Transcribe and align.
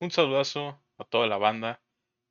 Un 0.00 0.10
saludazo 0.10 0.80
a 0.96 1.04
toda 1.04 1.26
la 1.26 1.36
banda. 1.36 1.82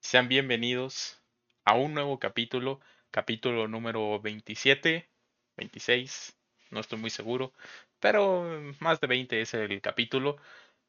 Sean 0.01 0.27
bienvenidos 0.27 1.21
a 1.65 1.75
un 1.75 1.93
nuevo 1.93 2.17
capítulo, 2.17 2.79
capítulo 3.11 3.67
número 3.67 4.19
27, 4.19 5.07
26, 5.55 6.35
no 6.71 6.79
estoy 6.79 6.97
muy 6.97 7.11
seguro, 7.11 7.53
pero 7.99 8.73
más 8.79 8.99
de 9.01 9.05
20 9.07 9.41
es 9.41 9.53
el 9.53 9.81
capítulo. 9.81 10.37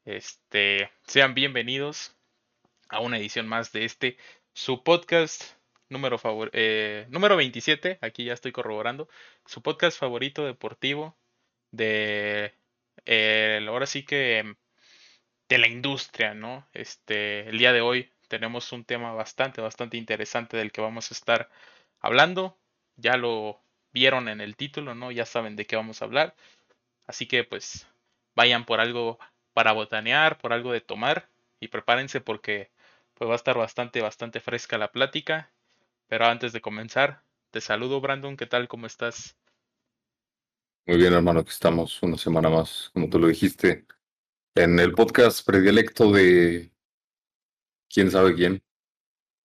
Este, 0.05 0.89
sean 1.05 1.35
bienvenidos 1.35 2.17
a 2.89 2.99
una 2.99 3.19
edición 3.19 3.47
más 3.47 3.71
de 3.73 3.85
este 3.85 4.17
su 4.53 4.83
podcast 4.83 5.43
número 5.87 6.17
favor 6.17 6.49
eh, 6.53 7.05
número 7.09 7.35
27, 7.35 7.99
aquí 8.01 8.25
ya 8.25 8.33
estoy 8.33 8.51
corroborando, 8.53 9.07
su 9.45 9.61
podcast 9.61 9.99
favorito 9.99 10.47
deportivo 10.47 11.15
de 11.69 12.55
eh, 13.05 13.63
ahora 13.69 13.85
sí 13.85 14.03
que 14.03 14.55
de 15.51 15.57
la 15.57 15.67
industria, 15.67 16.33
¿no? 16.33 16.65
Este, 16.71 17.49
el 17.49 17.57
día 17.57 17.73
de 17.73 17.81
hoy 17.81 18.09
tenemos 18.29 18.71
un 18.71 18.85
tema 18.85 19.11
bastante, 19.11 19.59
bastante 19.59 19.97
interesante 19.97 20.55
del 20.55 20.71
que 20.71 20.79
vamos 20.79 21.11
a 21.11 21.13
estar 21.13 21.49
hablando. 21.99 22.57
Ya 22.95 23.17
lo 23.17 23.59
vieron 23.91 24.29
en 24.29 24.39
el 24.39 24.55
título, 24.55 24.95
¿no? 24.95 25.11
Ya 25.11 25.25
saben 25.25 25.57
de 25.57 25.67
qué 25.67 25.75
vamos 25.75 26.01
a 26.01 26.05
hablar. 26.05 26.35
Así 27.05 27.25
que 27.27 27.43
pues 27.43 27.85
vayan 28.33 28.65
por 28.65 28.79
algo 28.79 29.19
para 29.51 29.73
botanear, 29.73 30.37
por 30.37 30.53
algo 30.53 30.71
de 30.71 30.79
tomar 30.79 31.27
y 31.59 31.67
prepárense 31.67 32.21
porque 32.21 32.71
pues 33.15 33.29
va 33.29 33.33
a 33.33 33.35
estar 33.35 33.57
bastante, 33.57 34.01
bastante 34.01 34.39
fresca 34.39 34.77
la 34.77 34.93
plática. 34.93 35.51
Pero 36.07 36.27
antes 36.27 36.53
de 36.53 36.61
comenzar, 36.61 37.23
te 37.51 37.59
saludo 37.59 37.99
Brandon, 37.99 38.37
¿qué 38.37 38.45
tal? 38.45 38.69
¿Cómo 38.69 38.87
estás? 38.87 39.35
Muy 40.85 40.95
bien, 40.95 41.11
hermano, 41.11 41.43
que 41.43 41.51
estamos 41.51 42.01
una 42.01 42.17
semana 42.17 42.49
más, 42.49 42.89
como 42.93 43.09
tú 43.09 43.19
lo 43.19 43.27
dijiste, 43.27 43.85
en 44.55 44.79
el 44.79 44.93
podcast 44.93 45.45
predilecto 45.45 46.11
de 46.11 46.71
quién 47.89 48.11
sabe 48.11 48.35
quién. 48.35 48.63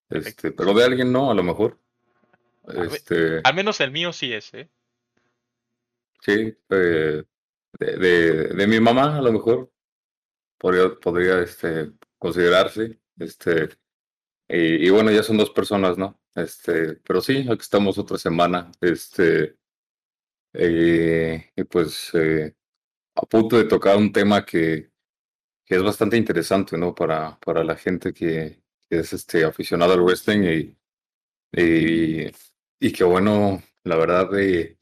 Este, 0.09 0.53
pero 0.53 0.75
de 0.75 0.85
alguien 0.85 1.13
no, 1.13 1.31
a 1.31 1.35
lo 1.35 1.43
mejor. 1.43 1.81
Este, 2.69 3.41
al 3.45 3.55
menos 3.55 3.81
el 3.81 3.93
mío 3.93 4.13
sí 4.13 4.33
es, 4.33 4.53
¿eh? 4.55 4.69
Sí, 6.21 6.57
eh, 6.71 7.23
de, 7.79 8.49
de, 8.49 8.67
mi 8.67 8.81
mamá 8.81 9.19
a 9.19 9.23
lo 9.23 9.33
mejor 9.33 9.71
podría, 10.59 10.95
podría 10.97 11.41
este, 11.41 11.93
considerarse. 12.19 12.99
Este, 13.19 13.69
y, 14.49 14.89
bueno, 14.91 15.11
ya 15.11 15.23
son 15.23 15.37
dos 15.39 15.51
personas, 15.51 15.99
¿no? 15.99 16.21
Este, 16.35 16.95
pero 16.97 17.21
sí, 17.21 17.47
aquí 17.49 17.61
estamos 17.61 17.99
otra 17.99 18.19
semana. 18.19 18.71
Este, 18.81 19.57
eh, 20.53 21.51
y 21.55 21.65
pues 21.65 22.11
eh, 22.15 22.55
a 23.15 23.23
punto 23.23 23.57
de 23.57 23.65
tocar 23.65 23.97
un 23.97 24.13
tema 24.13 24.45
que, 24.45 24.91
que 25.67 25.77
es 25.77 25.83
bastante 25.83 26.17
interesante, 26.17 26.79
¿no? 26.79 26.95
Para, 26.95 27.39
para 27.41 27.65
la 27.65 27.77
gente 27.77 28.15
que, 28.15 28.63
es 28.89 29.13
este, 29.13 29.45
aficionada 29.45 29.95
al 29.95 30.03
wrestling 30.03 30.43
y, 30.45 30.77
y, 31.61 32.31
y 32.81 32.93
que 32.93 33.05
bueno, 33.05 33.63
la 33.83 33.97
verdad, 33.97 34.39
eh, 34.39 34.79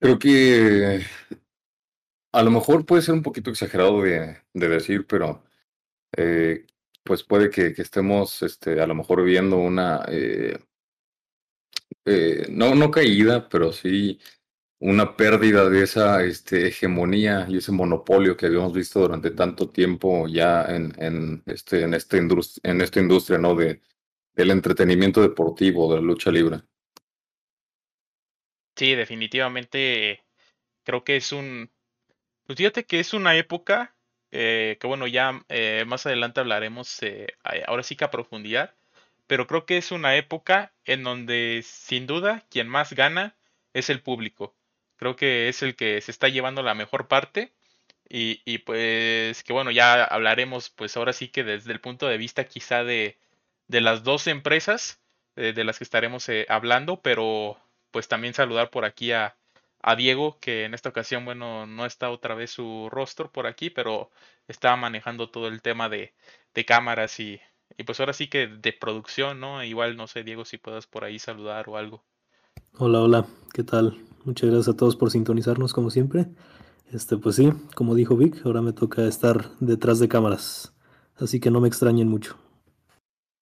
creo 0.00 0.18
que 0.18 1.02
a 2.32 2.42
lo 2.42 2.50
mejor 2.50 2.86
puede 2.86 3.02
ser 3.02 3.14
un 3.14 3.22
poquito 3.22 3.50
exagerado 3.50 4.02
de, 4.02 4.38
de 4.54 4.68
decir, 4.68 5.06
pero 5.06 5.44
eh, 6.16 6.66
pues 7.02 7.22
puede 7.22 7.50
que, 7.50 7.74
que, 7.74 7.82
estemos 7.82 8.42
este, 8.42 8.80
a 8.80 8.86
lo 8.86 8.94
mejor 8.94 9.24
viendo 9.24 9.58
una, 9.58 10.04
eh, 10.08 10.58
eh, 12.04 12.46
no, 12.50 12.74
no 12.74 12.90
caída, 12.90 13.48
pero 13.48 13.72
sí 13.72 14.18
una 14.78 15.16
pérdida 15.16 15.68
de 15.68 15.82
esa 15.82 16.22
este, 16.24 16.68
hegemonía 16.68 17.46
y 17.48 17.58
ese 17.58 17.72
monopolio 17.72 18.36
que 18.36 18.46
habíamos 18.46 18.72
visto 18.72 19.00
durante 19.00 19.30
tanto 19.30 19.70
tiempo 19.70 20.28
ya 20.28 20.64
en, 20.64 20.94
en, 20.98 21.42
este, 21.46 21.82
en, 21.82 21.94
esta, 21.94 22.16
industria, 22.16 22.70
en 22.70 22.80
esta 22.80 23.00
industria 23.00 23.38
¿no? 23.38 23.54
de, 23.54 23.80
del 24.34 24.50
entretenimiento 24.50 25.22
deportivo, 25.22 25.92
de 25.92 26.00
la 26.00 26.06
lucha 26.06 26.30
libre. 26.30 26.60
Sí, 28.76 28.94
definitivamente 28.94 30.24
creo 30.84 31.04
que 31.04 31.16
es 31.16 31.32
un... 31.32 31.70
Pues 32.44 32.58
fíjate 32.58 32.84
que 32.84 33.00
es 33.00 33.14
una 33.14 33.36
época 33.36 33.96
eh, 34.38 34.76
que 34.80 34.86
bueno, 34.86 35.06
ya 35.06 35.44
eh, 35.48 35.84
más 35.86 36.04
adelante 36.06 36.40
hablaremos 36.40 37.02
eh, 37.02 37.28
ahora 37.66 37.82
sí 37.82 37.96
que 37.96 38.04
a 38.04 38.10
profundidad, 38.10 38.74
pero 39.26 39.46
creo 39.46 39.66
que 39.66 39.78
es 39.78 39.92
una 39.92 40.16
época 40.16 40.74
en 40.84 41.04
donde 41.04 41.62
sin 41.64 42.06
duda 42.06 42.44
quien 42.50 42.68
más 42.68 42.92
gana 42.92 43.36
es 43.72 43.88
el 43.90 44.02
público. 44.02 44.54
Creo 44.96 45.16
que 45.16 45.48
es 45.48 45.62
el 45.62 45.76
que 45.76 46.00
se 46.00 46.10
está 46.10 46.28
llevando 46.28 46.62
la 46.62 46.74
mejor 46.74 47.08
parte. 47.08 47.52
Y, 48.08 48.42
y, 48.44 48.58
pues 48.58 49.42
que 49.44 49.52
bueno, 49.52 49.70
ya 49.72 50.04
hablaremos 50.04 50.70
pues 50.70 50.96
ahora 50.96 51.12
sí 51.12 51.28
que 51.28 51.44
desde 51.44 51.72
el 51.72 51.80
punto 51.80 52.06
de 52.08 52.18
vista 52.18 52.44
quizá 52.46 52.84
de, 52.84 53.18
de 53.68 53.80
las 53.80 54.04
dos 54.04 54.26
empresas 54.28 55.00
eh, 55.36 55.52
de 55.52 55.64
las 55.64 55.78
que 55.78 55.84
estaremos 55.84 56.28
eh, 56.28 56.46
hablando, 56.48 57.00
pero 57.02 57.58
pues 57.90 58.08
también 58.08 58.34
saludar 58.34 58.70
por 58.70 58.84
aquí 58.84 59.12
a, 59.12 59.36
a, 59.82 59.96
Diego, 59.96 60.38
que 60.40 60.64
en 60.64 60.74
esta 60.74 60.88
ocasión, 60.90 61.24
bueno, 61.24 61.66
no 61.66 61.86
está 61.86 62.10
otra 62.10 62.34
vez 62.34 62.50
su 62.50 62.88
rostro 62.90 63.30
por 63.32 63.46
aquí, 63.46 63.70
pero 63.70 64.10
estaba 64.48 64.76
manejando 64.76 65.30
todo 65.30 65.48
el 65.48 65.62
tema 65.62 65.88
de, 65.88 66.14
de 66.54 66.64
cámaras 66.64 67.18
y, 67.20 67.40
y 67.76 67.84
pues 67.84 68.00
ahora 68.00 68.12
sí 68.12 68.28
que 68.28 68.46
de 68.48 68.72
producción, 68.72 69.40
¿no? 69.40 69.62
Igual 69.64 69.96
no 69.96 70.06
sé, 70.06 70.24
Diego, 70.24 70.44
si 70.44 70.58
puedas 70.58 70.86
por 70.86 71.04
ahí 71.04 71.18
saludar 71.18 71.68
o 71.68 71.76
algo. 71.76 72.04
Hola, 72.78 73.00
hola, 73.00 73.26
¿qué 73.54 73.62
tal? 73.62 73.96
Muchas 74.24 74.50
gracias 74.50 74.74
a 74.74 74.76
todos 74.76 74.96
por 74.96 75.10
sintonizarnos 75.10 75.72
como 75.72 75.88
siempre. 75.88 76.26
Este, 76.92 77.16
pues 77.16 77.36
sí, 77.36 77.50
como 77.74 77.94
dijo 77.94 78.18
Vic, 78.18 78.44
ahora 78.44 78.60
me 78.60 78.74
toca 78.74 79.06
estar 79.06 79.48
detrás 79.60 79.98
de 79.98 80.08
cámaras, 80.08 80.74
así 81.16 81.40
que 81.40 81.50
no 81.50 81.62
me 81.62 81.68
extrañen 81.68 82.06
mucho. 82.06 82.36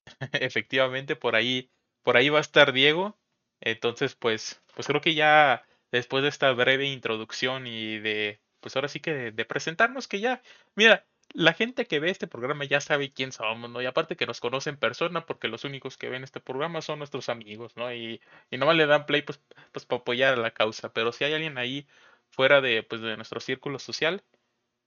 Efectivamente, 0.35 1.17
por 1.17 1.35
ahí, 1.35 1.69
por 2.05 2.17
ahí 2.17 2.29
va 2.29 2.39
a 2.39 2.43
estar 2.43 2.73
Diego. 2.73 3.19
Entonces, 3.61 4.15
pues, 4.15 4.63
pues 4.73 4.87
creo 4.87 5.01
que 5.01 5.17
ya 5.17 5.65
después 5.91 6.23
de 6.23 6.29
esta 6.29 6.53
breve 6.53 6.87
introducción 6.87 7.67
y 7.67 7.99
de, 7.99 8.41
pues 8.61 8.77
ahora 8.77 8.87
sí 8.87 9.01
que 9.01 9.13
de, 9.13 9.33
de 9.33 9.45
presentarnos 9.45 10.07
que 10.07 10.21
ya, 10.21 10.43
mira, 10.77 11.09
la 11.35 11.53
gente 11.55 11.87
que 11.87 12.01
ve 12.01 12.11
este 12.11 12.29
programa 12.29 12.65
ya 12.65 12.81
sabe 12.81 13.13
quién 13.13 13.33
somos, 13.33 13.71
¿no? 13.71 13.83
Y 13.83 13.87
aparte 13.87 14.17
que 14.17 14.27
nos 14.27 14.41
conoce 14.41 14.71
en 14.71 14.79
persona, 14.79 15.27
porque 15.27 15.49
los 15.49 15.65
únicos 15.65 15.99
que 15.99 16.09
ven 16.09 16.25
este 16.25 16.41
programa 16.41 16.83
son 16.83 16.99
nuestros 17.01 17.29
amigos, 17.29 17.77
¿no? 17.77 17.93
Y, 17.93 18.21
y 18.51 18.59
nomás 18.59 18.77
le 18.77 18.87
dan 18.87 19.07
play, 19.07 19.23
pues, 19.23 19.41
pues 19.73 19.87
para 19.87 20.01
apoyar 20.03 20.35
a 20.35 20.37
la 20.37 20.53
causa. 20.53 20.93
Pero 20.93 21.13
si 21.13 21.25
hay 21.25 21.35
alguien 21.35 21.59
ahí 21.59 21.87
fuera 22.31 22.61
de, 22.61 22.83
pues, 22.85 23.03
de 23.03 23.17
nuestro 23.17 23.41
círculo 23.41 23.79
social, 23.81 24.23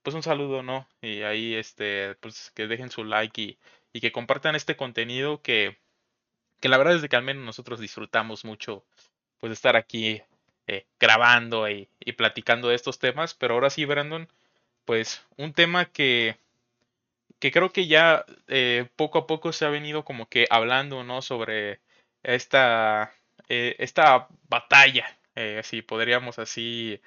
pues 0.03 0.15
un 0.15 0.23
saludo, 0.23 0.63
¿no? 0.63 0.89
Y 1.01 1.23
ahí, 1.23 1.55
este, 1.55 2.15
pues 2.17 2.51
que 2.51 2.67
dejen 2.67 2.91
su 2.91 3.03
like 3.05 3.41
y, 3.41 3.59
y 3.93 4.01
que 4.01 4.11
compartan 4.13 4.55
este 4.55 4.77
contenido 4.77 5.41
que, 5.41 5.79
que 6.61 6.69
la 6.69 6.77
verdad 6.77 6.95
es 6.95 7.01
de 7.01 7.09
que 7.09 7.15
al 7.15 7.23
menos 7.23 7.43
nosotros 7.45 7.79
disfrutamos 7.79 8.45
mucho, 8.45 8.85
pues, 9.39 9.53
estar 9.53 9.75
aquí 9.75 10.21
eh, 10.67 10.87
grabando 10.99 11.69
y, 11.69 11.89
y 11.99 12.13
platicando 12.13 12.69
de 12.69 12.75
estos 12.75 12.99
temas. 12.99 13.33
Pero 13.35 13.55
ahora 13.55 13.69
sí, 13.69 13.85
Brandon 13.85 14.29
pues 14.87 15.21
un 15.35 15.53
tema 15.53 15.91
que, 15.91 16.39
que 17.39 17.51
creo 17.51 17.71
que 17.73 17.87
ya 17.87 18.25
eh, 18.47 18.89
poco 18.95 19.19
a 19.19 19.27
poco 19.27 19.51
se 19.51 19.65
ha 19.65 19.69
venido 19.69 20.05
como 20.05 20.29
que 20.29 20.47
hablando, 20.49 21.03
¿no? 21.03 21.21
Sobre 21.21 21.81
esta, 22.23 23.13
eh, 23.49 23.75
esta 23.79 24.29
batalla, 24.47 25.19
eh, 25.35 25.61
si 25.63 25.81
podríamos 25.81 26.39
así 26.39 27.01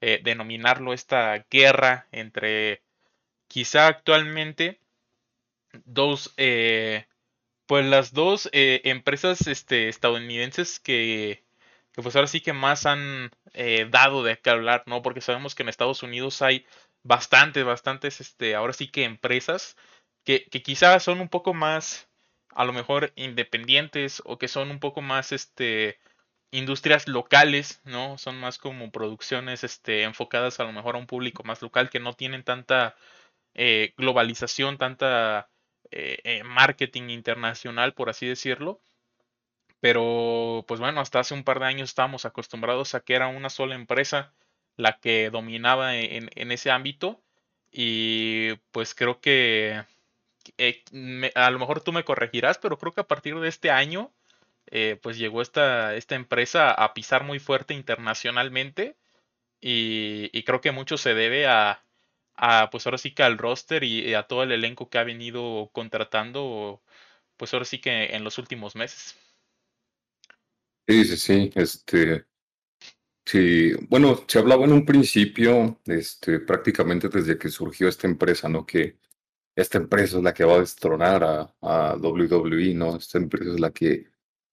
denominarlo, 0.00 0.92
esta 0.92 1.46
guerra 1.50 2.06
entre 2.12 2.82
quizá 3.48 3.88
actualmente 3.88 4.78
dos, 5.84 6.34
pues 7.66 7.84
las 7.86 8.12
dos 8.12 8.48
empresas 8.52 9.46
este, 9.48 9.88
estadounidenses 9.88 10.78
que, 10.78 11.42
que 11.92 12.02
pues 12.02 12.14
ahora 12.14 12.28
sí 12.28 12.40
que 12.40 12.52
más 12.52 12.86
han 12.86 13.32
dado 13.90 14.22
de 14.22 14.38
qué 14.38 14.50
hablar, 14.50 14.84
¿no? 14.86 15.02
Porque 15.02 15.20
sabemos 15.20 15.54
que 15.56 15.64
en 15.64 15.70
Estados 15.70 16.04
Unidos 16.04 16.40
hay 16.42 16.66
bastantes, 17.06 17.64
bastantes, 17.64 18.20
este, 18.20 18.54
ahora 18.54 18.72
sí 18.72 18.88
que 18.88 19.04
empresas 19.04 19.76
que, 20.24 20.46
que 20.50 20.62
quizás 20.62 21.02
son 21.04 21.20
un 21.20 21.28
poco 21.28 21.54
más, 21.54 22.08
a 22.50 22.64
lo 22.64 22.72
mejor, 22.72 23.12
independientes 23.16 24.22
o 24.24 24.38
que 24.38 24.48
son 24.48 24.70
un 24.70 24.80
poco 24.80 25.02
más, 25.02 25.32
este, 25.32 25.98
industrias 26.50 27.08
locales, 27.08 27.80
¿no? 27.84 28.18
Son 28.18 28.38
más 28.40 28.58
como 28.58 28.90
producciones, 28.90 29.64
este, 29.64 30.02
enfocadas 30.02 30.60
a 30.60 30.64
lo 30.64 30.72
mejor 30.72 30.96
a 30.96 30.98
un 30.98 31.06
público 31.06 31.44
más 31.44 31.62
local 31.62 31.90
que 31.90 32.00
no 32.00 32.14
tienen 32.14 32.44
tanta 32.44 32.96
eh, 33.54 33.94
globalización, 33.96 34.78
tanta 34.78 35.48
eh, 35.90 36.18
eh, 36.24 36.44
marketing 36.44 37.10
internacional, 37.10 37.94
por 37.94 38.10
así 38.10 38.26
decirlo. 38.26 38.80
Pero, 39.80 40.64
pues 40.66 40.80
bueno, 40.80 41.00
hasta 41.00 41.20
hace 41.20 41.34
un 41.34 41.44
par 41.44 41.60
de 41.60 41.66
años 41.66 41.90
estábamos 41.90 42.24
acostumbrados 42.24 42.94
a 42.94 43.00
que 43.00 43.14
era 43.14 43.28
una 43.28 43.50
sola 43.50 43.74
empresa 43.74 44.34
la 44.76 44.98
que 45.00 45.30
dominaba 45.30 45.96
en, 45.96 46.30
en 46.34 46.52
ese 46.52 46.70
ámbito. 46.70 47.20
Y 47.72 48.54
pues 48.72 48.94
creo 48.94 49.20
que 49.20 49.84
eh, 50.58 50.82
a 51.34 51.50
lo 51.50 51.58
mejor 51.58 51.80
tú 51.82 51.92
me 51.92 52.04
corregirás, 52.04 52.58
pero 52.58 52.78
creo 52.78 52.92
que 52.92 53.00
a 53.00 53.08
partir 53.08 53.38
de 53.38 53.48
este 53.48 53.70
año, 53.70 54.12
eh, 54.68 54.98
pues 55.02 55.18
llegó 55.18 55.42
esta, 55.42 55.94
esta 55.94 56.14
empresa 56.14 56.70
a 56.72 56.94
pisar 56.94 57.24
muy 57.24 57.38
fuerte 57.38 57.74
internacionalmente. 57.74 58.96
Y, 59.60 60.30
y, 60.32 60.42
creo 60.44 60.60
que 60.60 60.72
mucho 60.72 60.98
se 60.98 61.14
debe 61.14 61.46
a, 61.46 61.82
a 62.36 62.68
pues 62.70 62.86
ahora 62.86 62.98
sí 62.98 63.12
que 63.12 63.22
al 63.22 63.38
roster 63.38 63.84
y 63.84 64.14
a 64.14 64.24
todo 64.24 64.42
el 64.42 64.52
elenco 64.52 64.90
que 64.90 64.98
ha 64.98 65.04
venido 65.04 65.70
contratando, 65.72 66.82
pues 67.36 67.52
ahora 67.54 67.64
sí 67.64 67.80
que 67.80 68.14
en 68.16 68.24
los 68.24 68.38
últimos 68.38 68.76
meses. 68.76 69.16
Sí, 70.88 71.04
sí, 71.04 71.16
sí, 71.16 71.52
este, 71.56 72.26
sí, 73.26 73.72
bueno, 73.88 74.24
se 74.26 74.38
hablaba 74.38 74.64
en 74.64 74.72
un 74.72 74.86
principio, 74.86 75.80
este, 75.86 76.40
prácticamente 76.40 77.08
desde 77.08 77.38
que 77.38 77.50
surgió 77.50 77.88
esta 77.88 78.06
empresa, 78.06 78.48
¿no? 78.48 78.64
Que 78.66 78.98
esta 79.56 79.78
empresa 79.78 80.18
es 80.18 80.22
la 80.24 80.34
que 80.34 80.44
va 80.44 80.54
a 80.56 80.60
destronar 80.60 81.24
a, 81.24 81.54
a 81.62 81.96
WWE, 81.96 82.74
¿no? 82.74 82.96
Esta 82.96 83.18
empresa 83.18 83.52
es 83.52 83.60
la 83.60 83.70
que 83.72 84.06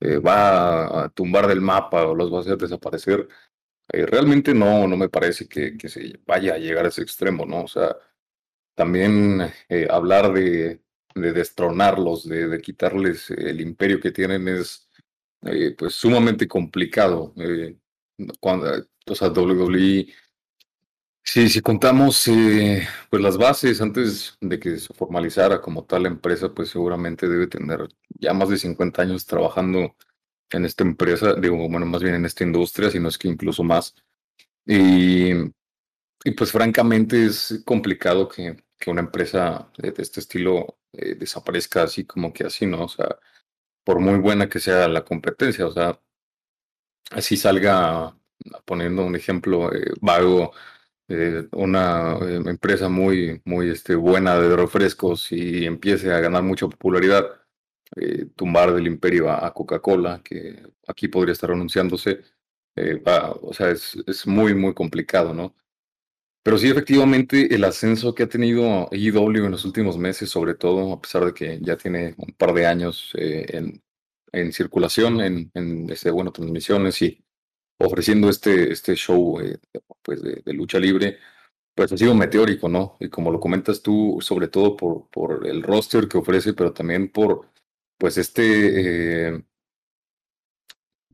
eh, 0.04 0.20
va 0.20 1.06
a 1.06 1.10
tumbar 1.10 1.48
del 1.48 1.62
mapa 1.62 2.06
o 2.08 2.16
los 2.16 2.32
va 2.34 2.40
a 2.40 2.42
hacer 2.42 2.58
desaparecer. 2.58 3.28
Eh, 3.92 4.06
realmente 4.06 4.54
no, 4.54 4.88
no 4.88 4.98
me 4.98 5.10
parece 5.10 5.48
que, 5.48 5.78
que, 5.78 5.90
se 5.90 6.20
vaya 6.26 6.56
a 6.56 6.58
llegar 6.58 6.86
a 6.86 6.90
ese 6.90 7.02
extremo, 7.04 7.46
¿no? 7.46 7.64
O 7.64 7.68
sea, 7.68 7.96
también 8.76 9.42
eh, 9.70 9.88
hablar 9.90 10.34
de, 10.34 10.82
de 11.16 11.34
destronarlos, 11.34 12.28
de, 12.28 12.48
de, 12.48 12.62
quitarles 12.62 13.30
el 13.32 13.62
imperio 13.62 14.00
que 14.00 14.12
tienen 14.12 14.48
es 14.50 14.90
pues 15.78 15.96
sumamente 15.96 16.48
complicado. 16.48 17.34
Cuando, 18.40 18.86
o 19.08 19.16
sea, 19.16 19.30
WWE 19.30 20.08
Sí, 21.26 21.50
si 21.50 21.62
contamos 21.62 22.28
eh, 22.28 22.86
pues 23.10 23.22
las 23.22 23.38
bases 23.38 23.82
antes 23.82 24.38
de 24.42 24.60
que 24.60 24.78
se 24.78 24.94
formalizara 24.94 25.62
como 25.62 25.86
tal 25.86 26.04
la 26.04 26.10
empresa, 26.10 26.54
pues 26.54 26.70
seguramente 26.70 27.28
debe 27.30 27.48
tener 27.48 27.88
ya 28.10 28.34
más 28.34 28.50
de 28.50 28.58
50 28.58 29.02
años 29.02 29.26
trabajando 29.26 29.96
en 30.52 30.66
esta 30.66 30.84
empresa, 30.84 31.34
digo, 31.36 31.58
bueno, 31.70 31.86
más 31.86 32.04
bien 32.04 32.16
en 32.16 32.26
esta 32.26 32.44
industria, 32.44 32.92
si 32.92 33.00
no 33.00 33.10
es 33.10 33.18
que 33.18 33.30
incluso 33.30 33.64
más. 33.64 33.96
Y, 34.66 35.32
y 36.26 36.32
pues 36.38 36.52
francamente 36.52 37.26
es 37.26 37.64
complicado 37.66 38.28
que, 38.30 38.58
que 38.78 38.92
una 38.92 39.02
empresa 39.02 39.72
de, 39.78 39.94
este 39.98 40.20
estilo 40.20 40.80
eh, 40.94 41.16
desaparezca 41.16 41.84
así 41.84 42.06
como 42.06 42.34
que 42.34 42.46
así, 42.46 42.66
¿no? 42.66 42.84
O 42.86 42.90
sea, 42.90 43.18
por 43.84 44.00
muy 44.00 44.20
buena 44.20 44.50
que 44.50 44.60
sea 44.60 44.88
la 44.88 45.06
competencia, 45.06 45.68
o 45.68 45.72
sea, 45.72 46.00
así 47.14 47.38
salga, 47.38 48.16
poniendo 48.66 49.06
un 49.06 49.16
ejemplo 49.16 49.74
eh, 49.74 49.92
vago, 50.02 50.54
eh, 51.08 51.48
una 51.54 52.18
eh, 52.22 52.42
empresa 52.46 52.90
muy, 52.90 53.42
muy 53.46 53.70
este, 53.70 53.96
buena 53.96 54.40
de 54.40 54.56
refrescos 54.56 55.32
y 55.32 55.66
empiece 55.66 56.12
a 56.14 56.20
ganar 56.20 56.44
mucha 56.44 56.68
popularidad, 56.68 57.26
tumbar 58.36 58.74
del 58.74 58.88
imperio 58.88 59.30
a, 59.30 59.54
Coca-Cola, 59.54 60.22
que 60.24 60.64
aquí 60.88 61.08
podría 61.08 61.34
estar 61.34 61.52
anunciándose, 61.52 62.22
o 63.42 63.54
sea, 63.54 63.70
es, 63.70 63.96
es, 64.08 64.26
muy, 64.26 64.56
muy 64.56 64.74
complicado, 64.74 65.32
¿no? 65.34 65.56
Pero 66.44 66.58
sí, 66.58 66.70
efectivamente, 66.70 67.54
el 67.54 67.64
ascenso 67.64 68.16
que 68.16 68.24
ha 68.24 68.30
tenido 68.30 68.90
IW 68.92 69.46
en 69.46 69.52
los 69.52 69.66
últimos 69.66 69.98
meses, 69.98 70.30
sobre 70.30 70.56
todo, 70.56 70.94
a 70.94 71.02
pesar 71.02 71.26
de 71.26 71.34
que 71.34 71.60
ya 71.62 71.78
tiene 71.78 72.16
un 72.18 72.34
par 72.34 72.54
de 72.54 72.66
años 72.66 73.12
en, 73.16 73.82
en 74.34 74.52
circulación, 74.52 75.22
en, 75.22 75.52
en 75.54 75.90
este, 75.90 76.12
bueno, 76.12 76.32
transmisiones 76.32 77.02
y 77.02 77.24
ofreciendo 77.80 78.30
este, 78.30 78.72
este 78.72 78.96
show 78.96 79.40
eh, 79.40 79.60
pues 80.02 80.22
de, 80.22 80.42
lucha 80.54 80.80
libre, 80.80 81.20
pues 81.76 81.92
ha 81.92 81.98
sido 81.98 82.16
meteórico, 82.16 82.70
¿no? 82.70 82.98
Y 83.00 83.10
como 83.10 83.32
lo 83.32 83.40
comentas 83.40 83.82
tú, 83.82 84.20
sobre 84.22 84.48
todo 84.48 84.76
por, 84.76 85.10
por 85.10 85.48
el 85.48 85.64
roster 85.64 86.08
que 86.08 86.18
ofrece, 86.18 86.54
pero 86.54 86.74
también 86.74 87.12
por, 87.12 87.48
pues 87.98 88.18
este, 88.18 89.30
eh, 89.30 89.44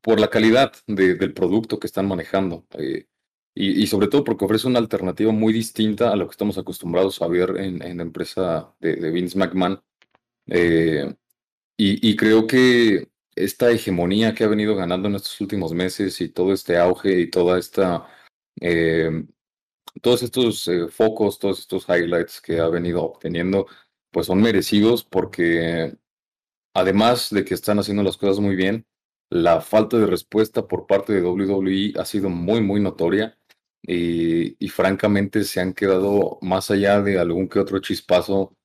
por 0.01 0.19
la 0.19 0.29
calidad 0.29 0.73
del 0.87 1.33
producto 1.33 1.79
que 1.79 1.87
están 1.87 2.07
manejando. 2.07 2.65
Eh, 2.77 3.05
y, 3.55 3.83
y, 3.83 3.87
sobre 3.87 4.07
todo 4.07 4.23
porque 4.23 4.45
ofrece 4.45 4.67
una 4.67 4.79
alternativa 4.79 5.31
muy 5.31 5.51
distinta 5.51 6.11
a 6.11 6.15
lo 6.15 6.27
que 6.27 6.31
estamos 6.31 6.57
acostumbrados 6.57 7.21
a 7.21 7.27
ver 7.27 7.57
en, 7.57 7.81
en 7.81 7.97
la 7.97 8.03
empresa 8.03 8.73
de, 8.79 8.95
de 8.95 9.11
Vince 9.11 9.37
McMahon. 9.37 9.81
Y, 11.79 12.09
y 12.09 12.15
creo 12.17 12.45
que 12.45 13.09
esta 13.35 13.71
hegemonía 13.71 14.35
que 14.35 14.43
ha 14.43 14.47
venido 14.49 14.75
ganando 14.75 15.07
en 15.07 15.15
estos 15.15 15.39
últimos 15.39 15.73
meses 15.73 16.19
y 16.19 16.27
todo 16.27 16.51
este 16.51 16.77
auge 16.77 17.21
y 17.21 17.29
toda 17.29 17.57
esta, 17.57 18.05
eh, 18.59 19.25
todos 20.01 20.23
estos 20.23 20.67
eh, 20.67 20.89
focos, 20.89 21.39
todos 21.39 21.59
estos 21.59 21.85
highlights 21.87 22.41
que 22.41 22.59
ha 22.59 22.67
venido 22.67 23.01
obteniendo, 23.03 23.65
pues 24.11 24.27
son 24.27 24.41
merecidos 24.41 25.05
porque 25.05 25.95
además 26.73 27.29
de 27.31 27.45
que 27.45 27.53
están 27.53 27.79
haciendo 27.79 28.03
las 28.03 28.17
cosas 28.17 28.39
muy 28.39 28.57
bien, 28.57 28.85
la 29.29 29.61
falta 29.61 29.97
de 29.97 30.07
respuesta 30.07 30.67
por 30.67 30.85
parte 30.85 31.13
de 31.13 31.21
WWE 31.21 31.93
ha 31.97 32.05
sido 32.05 32.29
muy, 32.29 32.61
muy 32.61 32.81
notoria 32.81 33.37
y, 33.83 34.57
y 34.63 34.69
francamente 34.69 35.45
se 35.45 35.61
han 35.61 35.73
quedado 35.73 36.39
más 36.41 36.71
allá 36.71 37.01
de 37.01 37.19
algún 37.19 37.47
que 37.47 37.59
otro 37.59 37.79
chispazo 37.79 38.57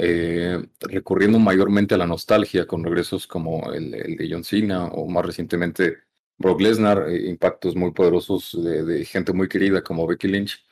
eh, 0.00 0.64
recurriendo 0.80 1.40
mayormente 1.40 1.94
a 1.94 1.98
la 1.98 2.06
nostalgia 2.06 2.68
con 2.68 2.84
regresos 2.84 3.26
como 3.26 3.72
el, 3.72 3.90
de 3.90 4.28
John 4.30 4.44
Cena 4.44 4.86
o 4.86 5.08
más 5.08 5.26
recientemente 5.26 5.98
Brock 6.38 6.60
Lesnar, 6.60 7.08
eh, 7.08 7.28
impactos 7.28 7.74
muy 7.74 7.90
poderosos 7.90 8.56
de, 8.62 9.04
gente 9.04 9.32
muy 9.32 9.48
querida 9.48 9.82
como 9.82 10.06
Becky 10.06 10.28
Lynch, 10.28 10.64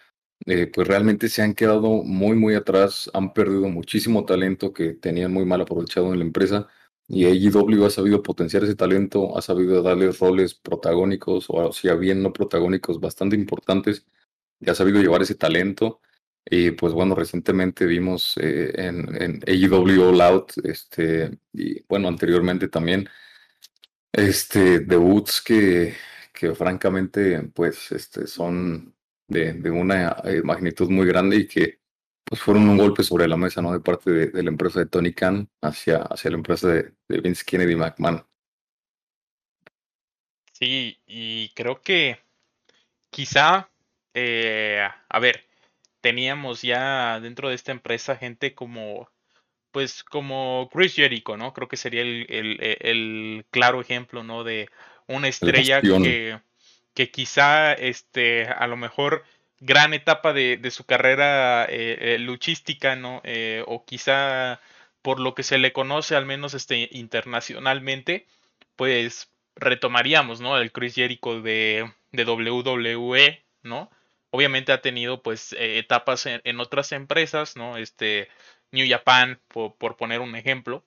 eh, 0.46 0.68
pues 0.72 0.86
realmente 0.86 1.28
se 1.28 1.42
han 1.42 1.54
quedado 1.54 2.04
muy, 2.04 2.36
muy 2.36 2.54
atrás, 2.54 3.10
han 3.14 3.32
perdido 3.32 3.68
muchísimo 3.68 4.24
talento 4.24 4.72
que 4.72 4.94
tenían 4.94 5.32
muy 5.32 5.44
mal 5.44 5.60
aprovechado 5.60 6.12
en 6.12 6.20
la 6.20 6.24
empresa 6.24 6.68
y 7.08 7.24
AEW 7.24 7.84
ha 7.84 7.90
sabido 7.90 8.22
potenciar 8.22 8.62
ese 8.62 8.76
talento, 8.76 9.36
ha 9.36 9.42
sabido 9.42 9.82
darle 9.82 10.12
roles 10.12 10.54
protagónicos 10.54 11.46
o 11.48 11.72
si 11.72 11.88
bien 11.96 12.22
no 12.22 12.32
protagónicos 12.32 13.00
bastante 13.00 13.34
importantes 13.34 14.06
y 14.60 14.70
ha 14.70 14.74
sabido 14.76 15.00
llevar 15.00 15.22
ese 15.22 15.34
talento 15.34 16.00
y 16.48 16.70
pues 16.72 16.92
bueno, 16.92 17.14
recientemente 17.14 17.86
vimos 17.86 18.36
eh, 18.40 18.72
en, 18.76 19.22
en 19.22 19.42
AEW 19.46 20.08
All 20.08 20.20
Out, 20.20 20.52
este, 20.64 21.38
y 21.52 21.82
bueno, 21.88 22.08
anteriormente 22.08 22.68
también, 22.68 23.08
este, 24.12 24.80
debuts 24.80 25.42
que, 25.42 25.94
que 26.32 26.54
francamente 26.54 27.42
pues 27.54 27.90
este, 27.92 28.26
son 28.26 28.94
de, 29.28 29.54
de 29.54 29.70
una 29.70 30.16
eh, 30.24 30.42
magnitud 30.42 30.88
muy 30.90 31.06
grande 31.06 31.36
y 31.36 31.48
que 31.48 31.80
pues 32.24 32.40
fueron 32.40 32.68
un 32.68 32.76
golpe 32.76 33.04
sobre 33.04 33.28
la 33.28 33.36
mesa, 33.36 33.62
¿no? 33.62 33.72
De 33.72 33.80
parte 33.80 34.10
de, 34.10 34.42
la 34.42 34.50
empresa 34.50 34.80
de 34.80 34.86
Tony 34.86 35.12
Khan 35.12 35.48
hacia, 35.62 35.98
hacia 36.02 36.30
la 36.30 36.36
empresa 36.36 36.68
de, 36.68 36.92
Vince 37.08 37.44
Kennedy 37.44 37.76
McMahon. 37.76 38.26
Sí, 40.52 40.98
y 41.06 41.50
creo 41.50 41.80
que 41.80 42.18
quizá, 43.10 43.70
eh, 44.12 44.88
a 45.08 45.18
ver, 45.20 45.45
teníamos 46.06 46.62
ya 46.62 47.18
dentro 47.18 47.48
de 47.48 47.56
esta 47.56 47.72
empresa 47.72 48.14
gente 48.14 48.54
como, 48.54 49.10
pues 49.72 50.04
como 50.04 50.70
Chris 50.72 50.94
Jericho, 50.94 51.36
¿no? 51.36 51.52
Creo 51.52 51.66
que 51.66 51.76
sería 51.76 52.02
el, 52.02 52.26
el, 52.28 52.58
el 52.60 53.44
claro 53.50 53.80
ejemplo, 53.80 54.22
¿no? 54.22 54.44
De 54.44 54.68
una 55.08 55.26
estrella 55.26 55.80
que, 55.80 56.38
que 56.94 57.10
quizá, 57.10 57.72
este, 57.72 58.46
a 58.46 58.68
lo 58.68 58.76
mejor 58.76 59.24
gran 59.58 59.94
etapa 59.94 60.32
de, 60.32 60.58
de 60.58 60.70
su 60.70 60.84
carrera 60.84 61.64
eh, 61.64 62.14
eh, 62.14 62.18
luchística, 62.20 62.94
¿no? 62.94 63.20
Eh, 63.24 63.64
o 63.66 63.84
quizá 63.84 64.60
por 65.02 65.18
lo 65.18 65.34
que 65.34 65.42
se 65.42 65.58
le 65.58 65.72
conoce, 65.72 66.14
al 66.14 66.24
menos 66.24 66.54
este, 66.54 66.88
internacionalmente, 66.92 68.28
pues 68.76 69.32
retomaríamos, 69.56 70.40
¿no? 70.40 70.56
El 70.56 70.70
Chris 70.70 70.94
Jericho 70.94 71.42
de, 71.42 71.90
de 72.12 72.24
WWE, 72.24 73.42
¿no? 73.64 73.90
Obviamente 74.30 74.72
ha 74.72 74.82
tenido 74.82 75.22
pues 75.22 75.52
eh, 75.54 75.78
etapas 75.78 76.26
en, 76.26 76.60
otras 76.60 76.92
empresas, 76.92 77.56
¿no? 77.56 77.76
Este 77.76 78.28
New 78.72 78.86
Japan, 78.88 79.40
por, 79.48 79.96
poner 79.96 80.20
un 80.20 80.36
ejemplo. 80.36 80.84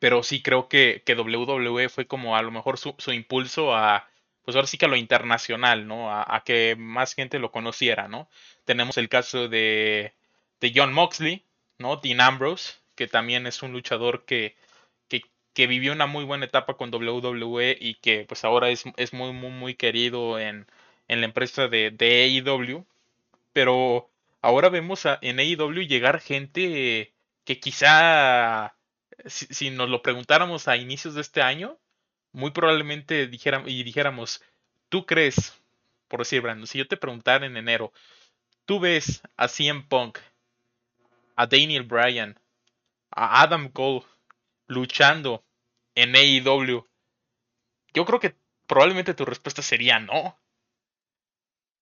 Pero 0.00 0.22
sí 0.22 0.42
creo 0.42 0.68
que, 0.68 1.02
que, 1.04 1.14
WWE 1.14 1.88
fue 1.88 2.06
como 2.06 2.36
a 2.36 2.42
lo 2.42 2.50
mejor 2.50 2.78
su, 2.78 2.94
impulso 3.12 3.74
a, 3.74 4.08
pues 4.44 4.56
ahora 4.56 4.66
sí 4.66 4.78
que 4.78 4.86
a 4.86 4.88
lo 4.88 4.96
internacional, 4.96 5.86
¿no? 5.86 6.12
A, 6.12 6.42
que 6.44 6.76
más 6.76 7.14
gente 7.14 7.38
lo 7.38 7.50
conociera, 7.52 8.08
¿no? 8.08 8.28
Tenemos 8.64 8.98
el 8.98 9.08
caso 9.08 9.48
de, 9.48 10.12
de 10.60 10.72
John 10.74 10.92
Moxley, 10.92 11.44
¿no? 11.78 11.96
Dean 11.96 12.20
Ambrose, 12.20 12.74
que 12.96 13.06
también 13.08 13.46
es 13.46 13.62
un 13.62 13.72
luchador 13.72 14.24
que, 14.26 14.56
que, 15.08 15.22
que, 15.54 15.66
vivió 15.66 15.92
una 15.92 16.06
muy 16.06 16.24
buena 16.24 16.46
etapa 16.46 16.76
con 16.76 16.92
WWE 16.94 17.76
y 17.80 17.94
que 17.96 18.24
pues 18.28 18.44
ahora 18.44 18.70
es, 18.70 18.84
es 18.96 19.12
muy, 19.12 19.32
muy, 19.32 19.50
muy 19.50 19.74
querido 19.74 20.38
en, 20.38 20.66
en 21.08 21.20
la 21.20 21.26
empresa 21.26 21.68
de, 21.68 21.94
AEW, 22.00 22.86
pero 23.52 24.10
ahora 24.42 24.68
vemos 24.68 25.06
a, 25.06 25.18
en 25.22 25.38
AEW 25.38 25.82
llegar 25.86 26.20
gente 26.20 27.14
que 27.44 27.60
quizá, 27.60 28.74
si, 29.26 29.70
nos 29.70 29.88
lo 29.88 30.02
preguntáramos 30.02 30.68
a 30.68 30.76
inicios 30.76 31.14
de 31.14 31.20
este 31.20 31.42
año, 31.42 31.78
muy 32.32 32.50
probablemente 32.50 33.26
dijéramos, 33.26 33.70
y 33.70 33.82
dijéramos, 33.82 34.42
¿tú 34.88 35.06
crees, 35.06 35.60
por 36.08 36.20
decir, 36.20 36.40
Brandon, 36.40 36.66
si 36.66 36.78
yo 36.78 36.88
te 36.88 36.96
preguntara 36.96 37.46
en 37.46 37.56
enero, 37.56 37.92
¿tú 38.64 38.80
ves 38.80 39.22
a 39.36 39.48
CM 39.48 39.82
Punk, 39.88 40.18
a 41.36 41.46
Daniel 41.46 41.84
Bryan, 41.84 42.38
a 43.10 43.42
Adam 43.42 43.68
Cole 43.68 44.04
luchando 44.66 45.44
en 45.94 46.16
AEW? 46.16 46.86
Yo 47.92 48.04
creo 48.04 48.20
que 48.20 48.34
probablemente 48.66 49.14
tu 49.14 49.24
respuesta 49.24 49.62
sería 49.62 50.00
no. 50.00 50.36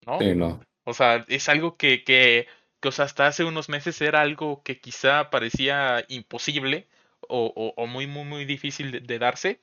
¿No? 0.06 0.60
O 0.84 0.94
sea, 0.94 1.24
es 1.28 1.48
algo 1.48 1.76
que, 1.76 2.04
que, 2.04 2.48
que 2.80 2.88
o 2.88 2.92
sea, 2.92 3.04
hasta 3.04 3.26
hace 3.26 3.44
unos 3.44 3.68
meses 3.68 4.00
era 4.00 4.20
algo 4.20 4.62
que 4.62 4.80
quizá 4.80 5.30
parecía 5.30 6.04
imposible 6.08 6.88
o, 7.28 7.74
o, 7.76 7.86
muy, 7.86 8.06
muy, 8.06 8.24
muy 8.24 8.44
difícil 8.44 9.06
de, 9.06 9.18
darse. 9.18 9.60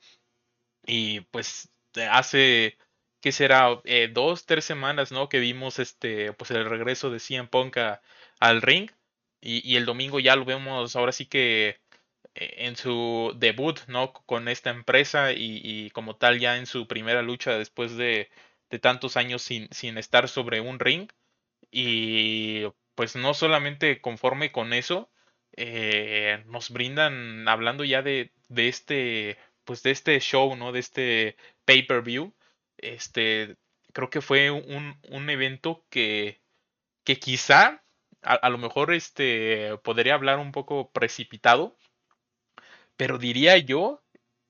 Y 0.86 1.20
pues 1.32 1.70
hace, 2.10 2.78
¿qué 3.20 3.32
será? 3.32 3.80
Eh, 3.84 4.08
dos, 4.12 4.46
tres 4.46 4.64
semanas, 4.64 5.12
¿no? 5.12 5.28
Que 5.28 5.40
vimos 5.40 5.78
este, 5.78 6.32
pues 6.32 6.50
el 6.52 6.64
regreso 6.68 7.10
de 7.10 7.20
CM 7.20 7.48
Punk 7.48 7.76
al 8.40 8.62
ring. 8.62 8.90
Y, 9.42 9.66
y, 9.70 9.76
el 9.76 9.86
domingo 9.86 10.20
ya 10.20 10.36
lo 10.36 10.44
vemos 10.44 10.96
ahora 10.96 11.12
sí 11.12 11.26
que 11.26 11.80
eh, 12.34 12.54
en 12.66 12.76
su 12.76 13.32
debut, 13.36 13.80
¿no? 13.88 14.12
Con 14.12 14.48
esta 14.48 14.70
empresa 14.70 15.32
y, 15.32 15.60
y 15.64 15.90
como 15.90 16.16
tal 16.16 16.40
ya 16.40 16.56
en 16.58 16.66
su 16.66 16.86
primera 16.86 17.22
lucha 17.22 17.58
después 17.58 17.96
de, 17.96 18.30
de 18.70 18.78
tantos 18.78 19.16
años 19.16 19.42
sin, 19.42 19.68
sin 19.72 19.98
estar 19.98 20.28
sobre 20.28 20.60
un 20.60 20.78
ring. 20.78 21.10
Y 21.70 22.64
pues 22.94 23.16
no 23.16 23.34
solamente 23.34 24.00
conforme 24.00 24.52
con 24.52 24.72
eso, 24.72 25.10
eh, 25.56 26.42
nos 26.46 26.70
brindan, 26.70 27.46
hablando 27.48 27.84
ya 27.84 28.02
de, 28.02 28.32
de, 28.48 28.68
este, 28.68 29.38
pues 29.64 29.82
de 29.82 29.90
este 29.90 30.18
show, 30.20 30.56
¿no? 30.56 30.72
De 30.72 30.80
este 30.80 31.36
pay-per-view, 31.64 32.34
este, 32.78 33.56
creo 33.92 34.10
que 34.10 34.20
fue 34.20 34.50
un, 34.50 34.98
un 35.08 35.30
evento 35.30 35.84
que, 35.90 36.40
que 37.04 37.18
quizá, 37.18 37.84
a, 38.22 38.34
a, 38.34 38.50
lo 38.50 38.58
mejor, 38.58 38.92
este, 38.92 39.76
podría 39.78 40.14
hablar 40.14 40.38
un 40.38 40.52
poco 40.52 40.90
precipitado, 40.92 41.76
pero 42.96 43.18
diría 43.18 43.56
yo 43.58 44.02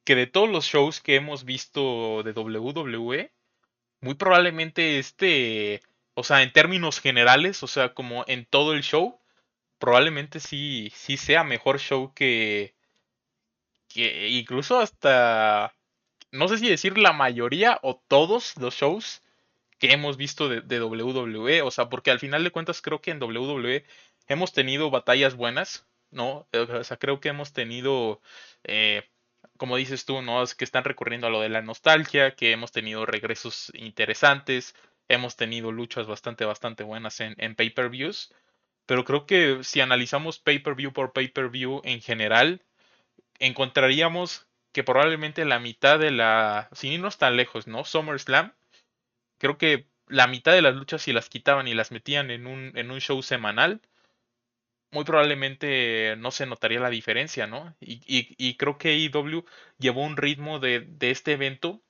que 0.04 0.14
de 0.16 0.26
todos 0.26 0.48
los 0.48 0.64
shows 0.64 1.00
que 1.00 1.16
hemos 1.16 1.44
visto 1.44 2.22
de 2.22 2.32
WWE, 2.32 3.32
muy 4.00 4.14
probablemente 4.14 4.98
este, 4.98 5.82
o 6.14 6.24
sea, 6.24 6.42
en 6.42 6.52
términos 6.52 7.00
generales, 7.00 7.62
o 7.62 7.66
sea, 7.66 7.94
como 7.94 8.24
en 8.28 8.46
todo 8.46 8.72
el 8.72 8.82
show, 8.82 9.20
probablemente 9.78 10.40
sí, 10.40 10.92
sí 10.94 11.16
sea 11.16 11.44
mejor 11.44 11.78
show 11.80 12.12
que, 12.14 12.74
que 13.88 14.28
incluso 14.28 14.80
hasta, 14.80 15.74
no 16.32 16.48
sé 16.48 16.58
si 16.58 16.68
decir 16.68 16.98
la 16.98 17.12
mayoría 17.12 17.78
o 17.82 17.96
todos 18.08 18.56
los 18.58 18.74
shows 18.74 19.22
que 19.78 19.92
hemos 19.92 20.16
visto 20.16 20.48
de, 20.48 20.60
WWE, 20.80 21.62
o 21.62 21.70
sea, 21.70 21.88
porque 21.88 22.10
al 22.10 22.20
final 22.20 22.44
de 22.44 22.50
cuentas 22.50 22.82
creo 22.82 23.00
que 23.00 23.10
en 23.10 23.22
WWE 23.22 23.84
hemos 24.28 24.52
tenido 24.52 24.90
batallas 24.90 25.34
buenas, 25.34 25.86
¿no? 26.10 26.46
O 26.52 26.84
sea, 26.84 26.98
creo 26.98 27.20
que 27.20 27.30
hemos 27.30 27.52
tenido 27.54 28.20
eh, 28.64 29.08
como 29.60 29.76
dices 29.76 30.06
tú, 30.06 30.22
¿no? 30.22 30.42
Es 30.42 30.54
que 30.54 30.64
están 30.64 30.84
recurriendo 30.84 31.26
a 31.26 31.30
lo 31.30 31.42
de 31.42 31.50
la 31.50 31.60
nostalgia, 31.60 32.34
que 32.34 32.50
hemos 32.50 32.72
tenido 32.72 33.04
regresos 33.04 33.70
interesantes, 33.74 34.74
hemos 35.06 35.36
tenido 35.36 35.70
luchas 35.70 36.06
bastante, 36.06 36.46
bastante 36.46 36.82
buenas 36.82 37.20
en, 37.20 37.34
en 37.36 37.54
pay-per-views, 37.54 38.32
pero 38.86 39.04
creo 39.04 39.26
que 39.26 39.62
si 39.62 39.82
analizamos 39.82 40.38
pay-per-view 40.38 40.94
por 40.94 41.12
pay-per-view 41.12 41.82
en 41.84 42.00
general, 42.00 42.62
encontraríamos 43.38 44.46
que 44.72 44.82
probablemente 44.82 45.44
la 45.44 45.58
mitad 45.58 45.98
de 45.98 46.10
la, 46.10 46.70
sin 46.72 46.94
irnos 46.94 47.18
tan 47.18 47.36
lejos, 47.36 47.66
¿no? 47.66 47.84
SummerSlam, 47.84 48.54
creo 49.36 49.58
que 49.58 49.90
la 50.06 50.26
mitad 50.26 50.52
de 50.52 50.62
las 50.62 50.74
luchas 50.74 51.02
si 51.02 51.12
las 51.12 51.28
quitaban 51.28 51.68
y 51.68 51.74
las 51.74 51.92
metían 51.92 52.30
en 52.30 52.46
un, 52.46 52.72
en 52.76 52.90
un 52.90 53.00
show 53.02 53.22
semanal, 53.22 53.82
muy 54.92 55.04
probablemente 55.04 56.16
no 56.18 56.30
se 56.30 56.46
notaría 56.46 56.80
la 56.80 56.90
diferencia, 56.90 57.46
¿no? 57.46 57.74
Y, 57.80 58.56
creo 58.56 58.78
que 58.78 58.90
AEW 58.90 59.44
llevó 59.78 60.04
un 60.04 60.16
ritmo 60.16 60.58
de, 60.58 60.80
de, 60.80 61.10
este 61.10 61.32
evento 61.32 61.82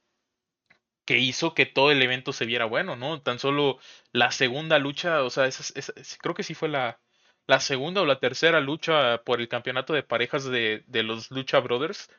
que 1.04 1.18
hizo 1.18 1.54
que 1.54 1.66
todo 1.66 1.90
el 1.90 2.02
evento 2.02 2.32
se 2.32 2.46
viera 2.46 2.66
bueno, 2.66 2.96
¿no? 2.96 3.20
Tan 3.22 3.38
solo 3.38 3.78
la 4.12 4.30
segunda 4.30 4.78
lucha, 4.78 5.24
o 5.24 5.30
sea, 5.30 5.46
esa, 5.46 5.64
esa, 5.78 5.92
creo 6.18 6.34
que 6.34 6.42
sí 6.42 6.54
fue 6.54 6.68
la, 6.68 7.00
la 7.46 7.60
segunda 7.60 8.02
o 8.02 8.06
la 8.06 8.20
tercera 8.20 8.60
lucha 8.60 9.22
por 9.24 9.40
el 9.40 9.48
campeonato 9.48 9.92
de 9.92 10.02
parejas 10.04 10.44
de, 10.44 10.84
de 10.86 11.02
los 11.02 11.30
Lucha 11.30 11.60
Brothers. 11.60 12.10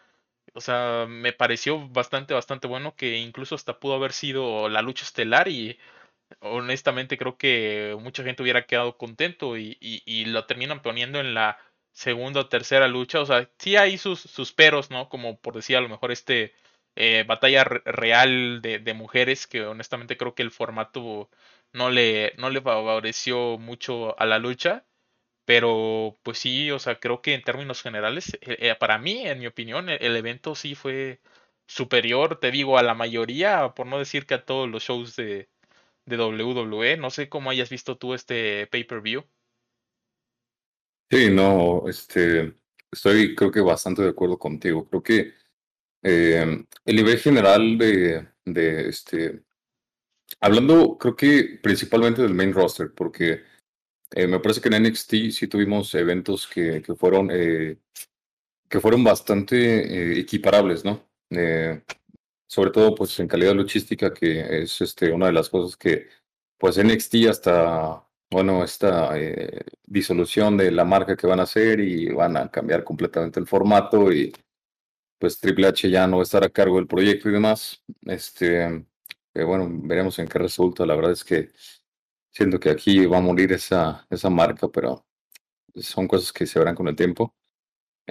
O 0.53 0.61
sea, 0.61 1.05
me 1.07 1.33
pareció 1.33 1.87
bastante, 1.89 2.33
bastante 2.33 2.67
bueno 2.67 2.95
que 2.95 3.17
incluso 3.17 3.55
hasta 3.55 3.79
pudo 3.79 3.95
haber 3.95 4.13
sido 4.13 4.69
la 4.69 4.81
lucha 4.81 5.05
estelar 5.05 5.47
y 5.47 5.79
honestamente 6.39 7.17
creo 7.17 7.37
que 7.37 7.95
mucha 7.99 8.23
gente 8.23 8.43
hubiera 8.43 8.65
quedado 8.65 8.97
contento 8.97 9.57
y, 9.57 9.77
y, 9.79 10.01
y, 10.05 10.25
lo 10.25 10.45
terminan 10.45 10.81
poniendo 10.81 11.19
en 11.19 11.33
la 11.33 11.57
segunda 11.91 12.41
o 12.41 12.49
tercera 12.49 12.87
lucha. 12.87 13.21
O 13.21 13.25
sea, 13.25 13.49
sí 13.59 13.75
hay 13.75 13.97
sus, 13.97 14.19
sus 14.21 14.53
peros, 14.53 14.91
¿no? 14.91 15.09
Como 15.09 15.39
por 15.39 15.55
decir 15.55 15.77
a 15.77 15.81
lo 15.81 15.89
mejor 15.89 16.11
este 16.11 16.53
eh, 16.95 17.23
batalla 17.27 17.63
real 17.63 18.61
de, 18.61 18.79
de, 18.79 18.93
mujeres, 18.93 19.47
que 19.47 19.61
honestamente 19.65 20.17
creo 20.17 20.35
que 20.35 20.43
el 20.43 20.51
formato 20.51 21.29
no 21.73 21.89
le, 21.89 22.33
no 22.37 22.49
le 22.49 22.61
favoreció 22.61 23.57
mucho 23.57 24.19
a 24.19 24.25
la 24.25 24.39
lucha. 24.39 24.85
Pero 25.45 26.19
pues 26.23 26.39
sí, 26.39 26.71
o 26.71 26.79
sea, 26.79 26.99
creo 26.99 27.21
que 27.21 27.33
en 27.33 27.43
términos 27.43 27.81
generales, 27.81 28.37
eh, 28.41 28.57
eh, 28.59 28.75
para 28.79 28.97
mí, 28.99 29.27
en 29.27 29.39
mi 29.39 29.47
opinión, 29.47 29.89
el, 29.89 29.97
el 30.01 30.15
evento 30.15 30.55
sí 30.55 30.75
fue 30.75 31.19
superior, 31.67 32.39
te 32.39 32.51
digo, 32.51 32.77
a 32.77 32.83
la 32.83 32.93
mayoría, 32.95 33.73
por 33.75 33.87
no 33.87 33.99
decir 33.99 34.25
que 34.25 34.35
a 34.35 34.45
todos 34.45 34.69
los 34.69 34.83
shows 34.83 35.15
de, 35.15 35.49
de 36.05 36.17
WWE. 36.17 36.97
No 36.97 37.09
sé 37.09 37.29
cómo 37.29 37.49
hayas 37.49 37.69
visto 37.69 37.97
tú 37.97 38.13
este 38.13 38.67
pay-per-view. 38.67 39.23
Sí, 41.09 41.29
no, 41.29 41.83
este, 41.89 42.55
estoy 42.91 43.35
creo 43.35 43.51
que 43.51 43.61
bastante 43.61 44.01
de 44.01 44.09
acuerdo 44.09 44.37
contigo. 44.39 44.87
Creo 44.87 45.03
que 45.03 45.33
eh, 46.03 46.65
el 46.85 46.95
nivel 46.95 47.17
general 47.19 47.77
de, 47.77 48.27
de 48.45 48.89
este, 48.89 49.43
hablando 50.39 50.97
creo 50.97 51.15
que 51.15 51.59
principalmente 51.61 52.21
del 52.21 52.33
main 52.33 52.53
roster, 52.53 52.93
porque 52.93 53.41
eh, 54.11 54.27
me 54.27 54.39
parece 54.39 54.61
que 54.61 54.69
en 54.69 54.83
NXT 54.83 55.13
sí 55.31 55.47
tuvimos 55.47 55.93
eventos 55.95 56.47
que, 56.47 56.81
que 56.81 56.95
fueron 56.95 57.29
eh, 57.31 57.77
que 58.69 58.79
fueron 58.79 59.03
bastante 59.03 60.17
equiparables, 60.17 60.85
¿no? 60.85 61.05
Sobre 62.51 62.71
todo 62.71 62.93
pues 62.95 63.17
en 63.21 63.29
calidad 63.29 63.55
luchística, 63.55 64.13
que 64.13 64.63
es 64.63 64.81
este, 64.81 65.11
una 65.11 65.27
de 65.27 65.31
las 65.33 65.49
cosas 65.49 65.77
que 65.77 66.09
pues 66.57 66.77
NXT 66.77 67.15
hasta, 67.29 68.05
bueno, 68.29 68.63
esta 68.65 69.17
eh, 69.17 69.63
disolución 69.85 70.57
de 70.57 70.69
la 70.71 70.83
marca 70.83 71.15
que 71.15 71.27
van 71.27 71.39
a 71.39 71.43
hacer 71.43 71.79
y 71.79 72.09
van 72.09 72.35
a 72.35 72.51
cambiar 72.51 72.83
completamente 72.83 73.39
el 73.39 73.47
formato 73.47 74.11
y 74.11 74.33
pues 75.17 75.39
Triple 75.39 75.67
H 75.67 75.89
ya 75.89 76.07
no 76.07 76.17
va 76.17 76.23
a 76.23 76.25
estar 76.25 76.43
a 76.43 76.49
cargo 76.49 76.75
del 76.75 76.87
proyecto 76.87 77.29
y 77.29 77.33
demás. 77.33 77.83
Este, 78.01 78.65
eh, 79.33 79.43
bueno, 79.43 79.69
veremos 79.71 80.19
en 80.19 80.27
qué 80.27 80.39
resulta. 80.39 80.85
La 80.85 80.95
verdad 80.95 81.13
es 81.13 81.23
que 81.23 81.51
siento 82.31 82.59
que 82.59 82.69
aquí 82.71 83.05
va 83.05 83.19
a 83.19 83.21
morir 83.21 83.53
esa, 83.53 84.05
esa 84.09 84.29
marca, 84.29 84.67
pero 84.67 85.05
son 85.75 86.07
cosas 86.07 86.33
que 86.33 86.45
se 86.45 86.59
verán 86.59 86.75
con 86.75 86.87
el 86.89 86.95
tiempo. 86.97 87.33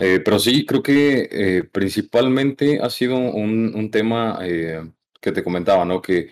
Eh, 0.01 0.21
pero 0.25 0.39
sí, 0.39 0.65
creo 0.65 0.83
que 0.83 1.29
eh, 1.31 1.65
principalmente 1.65 2.81
ha 2.81 2.89
sido 2.89 3.19
un, 3.19 3.75
un 3.75 3.91
tema 3.91 4.39
eh, 4.43 4.91
que 5.21 5.31
te 5.31 5.45
comentaba, 5.45 5.85
¿no? 5.85 6.01
Que 6.01 6.31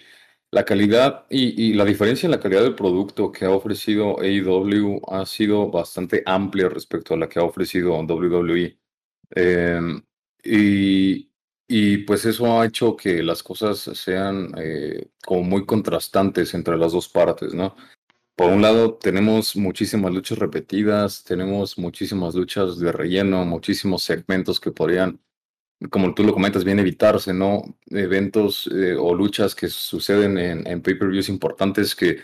la 0.51 0.65
calidad 0.65 1.27
y, 1.29 1.71
y, 1.71 1.75
la 1.75 1.85
diferencia 1.85 2.27
en 2.27 2.31
la 2.31 2.41
calidad 2.41 2.63
del 2.63 2.75
producto 2.75 3.31
que 3.31 3.45
ha 3.45 3.51
ofrecido 3.51 4.21
AEW 4.21 5.03
ha 5.09 5.27
sido 5.27 5.71
bastante 5.71 6.23
amplia 6.25 6.71
respecto 6.71 7.13
a 7.13 7.19
la 7.19 7.29
que 7.29 7.39
ha 7.41 7.43
ofrecido 7.45 7.95
WWE. 8.01 8.79
Em, 9.31 10.03
y, 10.43 11.31
y 11.69 11.99
pues 11.99 12.25
eso 12.25 12.61
ha 12.61 12.67
hecho 12.67 12.97
que 12.97 13.23
las 13.23 13.43
cosas 13.43 13.79
sean 13.81 14.53
como 15.27 15.43
muy 15.43 15.67
contrastantes 15.67 16.55
entre 16.55 16.79
las 16.79 16.93
dos 16.93 17.09
partes, 17.11 17.53
¿no? 17.55 17.77
Por 18.39 18.53
un 18.53 18.63
lado, 18.63 18.95
tenemos 18.95 19.57
muchísimas 19.57 20.15
luchas 20.15 20.39
repetidas, 20.39 21.25
tenemos 21.25 21.77
muchísimas 21.77 22.37
luchas 22.37 22.79
de 22.79 22.93
relleno, 22.93 23.45
muchísimos 23.45 24.05
segmentos 24.05 24.61
que 24.61 24.71
podrían, 24.71 25.21
como 25.91 26.15
tú 26.15 26.23
lo 26.25 26.33
comentas, 26.33 26.65
bien 26.65 26.79
evitarse, 26.79 27.35
¿no? 27.35 27.65
Eventos 27.91 28.69
eh, 28.73 28.95
o 28.97 29.13
luchas 29.15 29.57
que 29.57 29.69
suceden 29.69 30.39
en, 30.39 30.67
en 30.69 30.83
pay-per-views 30.83 31.29
importantes 31.29 31.97
que, 31.97 32.19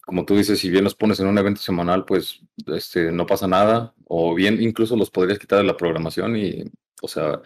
como 0.00 0.24
tú 0.26 0.36
dices, 0.36 0.58
si 0.58 0.70
bien 0.70 0.84
los 0.84 0.96
pones 0.96 1.20
en 1.20 1.28
un 1.28 1.38
evento 1.38 1.60
semanal, 1.60 2.04
pues 2.04 2.40
este, 2.66 3.12
no 3.12 3.26
pasa 3.26 3.46
nada, 3.46 3.94
o 4.06 4.34
bien 4.34 4.60
incluso 4.60 4.96
los 4.96 5.10
podrías 5.10 5.38
quitar 5.38 5.58
de 5.60 5.64
la 5.66 5.76
programación 5.76 6.36
y, 6.36 6.64
o 7.02 7.08
sea, 7.08 7.42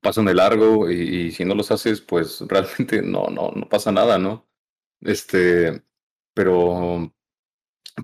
pasan 0.00 0.24
de 0.26 0.34
largo 0.34 0.90
y, 0.90 0.94
y 1.28 1.32
si 1.32 1.44
no 1.44 1.54
los 1.54 1.70
haces, 1.70 2.00
pues 2.00 2.40
realmente 2.48 3.02
no, 3.02 3.28
no, 3.28 3.52
no 3.52 3.68
pasa 3.68 3.92
nada, 3.92 4.18
¿no? 4.18 4.48
Este, 5.00 5.82
pero 6.34 7.12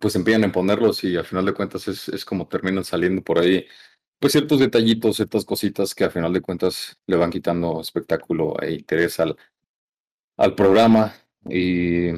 pues 0.01 0.17
empiezan 0.17 0.45
a 0.45 0.53
ponerlos 0.53 1.05
y 1.05 1.17
al 1.17 1.25
final 1.25 1.47
de 1.47 1.55
cuentas 1.55 1.89
es, 1.89 2.09
es 2.09 2.25
como 2.25 2.49
terminan 2.49 2.85
saliendo 2.85 3.23
por 3.23 3.39
ahí, 3.39 3.67
pues 4.19 4.33
ciertos 4.33 4.61
detallitos, 4.61 5.17
ciertas 5.17 5.45
cositas 5.45 5.95
que 5.95 6.05
al 6.05 6.11
final 6.13 6.33
de 6.33 6.41
cuentas 6.41 6.99
le 7.07 7.17
van 7.17 7.31
quitando 7.31 7.81
espectáculo 7.81 8.57
e 8.63 8.75
interés 8.75 9.21
al, 9.21 9.37
al 10.37 10.55
programa. 10.55 11.15
Y 11.49 12.13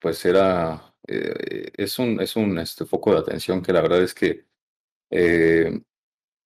pues 0.00 0.24
era, 0.24 0.94
eh, 1.06 1.70
es 1.76 1.98
un, 1.98 2.20
es 2.20 2.36
un 2.36 2.58
este, 2.58 2.86
foco 2.86 3.12
de 3.12 3.20
atención 3.20 3.62
que 3.62 3.72
la 3.72 3.82
verdad 3.82 4.02
es 4.02 4.14
que 4.14 4.46
eh, 5.10 5.80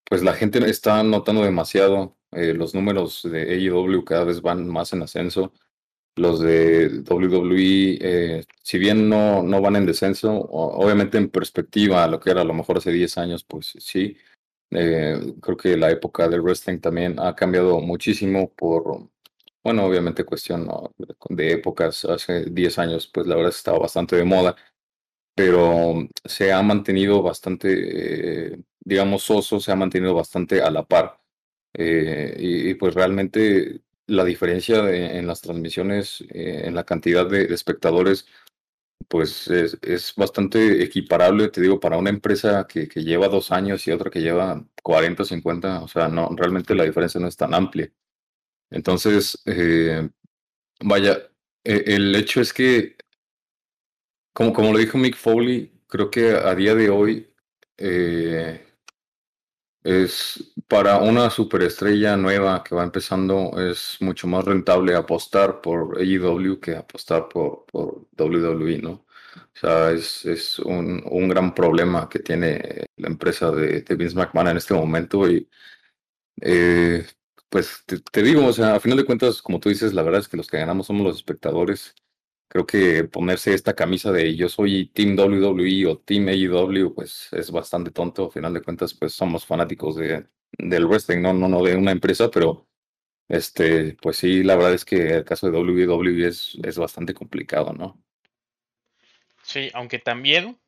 pues 0.05 0.23
la 0.23 0.35
gente 0.35 0.59
está 0.71 1.03
notando 1.03 1.43
demasiado, 1.43 2.19
eh, 2.33 2.55
los 2.55 2.75
números 2.75 3.23
de 3.25 3.43
AEW 3.55 4.05
cada 4.05 4.25
vez 4.25 4.43
van 4.43 4.69
más 4.69 4.93
en 4.93 5.03
ascenso 5.03 5.53
los 6.17 6.41
de 6.41 7.03
WWE, 7.09 7.99
eh, 8.01 8.45
si 8.63 8.79
bien 8.79 9.09
no, 9.09 9.43
no 9.43 9.61
van 9.61 9.77
en 9.77 9.87
descenso, 9.87 10.33
obviamente 10.33 11.19
en 11.19 11.31
perspectiva 11.31 12.05
a 12.05 12.09
lo 12.09 12.21
que 12.21 12.31
era 12.31 12.43
a 12.43 12.45
lo 12.45 12.55
mejor 12.55 12.79
hace 12.79 12.93
10 12.93 13.19
años, 13.19 13.45
pues 13.45 13.75
sí. 13.79 14.17
Eh, 14.71 15.35
creo 15.41 15.57
que 15.57 15.77
la 15.77 15.91
época 15.91 16.29
del 16.29 16.41
wrestling 16.43 16.81
también 16.81 17.19
ha 17.21 17.35
cambiado 17.37 17.81
muchísimo 17.81 18.51
por, 18.55 19.09
bueno, 19.63 19.85
obviamente 19.87 20.25
cuestión 20.25 20.69
de 21.29 21.53
épocas, 21.53 22.05
hace 22.07 22.45
10 22.47 22.79
años, 22.79 23.07
pues 23.13 23.27
la 23.27 23.37
verdad 23.37 23.51
estaba 23.51 23.79
bastante 23.79 24.17
de 24.17 24.25
moda, 24.25 24.57
pero 25.35 26.09
se 26.25 26.53
ha 26.53 26.63
mantenido 26.63 27.23
bastante, 27.23 28.53
eh, 28.55 28.63
digamos, 28.81 29.31
oso, 29.31 29.61
se 29.61 29.73
ha 29.73 29.77
mantenido 29.77 30.15
bastante 30.15 30.63
a 30.63 30.71
la 30.71 30.85
par. 30.87 31.19
y, 31.75 32.75
pues 32.75 32.95
realmente 32.95 33.83
la 34.07 34.25
diferencia 34.25 34.91
en 34.91 35.27
las 35.27 35.41
transmisiones, 35.41 36.23
eh, 36.31 36.63
en 36.65 36.75
la 36.75 36.85
cantidad 36.85 37.29
de, 37.29 37.45
espectadores, 37.55 38.27
pues 39.09 39.49
es, 39.49 40.15
bastante 40.17 40.83
equiparable, 40.83 41.49
te 41.49 41.61
digo, 41.61 41.81
para 41.81 41.99
una 41.99 42.11
empresa 42.11 42.67
que, 42.69 42.87
lleva 43.03 43.29
dos 43.29 43.53
años 43.53 43.87
y 43.87 43.93
otra 43.93 44.11
que 44.11 44.21
lleva 44.21 44.65
40 44.83 45.23
o 45.23 45.27
50, 45.27 45.83
o 45.83 45.89
sea, 45.89 46.09
no, 46.09 46.31
realmente 46.37 46.75
la 46.75 46.85
diferencia 46.85 47.21
no 47.21 47.29
es 47.29 47.37
tan 47.37 47.55
amplia. 47.55 47.91
Entonces, 48.71 49.43
eh, 49.47 50.09
vaya, 50.81 51.31
e, 51.65 51.85
el 51.95 52.15
hecho 52.17 52.41
es 52.41 52.53
que, 52.53 52.97
como, 54.33 54.53
como 54.53 54.73
lo 54.73 54.79
dijo 54.79 54.99
Mick 54.99 55.17
Foley, 55.17 55.73
creo 55.87 56.11
que 56.11 56.31
a 56.33 56.55
día 56.55 56.75
de 56.75 56.91
hoy, 56.91 57.35
eh, 57.77 58.72
es 59.85 60.53
para 60.69 60.99
una 60.99 61.31
superestrella 61.31 62.17
nueva 62.17 62.63
que 62.65 62.75
va 62.75 62.85
empezando, 62.85 63.53
es 63.59 63.97
mucho 64.01 64.27
más 64.29 64.45
rentable 64.45 64.95
apostar 64.95 65.61
por 65.61 65.99
AEW 65.99 66.61
que 66.61 66.77
apostar 66.77 67.29
por, 67.29 67.67
por 67.67 68.07
WWE, 68.19 68.79
¿no? 68.79 69.07
O 69.55 69.59
sea, 69.59 69.91
es, 69.93 70.25
es 70.27 70.59
un, 70.61 71.03
un, 71.11 71.29
gran 71.29 71.55
problema 71.55 72.09
que 72.09 72.19
tiene 72.21 72.87
la 72.97 73.09
empresa 73.09 73.51
de, 73.51 73.83
de 73.83 73.95
Vince 73.97 74.17
McMahon 74.17 74.49
en 74.49 74.57
este 74.59 74.75
momento 74.75 75.29
y 75.31 75.49
eh, 76.41 77.07
pues 77.49 77.83
te, 77.87 78.01
te, 78.01 78.23
digo, 78.23 78.47
o 78.47 78.53
sea, 78.53 78.77
a 78.77 78.81
final 78.81 78.99
de 78.99 79.05
cuentas, 79.05 79.43
como 79.43 79.61
tú 79.61 79.69
dices, 79.69 79.95
la 79.95 80.03
verdad 80.03 80.21
es 80.21 80.29
que 80.29 80.37
los 80.37 80.49
que 80.49 80.59
ganamos 80.59 80.87
somos 80.87 81.05
los 81.07 81.17
espectadores 81.17 81.95
creo 82.53 82.67
que 82.67 83.05
ponerse 83.05 83.55
esta 83.55 83.73
camisa 83.73 84.13
de 84.13 84.37
yo 84.37 84.47
soy 84.47 84.89
Team 84.89 85.19
WWE 85.19 85.87
o 85.87 85.99
Team 86.01 86.29
AEW, 86.29 86.95
pues 86.95 87.31
es 87.33 87.51
bastante 87.51 87.91
tonto. 87.91 88.27
Al 88.27 88.31
final 88.31 88.53
de 88.53 88.61
cuentas, 88.61 88.93
pues 88.93 89.15
somos 89.15 89.47
fanáticos 89.47 89.97
de, 89.97 90.27
del 90.59 90.87
wrestling, 90.87 91.23
no, 91.23 91.33
no, 91.33 91.49
no 91.49 91.63
de 91.63 91.77
una 91.77 91.93
empresa, 91.93 92.31
pero 92.31 92.69
este, 93.27 93.97
pues 94.03 94.19
sí, 94.19 94.43
la 94.43 94.57
verdad 94.57 94.75
es 94.75 94.85
que 94.85 95.15
el 95.15 95.25
caso 95.25 95.51
de 95.51 95.59
WWE 95.59 96.29
es, 96.29 96.59
es 96.63 96.77
bastante 96.77 97.15
complicado, 97.15 97.73
¿no? 97.73 97.99
Sí, 99.43 99.71
aunque 99.73 99.99
también 99.99 100.59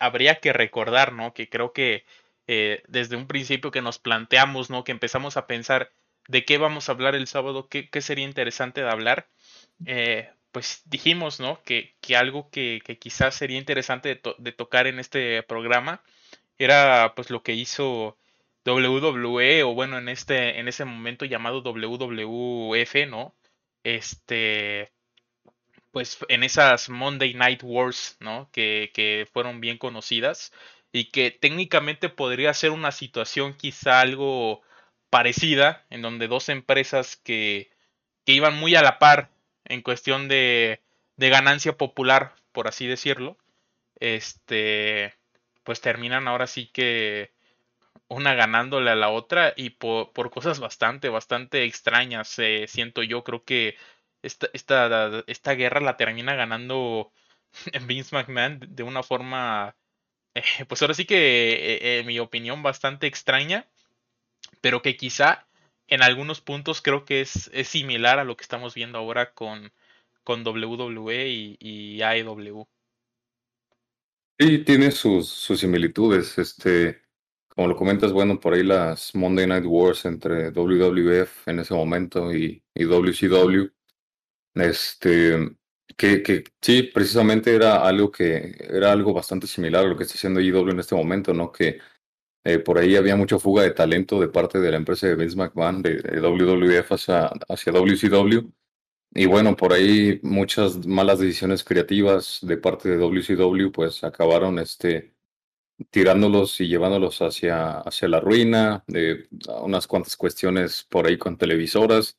habría 0.00 0.40
que 0.40 0.54
recordar, 0.54 1.12
¿no? 1.12 1.34
Que 1.34 1.50
creo 1.50 1.74
que 1.74 2.06
eh, 2.46 2.82
desde 2.88 3.16
un 3.16 3.26
principio 3.26 3.70
que 3.72 3.82
nos 3.82 3.98
planteamos, 3.98 4.70
¿no? 4.70 4.84
Que 4.84 4.92
empezamos 4.92 5.36
a 5.36 5.46
pensar 5.46 5.92
de 6.28 6.46
qué 6.46 6.56
vamos 6.56 6.88
a 6.88 6.92
hablar 6.92 7.14
el 7.14 7.26
sábado, 7.26 7.68
qué, 7.68 7.90
qué 7.90 8.00
sería 8.00 8.24
interesante 8.24 8.80
de 8.80 8.88
hablar. 8.88 9.28
Eh, 9.84 10.30
pues 10.52 10.82
dijimos, 10.86 11.40
¿no? 11.40 11.62
Que, 11.64 11.96
que 12.00 12.16
algo 12.16 12.50
que, 12.50 12.80
que, 12.84 12.98
quizás 12.98 13.34
sería 13.34 13.58
interesante 13.58 14.20
de, 14.38 14.52
tocar 14.52 14.86
en 14.86 14.98
este 15.00 15.42
programa 15.42 16.02
era 16.58 17.14
pues 17.16 17.30
lo 17.30 17.42
que 17.42 17.54
hizo 17.54 18.18
WWE 18.66 19.64
o 19.64 19.74
bueno 19.74 19.98
en 19.98 20.08
este 20.08 20.60
en 20.60 20.68
ese 20.68 20.84
momento 20.84 21.24
llamado 21.24 21.62
WWF, 21.62 22.94
¿no? 23.08 23.34
Este 23.84 24.92
pues 25.92 26.18
en 26.28 26.42
esas 26.44 26.88
Monday 26.88 27.34
Night 27.34 27.62
Wars, 27.62 28.16
¿no? 28.20 28.50
Que, 28.52 28.90
que 28.94 29.28
fueron 29.32 29.60
bien 29.60 29.78
conocidas 29.78 30.52
y 30.92 31.06
que 31.10 31.30
técnicamente 31.30 32.08
podría 32.10 32.54
ser 32.54 32.70
una 32.70 32.92
situación 32.92 33.54
quizá 33.54 34.00
algo 34.00 34.62
parecida 35.10 35.86
en 35.90 36.02
donde 36.02 36.28
dos 36.28 36.48
empresas 36.48 37.16
que, 37.16 37.70
que 38.24 38.32
iban 38.32 38.56
muy 38.58 38.74
a 38.76 38.82
la 38.82 38.98
par 38.98 39.31
en 39.64 39.82
cuestión 39.82 40.28
de, 40.28 40.82
de 41.16 41.30
ganancia 41.30 41.76
popular, 41.76 42.34
por 42.52 42.68
así 42.68 42.86
decirlo, 42.86 43.38
este, 44.00 45.14
pues 45.64 45.80
terminan 45.80 46.28
ahora 46.28 46.46
sí 46.46 46.66
que 46.66 47.32
una 48.08 48.34
ganándole 48.34 48.90
a 48.90 48.96
la 48.96 49.10
otra 49.10 49.54
y 49.56 49.70
por, 49.70 50.12
por 50.12 50.30
cosas 50.30 50.60
bastante, 50.60 51.08
bastante 51.08 51.64
extrañas, 51.64 52.38
eh, 52.38 52.66
siento 52.68 53.02
yo, 53.02 53.24
creo 53.24 53.44
que 53.44 53.76
esta, 54.22 54.48
esta, 54.52 55.24
esta 55.26 55.54
guerra 55.54 55.80
la 55.80 55.96
termina 55.96 56.34
ganando 56.34 57.12
Vince 57.86 58.14
McMahon 58.14 58.60
de 58.68 58.82
una 58.82 59.02
forma, 59.02 59.76
eh, 60.34 60.64
pues 60.68 60.82
ahora 60.82 60.94
sí 60.94 61.04
que, 61.06 61.52
eh, 61.76 62.00
en 62.00 62.06
mi 62.06 62.18
opinión, 62.18 62.62
bastante 62.62 63.06
extraña, 63.06 63.66
pero 64.60 64.82
que 64.82 64.96
quizá 64.96 65.46
en 65.88 66.02
algunos 66.02 66.40
puntos 66.40 66.82
creo 66.82 67.04
que 67.04 67.20
es, 67.22 67.50
es 67.54 67.68
similar 67.68 68.18
a 68.18 68.24
lo 68.24 68.36
que 68.36 68.42
estamos 68.42 68.74
viendo 68.74 68.98
ahora 68.98 69.34
con, 69.34 69.72
con 70.24 70.46
WWE 70.46 71.28
y, 71.28 71.56
y 71.60 72.02
AEW. 72.02 72.68
Sí, 74.38 74.64
tiene 74.64 74.90
sus, 74.90 75.28
sus 75.28 75.60
similitudes. 75.60 76.36
Este, 76.38 77.02
como 77.48 77.68
lo 77.68 77.76
comentas, 77.76 78.12
bueno, 78.12 78.40
por 78.40 78.54
ahí 78.54 78.62
las 78.64 79.14
Monday 79.14 79.46
Night 79.46 79.64
Wars 79.66 80.04
entre 80.04 80.50
WWF 80.50 81.48
en 81.48 81.60
ese 81.60 81.74
momento 81.74 82.34
y, 82.34 82.64
y 82.74 82.84
WCW. 82.84 83.70
Este, 84.54 85.38
que, 85.96 86.22
que 86.22 86.44
sí, 86.62 86.84
precisamente 86.84 87.54
era 87.54 87.86
algo 87.86 88.10
que 88.12 88.56
era 88.70 88.92
algo 88.92 89.14
bastante 89.14 89.46
similar 89.46 89.84
a 89.86 89.88
lo 89.88 89.96
que 89.96 90.04
está 90.04 90.14
haciendo 90.16 90.40
IW 90.40 90.70
en 90.72 90.80
este 90.80 90.94
momento, 90.96 91.34
¿no? 91.34 91.52
Que 91.52 91.80
eh, 92.44 92.58
por 92.58 92.78
ahí 92.78 92.96
había 92.96 93.16
mucha 93.16 93.38
fuga 93.38 93.62
de 93.62 93.70
talento 93.70 94.20
de 94.20 94.28
parte 94.28 94.58
de 94.58 94.70
la 94.70 94.76
empresa 94.76 95.06
de 95.06 95.14
Vince 95.14 95.36
McMahon, 95.36 95.82
de, 95.82 95.96
WWF 96.20 96.92
hacia, 96.92 97.26
hacia 97.48 97.72
WCW. 97.72 98.50
Y 99.14 99.26
bueno, 99.26 99.56
por 99.56 99.72
ahí 99.72 100.20
muchas 100.22 100.86
malas 100.86 101.18
decisiones 101.20 101.64
creativas 101.64 102.40
de 102.42 102.56
parte 102.56 102.88
de 102.88 102.96
WCW 102.98 103.70
pues 103.72 104.02
acabaron 104.04 104.58
este, 104.58 105.14
tirándolos 105.90 106.60
y 106.60 106.68
llevándolos 106.68 107.22
hacia, 107.22 107.80
hacia 107.80 108.08
la 108.08 108.20
ruina, 108.20 108.84
de 108.86 109.28
unas 109.62 109.86
cuantas 109.86 110.16
cuestiones 110.16 110.84
por 110.90 111.06
ahí 111.06 111.18
con 111.18 111.38
televisoras. 111.38 112.18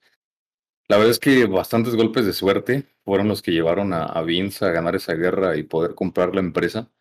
La 0.88 0.97
verdad 0.97 1.12
es 1.12 1.19
que 1.19 1.45
bastantes 1.47 1.95
golpes 1.95 2.25
de 2.25 2.33
suerte 2.33 2.86
fueron 3.05 3.27
los 3.27 3.41
que 3.41 3.51
llevaron 3.51 3.93
a, 3.93 4.05
a 4.05 4.21
Vince 4.23 4.65
a 4.65 4.71
ganar 4.71 4.95
esa 4.95 5.15
guerra 5.15 5.57
y 5.57 5.63
poder 5.63 5.95
comprar 5.95 6.36
la 6.36 6.41
empresa. 6.41 6.91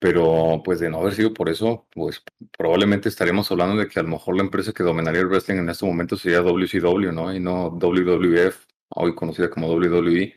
Pero 0.00 0.62
pues 0.64 0.80
de 0.80 0.90
no 0.90 1.00
haber 1.00 1.14
sido 1.14 1.34
por 1.34 1.50
eso, 1.50 1.86
pues 1.92 2.22
probablemente 2.56 3.08
estaríamos 3.10 3.50
hablando 3.52 3.76
de 3.76 3.88
que 3.88 4.00
a 4.00 4.02
lo 4.02 4.08
mejor 4.08 4.36
la 4.36 4.42
empresa 4.42 4.72
que 4.72 4.82
dominaría 4.82 5.20
el 5.20 5.28
wrestling 5.28 5.58
en 5.58 5.68
este 5.70 5.86
momento 5.86 6.16
sería 6.16 6.40
WCW, 6.40 7.12
¿no? 7.12 7.34
Y 7.34 7.40
no 7.40 7.70
WWF, 7.70 8.66
hoy 8.90 9.14
conocida 9.14 9.50
como 9.50 9.68
WWE. 9.68 10.34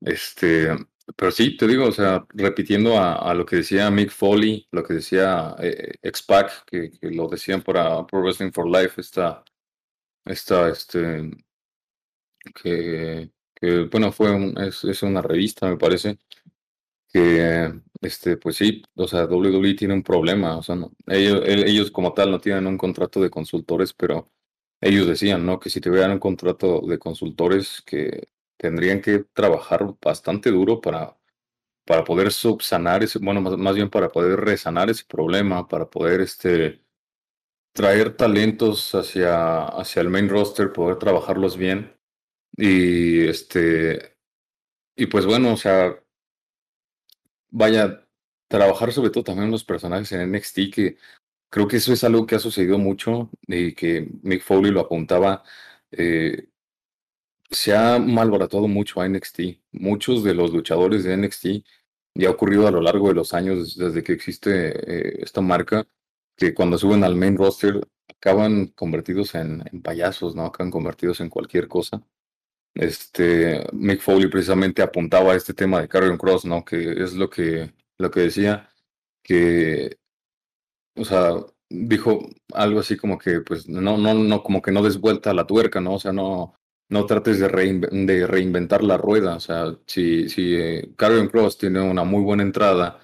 Este, 0.00 0.70
pero 1.16 1.30
sí, 1.30 1.56
te 1.56 1.66
digo, 1.66 1.86
o 1.86 1.92
sea, 1.92 2.26
repitiendo 2.30 2.98
a, 2.98 3.34
lo 3.34 3.44
que 3.46 3.56
decía 3.56 3.90
Mick 3.90 4.10
Foley, 4.10 4.68
lo 4.70 4.82
que 4.82 4.94
decía 4.94 5.54
eh, 5.58 5.94
X-Pac, 6.02 6.64
que, 6.66 6.90
lo 7.02 7.28
decían 7.28 7.62
para 7.62 8.06
Pro 8.06 8.22
Wrestling 8.22 8.52
for 8.52 8.68
Life, 8.68 9.00
esta, 9.00 9.44
esta, 10.24 10.68
este, 10.70 11.30
que, 12.54 13.30
que 13.54 13.84
bueno, 13.90 14.12
fue 14.12 14.30
un, 14.32 14.58
es, 14.58 14.84
es 14.84 15.02
una 15.02 15.22
revista, 15.22 15.68
me 15.68 15.76
parece, 15.76 16.18
que, 17.12 17.72
este, 18.00 18.36
pues 18.36 18.56
sí, 18.56 18.82
o 18.96 19.08
sea, 19.08 19.26
WWE 19.26 19.74
tiene 19.74 19.94
un 19.94 20.02
problema, 20.02 20.56
o 20.58 20.62
sea, 20.62 20.76
no, 20.76 20.92
ellos, 21.06 21.42
ellos 21.46 21.90
como 21.90 22.14
tal 22.14 22.30
no 22.30 22.40
tienen 22.40 22.66
un 22.66 22.78
contrato 22.78 23.20
de 23.20 23.30
consultores, 23.30 23.92
pero 23.94 24.30
ellos 24.80 25.06
decían, 25.06 25.44
¿no? 25.46 25.60
Que 25.60 25.70
si 25.70 25.80
tuvieran 25.80 26.12
un 26.12 26.18
contrato 26.20 26.80
de 26.86 26.98
consultores 26.98 27.82
que 27.86 28.28
tendrían 28.56 29.00
que 29.02 29.20
trabajar 29.34 29.94
bastante 30.02 30.50
duro 30.50 30.80
para, 30.80 31.16
para 31.86 32.04
poder 32.04 32.32
subsanar 32.32 33.02
ese, 33.04 33.18
bueno, 33.20 33.40
más, 33.42 33.56
más 33.58 33.74
bien 33.76 33.90
para 33.90 34.10
poder 34.10 34.40
resanar 34.40 34.90
ese 34.90 35.04
problema, 35.06 35.68
para 35.68 35.90
poder, 35.90 36.20
este, 36.22 36.82
traer 37.72 38.16
talentos 38.16 38.94
hacia, 38.94 39.64
hacia 39.66 40.02
el 40.02 40.10
main 40.10 40.28
roster, 40.28 40.72
poder 40.72 40.96
trabajarlos 40.98 41.56
bien. 41.56 41.96
Y 42.56 43.26
este, 43.28 44.16
y 44.96 45.06
pues 45.06 45.26
bueno, 45.26 45.54
o 45.54 45.56
sea, 45.56 45.96
vaya, 47.50 48.06
trabajar 48.48 48.92
sobre 48.92 49.10
todo 49.10 49.24
también 49.24 49.50
los 49.50 49.64
personajes 49.64 50.12
en 50.12 50.32
NXT, 50.32 50.58
que 50.74 50.96
creo 51.50 51.68
que 51.68 51.78
eso 51.78 51.92
es 51.92 52.04
algo 52.04 52.26
que 52.26 52.36
ha 52.36 52.38
sucedido 52.40 52.78
mucho 52.78 53.30
y 53.46 53.74
que 53.74 54.08
Mick 54.22 54.42
Foley 54.42 54.72
lo 54.72 54.80
apuntaba. 54.80 55.44
Eh, 55.92 56.48
se 57.50 57.74
ha 57.76 57.98
malbaratado 57.98 58.68
mucho 58.68 59.00
a 59.00 59.08
NXT. 59.08 59.40
Muchos 59.72 60.22
de 60.24 60.34
los 60.34 60.52
luchadores 60.52 61.04
de 61.04 61.16
NXT 61.16 61.46
ya 62.14 62.28
ha 62.28 62.32
ocurrido 62.32 62.66
a 62.66 62.70
lo 62.70 62.80
largo 62.80 63.08
de 63.08 63.14
los 63.14 63.34
años 63.34 63.76
desde 63.76 64.02
que 64.02 64.12
existe 64.12 65.18
eh, 65.20 65.20
esta 65.22 65.40
marca, 65.40 65.86
que 66.36 66.54
cuando 66.54 66.78
suben 66.78 67.04
al 67.04 67.16
main 67.16 67.36
roster 67.36 67.80
acaban 68.08 68.68
convertidos 68.68 69.34
en, 69.34 69.62
en 69.72 69.82
payasos, 69.82 70.34
¿no? 70.34 70.46
Acaban 70.46 70.70
convertidos 70.70 71.20
en 71.20 71.30
cualquier 71.30 71.68
cosa. 71.68 72.02
Este, 72.74 73.66
Mick 73.72 74.00
Foley 74.00 74.28
precisamente 74.28 74.82
apuntaba 74.82 75.32
a 75.32 75.36
este 75.36 75.54
tema 75.54 75.80
de 75.80 75.88
Carrion 75.88 76.18
Cross, 76.18 76.44
¿no? 76.44 76.64
Que 76.64 77.02
es 77.02 77.14
lo 77.14 77.28
que, 77.30 77.72
lo 77.98 78.10
que 78.10 78.20
decía, 78.20 78.68
que, 79.22 79.98
o 80.96 81.04
sea, 81.04 81.34
dijo 81.68 82.28
algo 82.54 82.80
así 82.80 82.96
como 82.96 83.18
que, 83.18 83.40
pues, 83.42 83.68
no, 83.68 83.96
no, 83.98 84.14
no, 84.14 84.42
como 84.42 84.62
que 84.62 84.72
no 84.72 84.82
des 84.82 84.98
vuelta 84.98 85.30
a 85.30 85.34
la 85.34 85.46
tuerca, 85.46 85.80
¿no? 85.80 85.94
O 85.94 86.00
sea, 86.00 86.12
no, 86.12 86.54
no 86.90 87.06
trates 87.06 87.38
de, 87.40 87.48
de 87.48 88.26
reinventar 88.26 88.82
la 88.84 88.98
rueda. 88.98 89.36
O 89.36 89.40
sea, 89.40 89.76
si, 89.86 90.28
si 90.28 90.54
eh, 90.56 90.94
Cross 90.96 91.58
tiene 91.58 91.80
una 91.80 92.04
muy 92.04 92.22
buena 92.22 92.42
entrada 92.42 93.00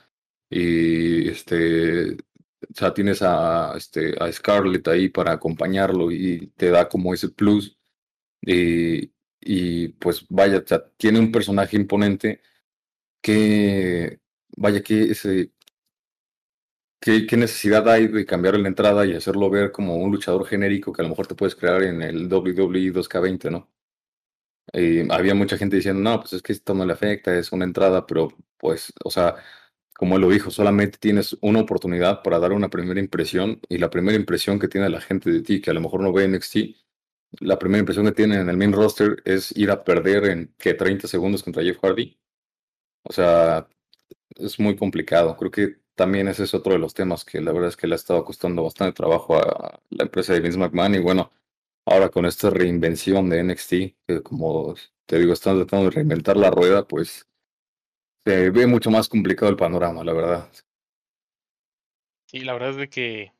y 0.50 1.28
este, 1.28 2.12
o 2.14 2.74
sea, 2.74 2.94
tienes 2.94 3.22
a, 3.22 3.74
este, 3.76 4.14
a 4.20 4.30
Scarlett 4.32 4.88
ahí 4.88 5.08
para 5.08 5.32
acompañarlo 5.32 6.10
y 6.10 6.48
te 6.56 6.70
da 6.70 6.88
como 6.88 7.14
ese 7.14 7.28
plus. 7.30 7.76
Y, 8.42 9.12
y 9.46 9.88
pues 9.88 10.26
vaya, 10.28 10.58
o 10.58 10.80
tiene 10.96 11.20
un 11.20 11.32
personaje 11.32 11.76
imponente 11.76 12.42
que, 13.22 14.20
vaya, 14.56 14.82
que 14.82 15.14
¿Qué, 17.00 17.26
¿Qué, 17.26 17.36
necesidad 17.36 17.88
hay 17.88 18.08
de 18.08 18.26
cambiar 18.26 18.58
la 18.58 18.68
entrada 18.68 19.06
y 19.06 19.14
hacerlo 19.14 19.48
ver 19.50 19.70
como 19.72 19.96
un 19.96 20.10
luchador 20.12 20.46
genérico 20.46 20.92
que 20.92 21.02
a 21.02 21.04
lo 21.04 21.10
mejor 21.10 21.26
te 21.26 21.34
puedes 21.34 21.54
crear 21.54 21.82
en 21.82 22.02
el 22.02 22.26
WWE 22.32 22.92
2K20, 22.92 23.50
¿no? 23.50 23.70
Y 24.72 25.10
había 25.12 25.34
mucha 25.34 25.56
gente 25.56 25.76
diciendo, 25.76 26.02
no, 26.02 26.20
pues 26.20 26.32
es 26.34 26.42
que 26.42 26.52
esto 26.52 26.74
no 26.74 26.84
le 26.84 26.92
afecta, 26.92 27.36
es 27.38 27.52
una 27.52 27.64
entrada, 27.64 28.06
pero 28.06 28.28
pues, 28.58 28.92
o 29.04 29.10
sea, 29.10 29.36
como 29.94 30.16
él 30.16 30.22
lo 30.22 30.30
dijo, 30.30 30.50
solamente 30.50 30.98
tienes 30.98 31.36
una 31.40 31.60
oportunidad 31.60 32.22
para 32.22 32.38
dar 32.38 32.52
una 32.52 32.68
primera 32.70 33.00
impresión 33.00 33.60
y 33.68 33.78
la 33.78 33.90
primera 33.90 34.16
impresión 34.16 34.58
que 34.58 34.68
tiene 34.68 34.88
la 34.90 35.00
gente 35.00 35.30
de 35.30 35.42
ti, 35.42 35.60
que 35.60 35.70
a 35.70 35.74
lo 35.74 35.80
mejor 35.80 36.02
no 36.02 36.12
ve 36.12 36.28
NXT, 36.28 36.56
la 37.32 37.58
primera 37.58 37.80
impresión 37.80 38.06
que 38.06 38.12
tienen 38.12 38.40
en 38.40 38.48
el 38.48 38.56
main 38.56 38.72
roster 38.72 39.22
es 39.24 39.56
ir 39.56 39.70
a 39.70 39.84
perder 39.84 40.26
en 40.26 40.54
que 40.58 40.74
30 40.74 41.08
segundos 41.08 41.42
contra 41.42 41.62
Jeff 41.62 41.78
Hardy. 41.82 42.18
O 43.02 43.12
sea, 43.12 43.68
es 44.36 44.58
muy 44.58 44.76
complicado. 44.76 45.36
Creo 45.36 45.50
que 45.50 45.76
también 45.94 46.28
ese 46.28 46.44
es 46.44 46.54
otro 46.54 46.72
de 46.72 46.78
los 46.78 46.94
temas 46.94 47.24
que 47.24 47.40
la 47.40 47.52
verdad 47.52 47.70
es 47.70 47.76
que 47.76 47.86
le 47.86 47.94
ha 47.94 47.96
estado 47.96 48.24
costando 48.24 48.62
bastante 48.62 48.94
trabajo 48.94 49.36
a 49.38 49.80
la 49.90 50.04
empresa 50.04 50.32
de 50.32 50.40
Vince 50.40 50.58
McMahon 50.58 50.94
y 50.94 50.98
bueno, 50.98 51.32
ahora 51.86 52.10
con 52.10 52.26
esta 52.26 52.50
reinvención 52.50 53.30
de 53.30 53.42
NXT, 53.42 53.70
que 54.06 54.22
como 54.22 54.74
te 55.06 55.18
digo, 55.18 55.32
están 55.32 55.56
tratando 55.56 55.86
de 55.86 55.92
reinventar 55.92 56.36
la 56.36 56.50
rueda, 56.50 56.86
pues 56.86 57.26
se 58.24 58.50
ve 58.50 58.66
mucho 58.66 58.90
más 58.90 59.08
complicado 59.08 59.50
el 59.50 59.56
panorama, 59.56 60.04
la 60.04 60.12
verdad. 60.12 60.52
Sí, 62.26 62.40
la 62.40 62.54
verdad 62.54 62.70
es 62.70 62.76
de 62.76 62.88
que, 62.88 63.32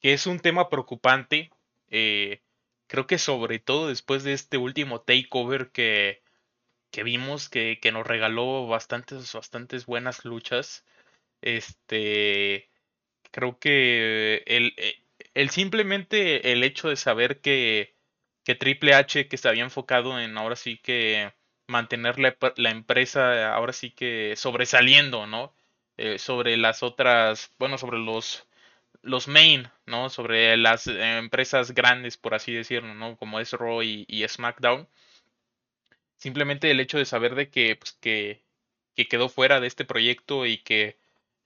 que 0.00 0.12
es 0.12 0.26
un 0.26 0.40
tema 0.40 0.68
preocupante. 0.68 1.50
Eh, 1.88 2.42
creo 2.88 3.06
que 3.06 3.18
sobre 3.18 3.60
todo 3.60 3.88
después 3.88 4.24
de 4.24 4.32
este 4.32 4.58
último 4.58 5.02
takeover 5.02 5.70
que, 5.70 6.22
que 6.90 7.04
vimos, 7.04 7.48
que, 7.48 7.78
que 7.80 7.92
nos 7.92 8.06
regaló 8.06 8.66
bastantes, 8.66 9.32
bastantes 9.32 9.86
buenas 9.86 10.24
luchas. 10.24 10.84
Este, 11.42 12.70
creo 13.30 13.58
que 13.60 14.42
el, 14.46 14.74
eh, 14.78 15.02
el 15.34 15.50
simplemente 15.50 16.52
el 16.52 16.64
hecho 16.64 16.88
de 16.88 16.96
saber 16.96 17.40
que, 17.40 17.96
que 18.44 18.54
Triple 18.54 18.94
H, 18.94 19.28
que 19.28 19.36
se 19.38 19.48
había 19.48 19.64
enfocado 19.64 20.20
en 20.20 20.36
ahora 20.38 20.56
sí 20.56 20.78
que 20.78 21.32
mantener 21.68 22.18
la, 22.18 22.36
empresa 22.70 23.54
ahora 23.54 23.72
sí 23.72 23.90
que 23.90 24.34
sobresaliendo, 24.36 25.26
¿no? 25.26 25.54
Eh, 25.98 26.18
sobre 26.18 26.56
las 26.56 26.82
otras, 26.82 27.54
bueno, 27.58 27.78
sobre 27.78 27.98
los 27.98 28.47
los 29.08 29.28
main, 29.28 29.70
¿no? 29.86 30.10
Sobre 30.10 30.56
las 30.56 30.86
empresas 30.86 31.72
grandes, 31.72 32.16
por 32.16 32.34
así 32.34 32.52
decirlo, 32.52 32.94
¿no? 32.94 33.16
Como 33.16 33.40
es 33.40 33.52
Raw 33.52 33.82
y, 33.82 34.24
SmackDown. 34.28 34.88
Simplemente 36.16 36.70
el 36.70 36.80
hecho 36.80 36.98
de 36.98 37.04
saber 37.04 37.34
de 37.34 37.48
que, 37.50 37.76
pues, 37.76 37.92
que, 37.92 38.42
que 38.94 39.08
quedó 39.08 39.28
fuera 39.28 39.60
de 39.60 39.66
este 39.68 39.84
proyecto 39.84 40.46
y 40.46 40.58
que, 40.58 40.98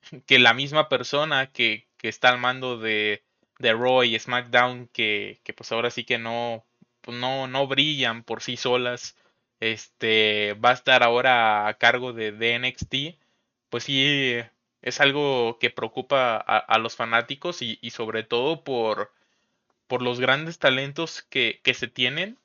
que 0.26 0.38
la 0.38 0.54
misma 0.54 0.88
persona 0.88 1.52
que, 1.52 1.86
que 1.98 2.08
está 2.08 2.30
al 2.30 2.38
mando 2.38 2.78
de, 2.78 3.24
de 3.58 3.72
Raw 3.72 4.02
y 4.04 4.18
SmackDown 4.18 4.88
que, 4.88 5.40
que 5.44 5.52
pues 5.54 5.72
ahora 5.72 5.90
sí 5.90 6.04
que 6.04 6.18
no, 6.18 6.66
pues 7.02 7.16
no, 7.18 7.46
no 7.48 7.66
brillan 7.66 8.24
por 8.24 8.42
sí 8.42 8.56
solas. 8.56 9.16
Este 9.60 10.54
va 10.54 10.70
a 10.70 10.74
estar 10.74 11.02
ahora 11.02 11.68
a 11.68 11.74
cargo 11.78 12.12
de, 12.12 12.32
de 12.32 12.58
NXT. 12.58 13.20
Pues 13.70 13.84
sí, 13.84 14.36
es 14.82 15.00
algo 15.00 15.58
que 15.60 15.70
preocupa 15.70 16.36
a, 16.36 16.78
los 16.78 16.96
fanáticos 16.96 17.62
y, 17.62 17.78
y, 17.80 17.90
sobre 17.90 18.24
todo 18.24 18.64
por, 18.64 19.12
por 19.86 20.02
los 20.02 20.20
grandes 20.20 20.58
talentos 20.58 21.22
que, 21.22 21.60
que 21.62 21.74
se 21.74 21.88
tienen 21.88 22.38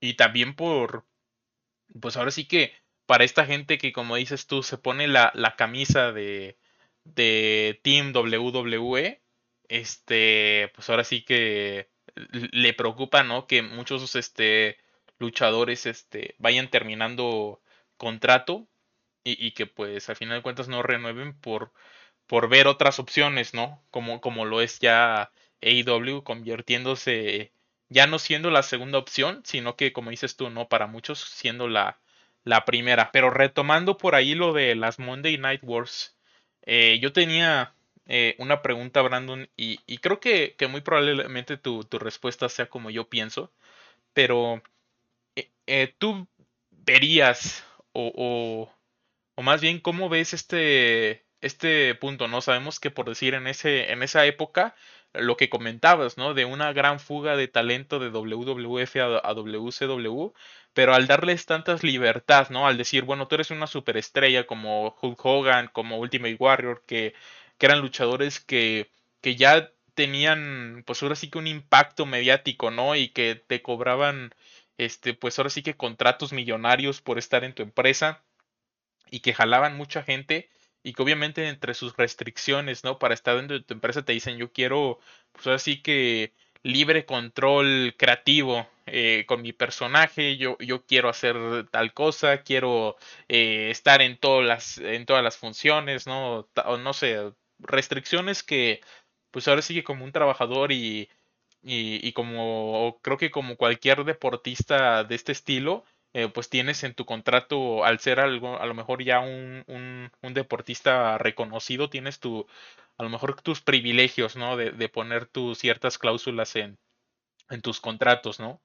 y 0.00 0.14
también 0.14 0.54
por, 0.54 1.04
pues 2.00 2.16
ahora 2.16 2.30
sí 2.30 2.46
que 2.46 2.74
para 3.06 3.24
esta 3.24 3.46
gente 3.46 3.78
que 3.78 3.92
como 3.92 4.16
dices 4.16 4.46
tú 4.46 4.62
se 4.62 4.78
pone 4.78 5.08
la, 5.08 5.30
la 5.34 5.56
camisa 5.56 6.12
de, 6.12 6.58
de 7.04 7.80
Team 7.82 8.12
WWE, 8.14 9.20
este, 9.68 10.72
pues 10.74 10.88
ahora 10.90 11.04
sí 11.04 11.22
que 11.22 11.88
le 12.14 12.74
preocupa, 12.74 13.22
¿no? 13.22 13.46
Que 13.46 13.62
muchos, 13.62 14.14
este, 14.16 14.78
luchadores, 15.18 15.86
este, 15.86 16.34
vayan 16.38 16.70
terminando 16.70 17.60
contrato 17.96 18.66
y, 19.24 19.52
que 19.52 19.66
pues 19.66 20.08
al 20.10 20.16
final 20.16 20.38
de 20.38 20.42
cuentas 20.42 20.68
no 20.68 20.82
renueven 20.82 21.34
por, 21.40 21.72
por 22.26 22.48
ver 22.48 22.66
otras 22.66 22.98
opciones, 22.98 23.54
¿no? 23.54 23.82
Como, 23.90 24.20
como 24.20 24.44
lo 24.44 24.60
es 24.60 24.78
ya 24.80 25.30
AEW 25.62 26.22
convirtiéndose, 26.24 27.52
ya 27.88 28.06
no 28.06 28.18
siendo 28.18 28.50
la 28.50 28.62
segunda 28.62 28.98
opción, 28.98 29.42
sino 29.44 29.76
que 29.76 29.92
como 29.92 30.10
dices 30.10 30.36
tú, 30.36 30.50
¿no? 30.50 30.68
Para 30.68 30.86
muchos 30.86 31.20
siendo 31.20 31.68
la, 31.68 31.98
la 32.44 32.64
primera. 32.64 33.10
Pero 33.12 33.30
retomando 33.30 33.96
por 33.98 34.14
ahí 34.14 34.34
lo 34.34 34.52
de 34.52 34.74
las 34.74 34.98
Monday 34.98 35.38
Night 35.38 35.60
Wars, 35.64 36.16
eh, 36.62 36.98
yo 37.00 37.12
tenía 37.12 37.74
eh, 38.06 38.36
una 38.38 38.62
pregunta, 38.62 39.02
Brandon, 39.02 39.48
y, 39.56 39.80
y 39.86 39.98
creo 39.98 40.20
que, 40.20 40.54
que, 40.58 40.66
muy 40.68 40.82
probablemente 40.82 41.56
tu, 41.56 41.84
tu, 41.84 41.98
respuesta 41.98 42.48
sea 42.48 42.66
como 42.68 42.90
yo 42.90 43.08
pienso, 43.08 43.50
pero 44.14 44.62
eh, 45.36 45.50
eh, 45.66 45.94
tú 45.98 46.28
verías, 46.70 47.64
o, 47.92 48.12
o, 48.16 48.73
o, 49.34 49.42
más 49.42 49.60
bien, 49.60 49.80
¿cómo 49.80 50.08
ves 50.08 50.34
este, 50.34 51.24
este 51.40 51.94
punto? 51.96 52.28
No 52.28 52.40
sabemos 52.40 52.80
que 52.80 52.90
por 52.90 53.08
decir 53.08 53.34
en, 53.34 53.46
ese, 53.46 53.92
en 53.92 54.02
esa 54.02 54.24
época, 54.26 54.74
lo 55.12 55.36
que 55.36 55.48
comentabas, 55.50 56.16
¿no? 56.18 56.34
De 56.34 56.44
una 56.44 56.72
gran 56.72 57.00
fuga 57.00 57.36
de 57.36 57.48
talento 57.48 57.98
de 57.98 58.10
WWF 58.10 58.96
a, 58.96 59.18
a 59.18 59.34
WCW, 59.34 60.32
pero 60.72 60.94
al 60.94 61.06
darles 61.06 61.46
tantas 61.46 61.82
libertad, 61.84 62.48
¿no? 62.50 62.66
Al 62.66 62.76
decir, 62.78 63.04
bueno, 63.04 63.28
tú 63.28 63.36
eres 63.36 63.50
una 63.50 63.66
superestrella 63.66 64.46
como 64.46 64.96
Hulk 65.00 65.24
Hogan, 65.24 65.68
como 65.72 65.98
Ultimate 65.98 66.36
Warrior, 66.38 66.82
que 66.86 67.14
que 67.58 67.66
eran 67.66 67.80
luchadores 67.80 68.40
que, 68.40 68.90
que 69.20 69.36
ya 69.36 69.72
tenían, 69.94 70.82
pues 70.86 71.02
ahora 71.02 71.14
sí 71.16 71.30
que 71.30 71.38
un 71.38 71.46
impacto 71.46 72.06
mediático, 72.06 72.70
¿no? 72.70 72.96
Y 72.96 73.08
que 73.10 73.36
te 73.36 73.62
cobraban, 73.62 74.34
este, 74.78 75.14
pues 75.14 75.38
ahora 75.38 75.50
sí 75.50 75.62
que 75.62 75.76
contratos 75.76 76.32
millonarios 76.32 77.00
por 77.00 77.18
estar 77.18 77.44
en 77.44 77.54
tu 77.54 77.62
empresa 77.62 78.24
y 79.14 79.20
que 79.20 79.32
jalaban 79.32 79.76
mucha 79.76 80.02
gente 80.02 80.50
y 80.82 80.92
que 80.92 81.02
obviamente 81.02 81.48
entre 81.48 81.74
sus 81.74 81.96
restricciones, 81.96 82.82
¿no? 82.82 82.98
Para 82.98 83.14
estar 83.14 83.36
dentro 83.36 83.56
de 83.56 83.64
tu 83.64 83.74
empresa 83.74 84.04
te 84.04 84.12
dicen 84.12 84.38
yo 84.38 84.52
quiero, 84.52 84.98
pues 85.32 85.46
ahora 85.46 85.60
sí 85.60 85.80
que 85.82 86.32
libre 86.64 87.06
control 87.06 87.94
creativo 87.96 88.66
eh, 88.86 89.24
con 89.28 89.42
mi 89.42 89.52
personaje, 89.52 90.36
yo, 90.36 90.58
yo 90.58 90.84
quiero 90.84 91.08
hacer 91.08 91.36
tal 91.70 91.94
cosa, 91.94 92.42
quiero 92.42 92.96
eh, 93.28 93.70
estar 93.70 94.02
en 94.02 94.18
todas 94.18 94.44
las, 94.46 94.78
en 94.78 95.06
todas 95.06 95.22
las 95.22 95.36
funciones, 95.36 96.08
¿no? 96.08 96.48
O 96.64 96.76
no 96.78 96.92
sé, 96.92 97.32
restricciones 97.60 98.42
que 98.42 98.80
pues 99.30 99.46
ahora 99.46 99.62
sigue 99.62 99.84
como 99.84 100.04
un 100.04 100.12
trabajador 100.12 100.72
y, 100.72 101.08
y, 101.62 102.12
como 102.12 102.98
creo 103.02 103.16
que 103.16 103.30
como 103.30 103.56
cualquier 103.56 104.04
deportista 104.04 105.04
de 105.04 105.14
este 105.14 105.32
estilo, 105.32 105.84
eh, 106.14 106.28
pues 106.28 106.48
tienes 106.48 106.84
en 106.84 106.94
tu 106.94 107.04
contrato, 107.06 107.84
al 107.84 107.98
ser 107.98 108.20
algo, 108.20 108.60
a 108.60 108.66
lo 108.66 108.74
mejor 108.74 109.02
ya 109.02 109.20
un, 109.20 109.64
un, 109.66 110.34
deportista 110.34 111.18
reconocido, 111.18 111.90
tienes 111.90 112.20
tu, 112.20 112.46
a 112.98 113.02
lo 113.02 113.10
mejor 113.10 113.40
tus 113.42 113.60
privilegios, 113.60 114.36
¿no? 114.36 114.56
De, 114.56 114.70
de 114.70 114.88
poner 114.88 115.26
tus 115.26 115.58
ciertas 115.58 115.98
cláusulas 115.98 116.54
en, 116.56 116.78
en 117.50 117.62
tus 117.62 117.80
contratos, 117.80 118.40
¿no? 118.40 118.62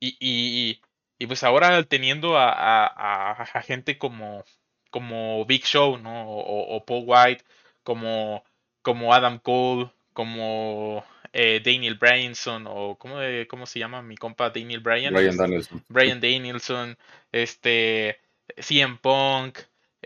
Y, 0.00 0.16
y, 0.20 0.82
y 1.18 1.26
pues 1.26 1.44
ahora 1.44 1.82
teniendo 1.84 2.36
a, 2.38 2.50
a, 2.50 3.32
a, 3.32 3.62
gente 3.62 3.98
como, 3.98 4.44
como 4.90 5.44
Big 5.46 5.64
Show, 5.64 5.98
¿no? 5.98 6.28
O, 6.28 6.76
o 6.76 6.84
Paul 6.84 7.04
White, 7.06 7.44
como, 7.84 8.44
como 8.82 9.14
Adam 9.14 9.38
Cole, 9.38 9.90
como 10.14 11.04
eh, 11.32 11.60
Daniel 11.64 11.94
Bryanson, 11.96 12.66
o 12.68 12.96
¿cómo, 12.96 13.16
¿cómo 13.48 13.66
se 13.66 13.78
llama 13.78 14.02
mi 14.02 14.16
compa 14.16 14.50
Daniel 14.50 14.80
Bryan? 14.80 15.12
Brian 15.12 15.36
Danielson. 15.36 15.84
Brian 15.88 16.20
Danielson, 16.20 16.96
este, 17.32 18.20
CM 18.56 18.98
Punk, 18.98 19.58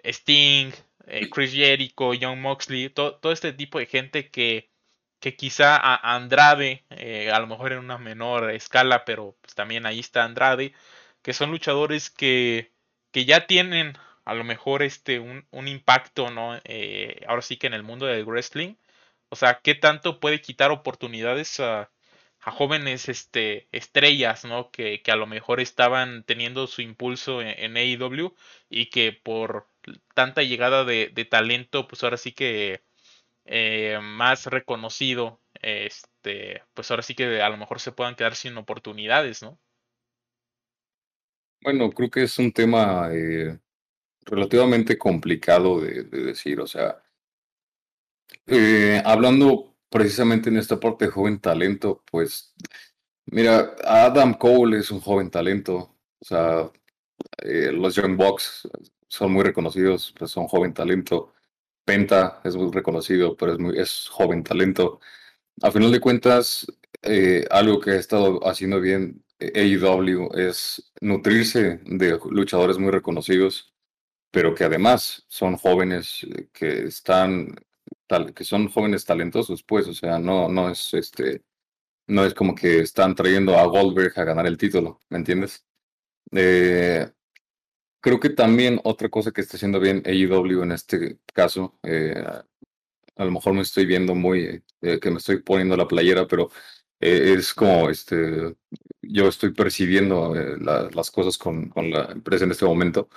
Sting, 0.05 0.73
eh, 1.07 1.29
Chris 1.31 1.53
Jericho, 1.53 2.13
John 2.21 2.41
Moxley, 2.41 2.91
todo 2.91 3.33
este 3.33 3.53
tipo 3.53 3.79
de 3.79 3.87
gente 3.87 4.31
que, 4.31 4.71
que 5.21 5.37
quizá 5.37 5.77
a 5.77 6.15
Andrade, 6.15 6.85
eh, 6.91 7.31
a 7.31 7.39
lo 7.39 7.47
mejor 7.47 7.73
en 7.73 7.79
una 7.79 7.99
menor 7.99 8.51
escala, 8.51 9.05
pero 9.05 9.37
pues 9.41 9.55
también 9.55 9.87
ahí 9.87 10.01
está 10.01 10.25
Andrade, 10.25 10.73
que 11.23 11.33
son 11.33 11.51
luchadores 11.51 12.11
que, 12.11 12.73
que 13.13 13.25
ya 13.25 13.47
tienen 13.47 13.97
a 14.25 14.35
lo 14.35 14.45
mejor 14.45 14.83
este 14.83 15.19
un, 15.19 15.47
un 15.51 15.69
impacto, 15.69 16.31
¿no? 16.31 16.61
Ahora 17.27 17.43
sí 17.43 17.57
que 17.57 17.67
en 17.67 17.75
el 17.75 17.83
mundo 17.83 18.07
del 18.07 18.25
wrestling. 18.25 18.75
O 19.33 19.37
sea, 19.37 19.61
¿qué 19.63 19.75
tanto 19.75 20.21
puede 20.21 20.43
quitar 20.43 20.71
oportunidades 20.73 21.59
a, 21.59 21.91
jóvenes 22.39 23.09
este, 23.09 23.67
estrellas, 23.73 24.45
¿no? 24.45 24.71
Que, 24.71 25.01
que, 25.01 25.11
a 25.11 25.17
lo 25.17 25.27
mejor 25.27 25.59
estaban 25.59 26.23
teniendo 26.25 26.67
su 26.67 26.83
impulso 26.83 27.41
en, 27.41 27.75
AEW 27.79 28.35
y 28.69 28.91
que 28.91 29.13
por 29.13 29.69
tanta 30.13 30.43
llegada 30.43 30.85
de, 30.85 31.27
talento, 31.31 31.89
pues 31.89 32.05
ahora 32.05 32.19
sí 32.19 32.33
que 32.33 32.83
eh, 33.47 33.99
más 34.03 34.45
reconocido, 34.45 35.41
este, 35.63 36.63
pues 36.75 36.91
ahora 36.91 37.03
sí 37.03 37.15
que 37.15 37.41
a 37.41 37.49
lo 37.49 37.57
mejor 37.57 37.81
se 37.81 37.93
puedan 37.93 38.17
quedar 38.17 38.35
sin 38.37 38.55
oportunidades, 38.59 39.41
¿no? 39.41 39.59
Bueno, 41.63 41.91
creo 41.91 42.11
que 42.11 42.25
es 42.25 42.39
un 42.39 42.53
tema 42.53 43.09
eh, 43.15 43.59
relativamente 44.27 44.99
complicado 44.99 45.81
de, 45.81 46.03
decir, 46.03 46.61
o 46.61 46.67
sea, 46.67 47.03
eh, 48.47 49.03
hablando 49.05 49.75
precisamente 49.91 50.49
en 50.51 50.57
esta 50.59 50.81
parte 50.81 51.07
de 51.07 51.11
joven 51.11 51.41
talento, 51.41 52.03
pues 52.11 52.55
mira, 53.27 53.77
Adam 53.85 54.35
Cole 54.35 54.79
es 54.79 54.91
un 54.91 55.01
joven 55.01 55.31
talento, 55.31 55.97
o 56.21 56.25
sea, 56.25 56.71
eh, 57.39 57.73
los 57.73 57.95
Young 57.95 58.17
Bucks 58.17 58.69
son 59.09 59.33
muy 59.33 59.43
reconocidos, 59.45 60.15
pues 60.19 60.31
son 60.31 60.47
joven 60.49 60.75
talento. 60.75 61.35
Penta 61.85 62.41
es 62.45 62.57
muy 62.57 62.71
reconocido, 62.73 63.37
pero 63.37 63.53
es, 63.55 63.59
muy, 63.59 63.77
joven 64.11 64.45
talento. 64.45 65.01
A 65.63 65.71
final 65.73 65.93
de 65.93 66.01
cuentas, 66.01 66.67
eh, 67.03 67.45
algo 67.51 67.81
que 67.81 67.93
ha 67.93 67.97
estado 67.97 68.41
haciendo 68.49 68.81
bien 68.81 69.25
AEW 69.41 70.31
es 70.37 70.93
nutrirse 71.01 71.81
de 71.85 72.19
luchadores 72.31 72.79
muy 72.79 72.91
reconocidos, 72.91 73.75
pero 74.31 74.55
que 74.55 74.65
además 74.65 75.25
son 75.29 75.57
jóvenes 75.57 76.27
que 76.53 76.85
están 76.87 77.55
que 78.35 78.45
son 78.45 78.69
jóvenes 78.69 79.05
talentosos, 79.05 79.63
pues, 79.63 79.89
o 79.89 79.95
sea, 79.95 80.19
no, 80.19 80.49
no 80.49 80.71
es 80.71 80.95
este, 80.95 81.43
no 82.07 82.25
es 82.25 82.35
como 82.35 82.55
que 82.55 82.81
están 82.81 83.15
trayendo 83.15 83.57
a 83.59 83.67
Goldberg 83.67 84.19
a 84.19 84.25
ganar 84.25 84.47
el 84.47 84.59
título, 84.59 85.01
¿me 85.09 85.19
entiendes? 85.19 85.65
Eh, 86.33 87.11
creo 88.01 88.21
que 88.21 88.31
también 88.31 88.81
otra 88.85 89.09
cosa 89.09 89.33
que 89.33 89.41
está 89.43 89.57
haciendo 89.57 89.81
bien 89.81 90.03
AEW 90.07 90.63
en 90.63 90.73
este 90.73 91.19
caso, 91.35 91.79
eh, 91.83 92.15
a 93.17 93.25
lo 93.25 93.31
mejor 93.31 93.55
me 93.55 93.63
estoy 93.63 93.87
viendo 93.87 94.15
muy, 94.15 94.63
eh, 94.83 95.01
que 95.01 95.11
me 95.11 95.19
estoy 95.19 95.43
poniendo 95.43 95.77
la 95.77 95.89
playera, 95.89 96.27
pero 96.27 96.51
es 97.01 97.53
como, 97.55 97.91
este, 97.91 98.57
yo 99.03 99.29
estoy 99.29 99.53
percibiendo 99.53 100.35
las 100.35 101.11
cosas 101.11 101.37
con, 101.39 101.69
con, 101.69 101.91
la 101.91 102.05
empresa 102.13 102.45
en 102.45 102.53
este 102.53 102.65
momento. 102.65 103.09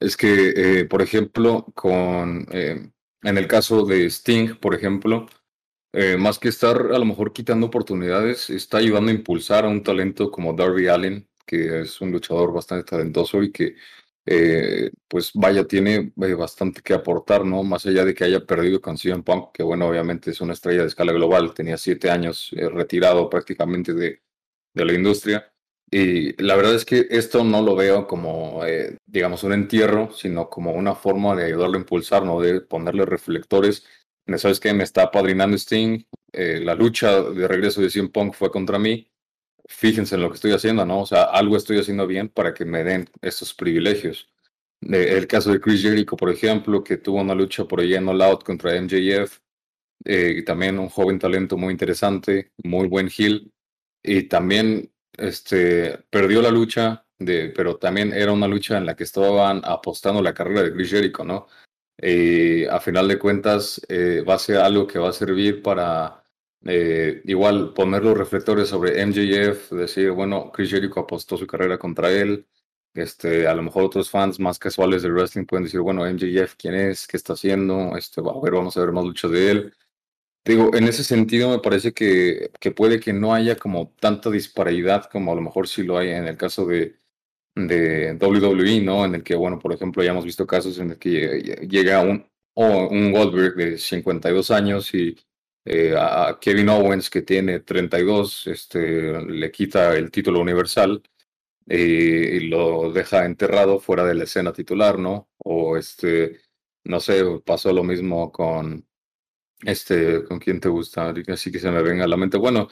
Es 0.00 0.16
que, 0.16 0.86
por 0.90 1.02
ejemplo, 1.02 1.66
con 1.74 2.46
en 3.22 3.38
el 3.38 3.46
caso 3.46 3.84
de 3.84 4.06
Sting, 4.06 4.56
por 4.56 4.74
ejemplo, 4.74 5.26
eh, 5.92 6.16
más 6.18 6.38
que 6.38 6.48
estar 6.48 6.76
a 6.78 6.98
lo 6.98 7.04
mejor 7.04 7.32
quitando 7.32 7.66
oportunidades, 7.66 8.50
está 8.50 8.78
ayudando 8.78 9.10
a 9.12 9.14
impulsar 9.14 9.64
a 9.64 9.68
un 9.68 9.82
talento 9.82 10.30
como 10.30 10.54
Darby 10.54 10.88
Allen, 10.88 11.28
que 11.46 11.82
es 11.82 12.00
un 12.00 12.12
luchador 12.12 12.52
bastante 12.52 12.84
talentoso 12.84 13.42
y 13.42 13.52
que, 13.52 13.76
eh, 14.26 14.90
pues 15.08 15.32
vaya, 15.34 15.66
tiene 15.66 16.12
eh, 16.22 16.34
bastante 16.34 16.82
que 16.82 16.94
aportar, 16.94 17.44
¿no? 17.44 17.62
Más 17.64 17.86
allá 17.86 18.04
de 18.04 18.14
que 18.14 18.24
haya 18.24 18.46
perdido 18.46 18.80
con 18.80 18.98
CM 18.98 19.22
Punk, 19.24 19.52
que 19.54 19.62
bueno, 19.62 19.88
obviamente 19.88 20.30
es 20.30 20.40
una 20.40 20.52
estrella 20.54 20.82
de 20.82 20.88
escala 20.88 21.12
global, 21.12 21.54
tenía 21.54 21.76
siete 21.78 22.10
años 22.10 22.50
retirado 22.52 23.28
prácticamente 23.30 23.94
de, 23.94 24.22
de 24.74 24.84
la 24.84 24.92
industria. 24.94 25.52
Y 25.90 26.40
la 26.40 26.54
verdad 26.54 26.74
es 26.74 26.84
que 26.84 27.08
esto 27.10 27.42
no 27.42 27.62
lo 27.62 27.74
veo 27.74 28.06
como, 28.06 28.64
eh, 28.64 28.96
digamos, 29.06 29.42
un 29.42 29.52
entierro, 29.52 30.12
sino 30.12 30.48
como 30.48 30.72
una 30.72 30.94
forma 30.94 31.34
de 31.34 31.46
ayudarlo 31.46 31.76
a 31.76 31.80
impulsar, 31.80 32.24
¿no? 32.24 32.40
De 32.40 32.60
ponerle 32.60 33.04
reflectores. 33.04 33.84
¿Sabes 34.36 34.60
qué? 34.60 34.72
Me 34.72 34.84
está 34.84 35.10
padrinando 35.10 35.56
Sting. 35.56 36.04
Eh, 36.32 36.60
la 36.62 36.76
lucha 36.76 37.22
de 37.22 37.48
regreso 37.48 37.80
de 37.80 37.90
CM 37.90 38.10
Punk 38.10 38.34
fue 38.34 38.50
contra 38.50 38.78
mí. 38.78 39.10
Fíjense 39.68 40.14
en 40.14 40.22
lo 40.22 40.28
que 40.30 40.36
estoy 40.36 40.52
haciendo, 40.52 40.86
¿no? 40.86 41.00
O 41.00 41.06
sea, 41.06 41.24
algo 41.24 41.56
estoy 41.56 41.78
haciendo 41.78 42.06
bien 42.06 42.28
para 42.28 42.54
que 42.54 42.64
me 42.64 42.84
den 42.84 43.08
estos 43.22 43.54
privilegios. 43.54 44.28
el 44.82 45.26
caso 45.26 45.52
de 45.52 45.60
Chris 45.60 45.82
Jericho, 45.82 46.16
por 46.16 46.30
ejemplo, 46.30 46.82
que 46.84 46.96
tuvo 46.98 47.20
una 47.20 47.34
lucha 47.34 47.64
por 47.66 47.80
ahí 47.80 47.94
en 47.94 48.08
All 48.08 48.22
Out 48.22 48.44
contra 48.44 48.80
MJF. 48.80 49.38
Eh, 50.04 50.42
también 50.44 50.78
un 50.78 50.88
joven 50.88 51.18
talento 51.18 51.56
muy 51.56 51.72
interesante, 51.72 52.52
muy 52.62 52.88
buen 52.88 53.10
heel. 53.16 53.52
Y 54.02 54.24
también 54.24 54.90
este, 55.20 55.98
perdió 56.10 56.42
la 56.42 56.50
lucha, 56.50 57.04
de, 57.18 57.52
pero 57.54 57.76
también 57.76 58.12
era 58.12 58.32
una 58.32 58.48
lucha 58.48 58.78
en 58.78 58.86
la 58.86 58.96
que 58.96 59.04
estaban 59.04 59.62
apostando 59.64 60.22
la 60.22 60.34
carrera 60.34 60.62
de 60.62 60.72
Chris 60.72 60.90
Jericho, 60.90 61.24
¿no? 61.24 61.46
Y 61.98 62.64
a 62.64 62.80
final 62.80 63.08
de 63.08 63.18
cuentas 63.18 63.80
eh, 63.88 64.22
va 64.26 64.34
a 64.34 64.38
ser 64.38 64.58
algo 64.58 64.86
que 64.86 64.98
va 64.98 65.10
a 65.10 65.12
servir 65.12 65.62
para 65.62 66.24
eh, 66.64 67.22
igual 67.24 67.72
poner 67.74 68.04
los 68.04 68.16
reflectores 68.16 68.68
sobre 68.68 69.04
MJF, 69.06 69.70
decir, 69.72 70.10
bueno, 70.12 70.50
Chris 70.52 70.70
Jericho 70.70 71.00
apostó 71.00 71.36
su 71.36 71.46
carrera 71.46 71.78
contra 71.78 72.10
él. 72.12 72.46
Este, 72.94 73.46
a 73.46 73.54
lo 73.54 73.62
mejor 73.62 73.84
otros 73.84 74.10
fans 74.10 74.40
más 74.40 74.58
casuales 74.58 75.02
del 75.02 75.12
wrestling 75.12 75.46
pueden 75.46 75.64
decir, 75.64 75.80
bueno, 75.80 76.04
MJF, 76.04 76.56
¿quién 76.56 76.74
es? 76.74 77.06
¿Qué 77.06 77.16
está 77.16 77.34
haciendo? 77.34 77.96
Este, 77.96 78.20
a 78.20 78.40
ver, 78.42 78.52
vamos 78.52 78.76
a 78.76 78.80
ver 78.80 78.92
más 78.92 79.04
luchas 79.04 79.30
de 79.30 79.50
él. 79.50 79.74
Digo, 80.44 80.74
en 80.74 80.84
ese 80.84 81.04
sentido 81.04 81.50
me 81.50 81.58
parece 81.58 81.92
que, 81.92 82.50
que 82.60 82.70
puede 82.70 82.98
que 82.98 83.12
no 83.12 83.34
haya 83.34 83.56
como 83.56 83.92
tanta 84.00 84.30
disparidad 84.30 85.04
como 85.10 85.32
a 85.32 85.34
lo 85.34 85.42
mejor 85.42 85.68
sí 85.68 85.82
lo 85.82 85.98
hay 85.98 86.10
en 86.10 86.26
el 86.26 86.36
caso 86.36 86.66
de, 86.66 86.98
WWE, 87.56 88.80
¿no? 88.80 89.04
En 89.04 89.16
el 89.16 89.22
que, 89.22 89.34
bueno, 89.34 89.58
por 89.58 89.72
ejemplo, 89.72 90.02
ya 90.02 90.12
hemos 90.12 90.24
visto 90.24 90.46
casos 90.46 90.78
en 90.78 90.92
el 90.92 90.98
que 90.98 91.66
llega 91.68 92.00
un, 92.02 92.26
un 92.54 93.12
Goldberg 93.12 93.54
de 93.56 93.78
52 93.78 94.50
años 94.50 94.94
y 94.94 95.16
eh, 95.64 95.94
a 95.96 96.38
Kevin 96.40 96.70
Owens, 96.70 97.10
que 97.10 97.22
tiene 97.22 97.60
32, 97.60 98.46
este, 98.46 99.20
le 99.22 99.50
quita 99.50 99.94
el 99.96 100.10
título 100.10 100.40
universal 100.40 101.02
eh, 101.66 102.38
y 102.42 102.48
lo 102.48 102.92
deja 102.92 103.24
enterrado 103.26 103.78
fuera 103.80 104.04
de 104.04 104.14
la 104.14 104.24
escena 104.24 104.52
titular, 104.52 104.98
¿no? 104.98 105.28
O 105.38 105.76
este, 105.76 106.40
no 106.84 107.00
sé, 107.00 107.22
pasó 107.44 107.72
lo 107.72 107.84
mismo 107.84 108.32
con 108.32 108.86
este, 109.64 110.24
¿con 110.24 110.38
quién 110.38 110.60
te 110.60 110.68
gusta? 110.68 111.12
Así 111.28 111.52
que 111.52 111.58
se 111.58 111.70
me 111.70 111.82
venga 111.82 112.04
a 112.04 112.08
la 112.08 112.16
mente. 112.16 112.38
Bueno, 112.38 112.68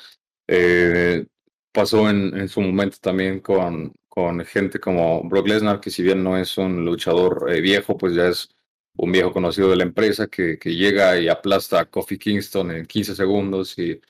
eh, 0.46 1.26
pasó 1.72 2.08
en, 2.10 2.48
su 2.48 2.60
momento 2.60 2.98
también 3.00 3.40
con, 3.40 3.94
con 4.08 4.44
gente 4.44 4.80
como 4.80 5.22
Brock 5.28 5.48
Lesnar, 5.48 5.80
que 5.80 5.90
si 5.90 6.02
bien 6.02 6.24
no 6.24 6.36
es 6.38 6.58
un 6.58 6.84
luchador 6.84 7.46
eh, 7.52 7.60
viejo, 7.60 7.96
pues 7.96 8.14
ya 8.14 8.28
es 8.28 8.48
un 8.96 9.12
viejo 9.12 9.32
conocido 9.32 9.70
de 9.70 9.76
la 9.76 9.84
empresa 9.84 10.26
que, 10.28 10.58
llega 10.64 11.18
y 11.18 11.28
aplasta 11.28 11.80
a 11.80 11.84
Kofi 11.86 12.18
Kingston 12.18 12.70
en 12.72 12.86
15 12.86 13.14
segundos 13.14 13.78
y, 13.78 14.00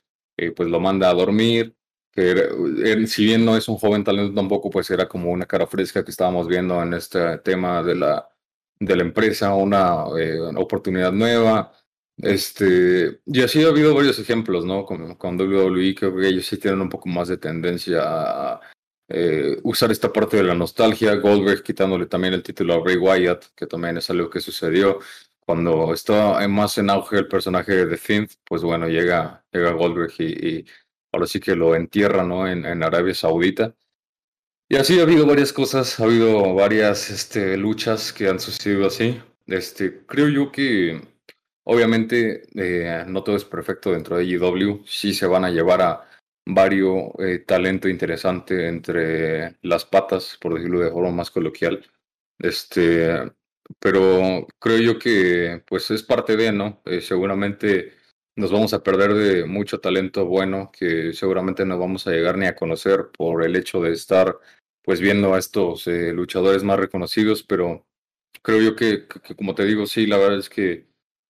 pues 0.55 0.69
lo 0.69 0.79
manda 0.79 1.09
a 1.09 1.13
dormir. 1.13 1.75
Que 2.11 3.05
si 3.07 3.25
bien 3.25 3.45
no 3.45 3.55
es 3.55 3.67
un 3.69 3.77
joven 3.77 4.03
talento 4.03 4.33
tampoco, 4.33 4.69
pues 4.69 4.89
era 4.89 5.07
como 5.07 5.31
una 5.31 5.45
cara 5.45 5.67
fresca 5.67 6.03
que 6.03 6.11
estábamos 6.11 6.47
viendo 6.47 6.81
en 6.81 6.93
este 6.93 7.37
tema 7.39 7.83
de 7.83 7.95
la, 7.95 8.27
de 8.79 8.95
la 8.95 9.03
empresa, 9.03 9.53
una, 9.53 10.05
eh, 10.17 10.39
una 10.41 10.59
oportunidad 10.59 11.11
nueva 11.11 11.71
este, 12.21 13.19
y 13.25 13.41
así 13.41 13.63
ha 13.63 13.69
habido 13.69 13.95
varios 13.95 14.19
ejemplos, 14.19 14.65
¿no? 14.65 14.85
Con, 14.85 15.15
con 15.15 15.39
WWE, 15.39 15.95
creo 15.95 16.15
que 16.15 16.27
ellos 16.27 16.45
sí 16.45 16.57
tienen 16.57 16.81
un 16.81 16.89
poco 16.89 17.07
más 17.07 17.29
de 17.29 17.37
tendencia 17.37 18.01
a 18.03 18.61
eh, 19.07 19.57
usar 19.63 19.91
esta 19.91 20.11
parte 20.11 20.37
de 20.37 20.43
la 20.43 20.53
nostalgia. 20.53 21.15
Goldberg 21.15 21.63
quitándole 21.63 22.05
también 22.07 22.33
el 22.33 22.43
título 22.43 22.73
a 22.73 22.79
Bray 22.79 22.97
Wyatt, 22.97 23.45
que 23.55 23.67
también 23.67 23.97
es 23.97 24.09
algo 24.09 24.29
que 24.29 24.41
sucedió. 24.41 24.99
Cuando 25.39 25.93
estaba 25.93 26.47
más 26.47 26.77
en 26.77 26.89
auge 26.89 27.17
el 27.17 27.27
personaje 27.27 27.73
de 27.73 27.85
The 27.87 27.97
Fiend, 27.97 28.29
pues 28.43 28.61
bueno, 28.63 28.87
llega, 28.87 29.43
llega 29.51 29.71
Goldberg 29.71 30.13
y, 30.19 30.65
ahora 31.11 31.25
sí 31.25 31.39
que 31.39 31.55
lo 31.55 31.75
entierra, 31.75 32.23
¿no? 32.23 32.47
En, 32.47 32.65
en 32.65 32.83
Arabia 32.83 33.15
Saudita. 33.15 33.73
Y 34.67 34.75
así 34.75 34.99
ha 34.99 35.03
habido 35.03 35.25
varias 35.25 35.51
cosas, 35.51 35.99
ha 35.99 36.03
habido 36.03 36.53
varias 36.53 37.09
este, 37.09 37.57
luchas 37.57 38.13
que 38.13 38.27
han 38.27 38.39
sucedido 38.39 38.85
así. 38.85 39.19
Este, 39.47 40.05
creo 40.05 40.29
yo 40.29 40.51
que 40.51 41.01
Obviamente, 41.71 42.47
eh, 42.55 43.05
no 43.07 43.23
todo 43.23 43.35
es 43.35 43.45
perfecto 43.45 43.91
dentro 43.91 44.17
de 44.17 44.23
AEW. 44.23 44.83
Sí 44.87 45.13
se 45.13 45.27
van 45.27 45.45
a 45.45 45.51
llevar 45.51 45.83
a 45.83 46.09
varios 46.43 47.11
eh, 47.19 47.43
talento 47.45 47.87
interesante 47.87 48.67
entre 48.67 49.55
las 49.61 49.85
patas, 49.85 50.35
por 50.41 50.55
decirlo 50.55 50.79
de 50.79 50.89
forma 50.89 51.11
más 51.11 51.29
coloquial. 51.29 51.85
Este, 52.39 53.31
pero 53.79 54.47
creo 54.57 54.79
yo 54.79 54.97
que 54.97 55.61
pues 55.67 55.91
es 55.91 56.01
parte 56.01 56.35
de, 56.35 56.51
¿no? 56.51 56.81
Eh, 56.85 57.01
seguramente 57.01 57.93
nos 58.35 58.51
vamos 58.51 58.73
a 58.73 58.81
perder 58.81 59.13
de 59.13 59.45
mucho 59.45 59.79
talento 59.79 60.25
bueno 60.25 60.71
que 60.71 61.13
seguramente 61.13 61.65
no 61.65 61.77
vamos 61.77 62.07
a 62.07 62.11
llegar 62.11 62.35
ni 62.39 62.47
a 62.47 62.55
conocer 62.55 63.11
por 63.15 63.43
el 63.43 63.55
hecho 63.55 63.79
de 63.79 63.91
estar 63.91 64.39
pues 64.81 65.01
viendo 65.01 65.35
a 65.35 65.39
estos 65.39 65.85
luchadores 65.85 66.63
más 66.63 66.79
reconocidos, 66.79 67.43
pero 67.43 67.85
creo 68.41 68.59
yo 68.59 68.75
que, 68.75 69.05
como 69.37 69.53
te 69.53 69.65
digo, 69.65 69.85
sí, 69.85 70.07
la 70.07 70.17
verdad 70.17 70.39
es 70.39 70.49
que 70.49 70.88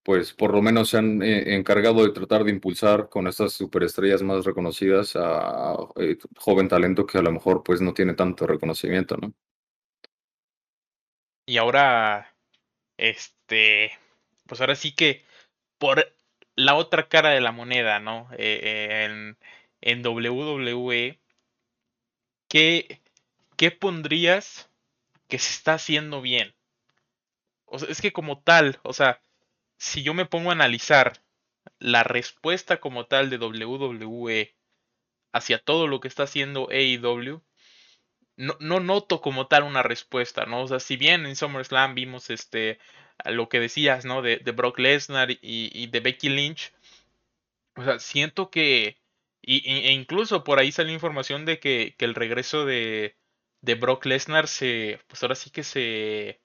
pues 0.09 0.33
por 0.33 0.55
lo 0.55 0.61
menos 0.63 0.89
se 0.89 0.97
han 0.97 1.21
eh, 1.21 1.53
encargado 1.53 2.03
de 2.03 2.11
tratar 2.11 2.43
de 2.43 2.49
impulsar 2.49 3.09
con 3.09 3.27
estas 3.27 3.53
superestrellas 3.53 4.23
más 4.23 4.43
reconocidas 4.43 5.15
a, 5.15 5.77
eh, 5.97 6.17
joven 6.35 6.67
talento 6.67 7.05
que 7.05 7.19
a 7.19 7.21
lo 7.21 7.31
mejor 7.31 7.61
pues 7.61 7.79
no 7.79 7.93
tiene 7.93 8.15
tanto 8.15 8.47
reconocimiento, 8.47 9.17
¿no? 9.17 9.31
Y 11.45 11.57
ahora, 11.57 12.35
este, 12.97 13.91
pues 14.47 14.59
ahora 14.61 14.73
sí 14.73 14.95
que 14.95 15.23
por 15.77 16.11
la 16.55 16.73
otra 16.73 17.07
cara 17.07 17.29
de 17.29 17.41
la 17.41 17.51
moneda, 17.51 17.99
¿no? 17.99 18.29
Eh, 18.35 19.05
en, 19.05 19.37
en 19.81 20.03
WWE, 20.03 21.19
¿qué, 22.47 22.99
¿qué 23.57 23.69
pondrías 23.69 24.71
que 25.27 25.37
se 25.37 25.51
está 25.51 25.75
haciendo 25.75 26.19
bien? 26.19 26.55
O 27.65 27.77
es 27.77 28.01
que 28.01 28.11
como 28.11 28.41
tal, 28.41 28.79
o 28.81 28.93
sea, 28.93 29.21
si 29.79 30.03
yo 30.03 30.13
me 30.13 30.25
pongo 30.25 30.51
a 30.51 30.53
analizar 30.53 31.23
la 31.79 32.03
respuesta 32.03 32.79
como 32.79 33.07
tal 33.07 33.29
de 33.29 33.37
WWE 33.37 34.55
hacia 35.31 35.59
todo 35.59 35.87
lo 35.87 35.99
que 35.99 36.07
está 36.07 36.23
haciendo 36.23 36.69
AEW, 36.69 37.41
no, 38.37 38.55
no, 38.59 38.79
noto 38.79 39.21
como 39.21 39.47
tal 39.47 39.63
una 39.63 39.83
respuesta, 39.83 40.45
¿no? 40.45 40.63
O 40.63 40.67
sea, 40.67 40.79
si 40.79 40.97
bien 40.97 41.25
en 41.25 41.35
SummerSlam 41.35 41.95
vimos 41.95 42.29
este 42.29 42.79
lo 43.25 43.49
que 43.49 43.59
decías, 43.59 44.05
¿no? 44.05 44.21
De, 44.21 44.37
de 44.37 44.51
Brock 44.51 44.79
Lesnar 44.79 45.31
y, 45.31 45.39
y, 45.41 45.87
de 45.87 45.99
Becky 45.99 46.29
Lynch, 46.29 46.73
o 47.75 47.83
sea, 47.83 47.99
siento 47.99 48.49
que, 48.49 48.97
y, 49.41 49.67
e 49.69 49.91
incluso 49.91 50.43
por 50.43 50.59
ahí 50.59 50.71
salió 50.71 50.93
información 50.93 51.45
de 51.45 51.59
que, 51.59 51.95
que 51.97 52.05
el 52.05 52.15
regreso 52.15 52.65
de, 52.65 53.17
de 53.61 53.75
Brock 53.75 54.05
Lesnar 54.05 54.47
se, 54.47 54.99
pues 55.07 55.21
ahora 55.23 55.35
sí 55.35 55.49
que 55.51 55.63
se, 55.63 56.41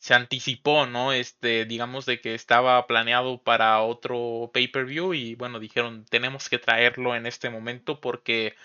se 0.00 0.14
anticipó, 0.14 0.86
¿no? 0.86 1.12
Este, 1.12 1.66
digamos 1.66 2.06
de 2.06 2.20
que 2.20 2.34
estaba 2.34 2.86
planeado 2.86 3.42
para 3.42 3.82
otro 3.82 4.50
pay-per-view 4.52 5.14
y 5.14 5.34
bueno, 5.36 5.60
dijeron, 5.60 6.06
tenemos 6.10 6.48
que 6.48 6.58
traerlo 6.58 7.14
en 7.14 7.26
este 7.26 7.50
momento 7.50 8.00
porque 8.00 8.56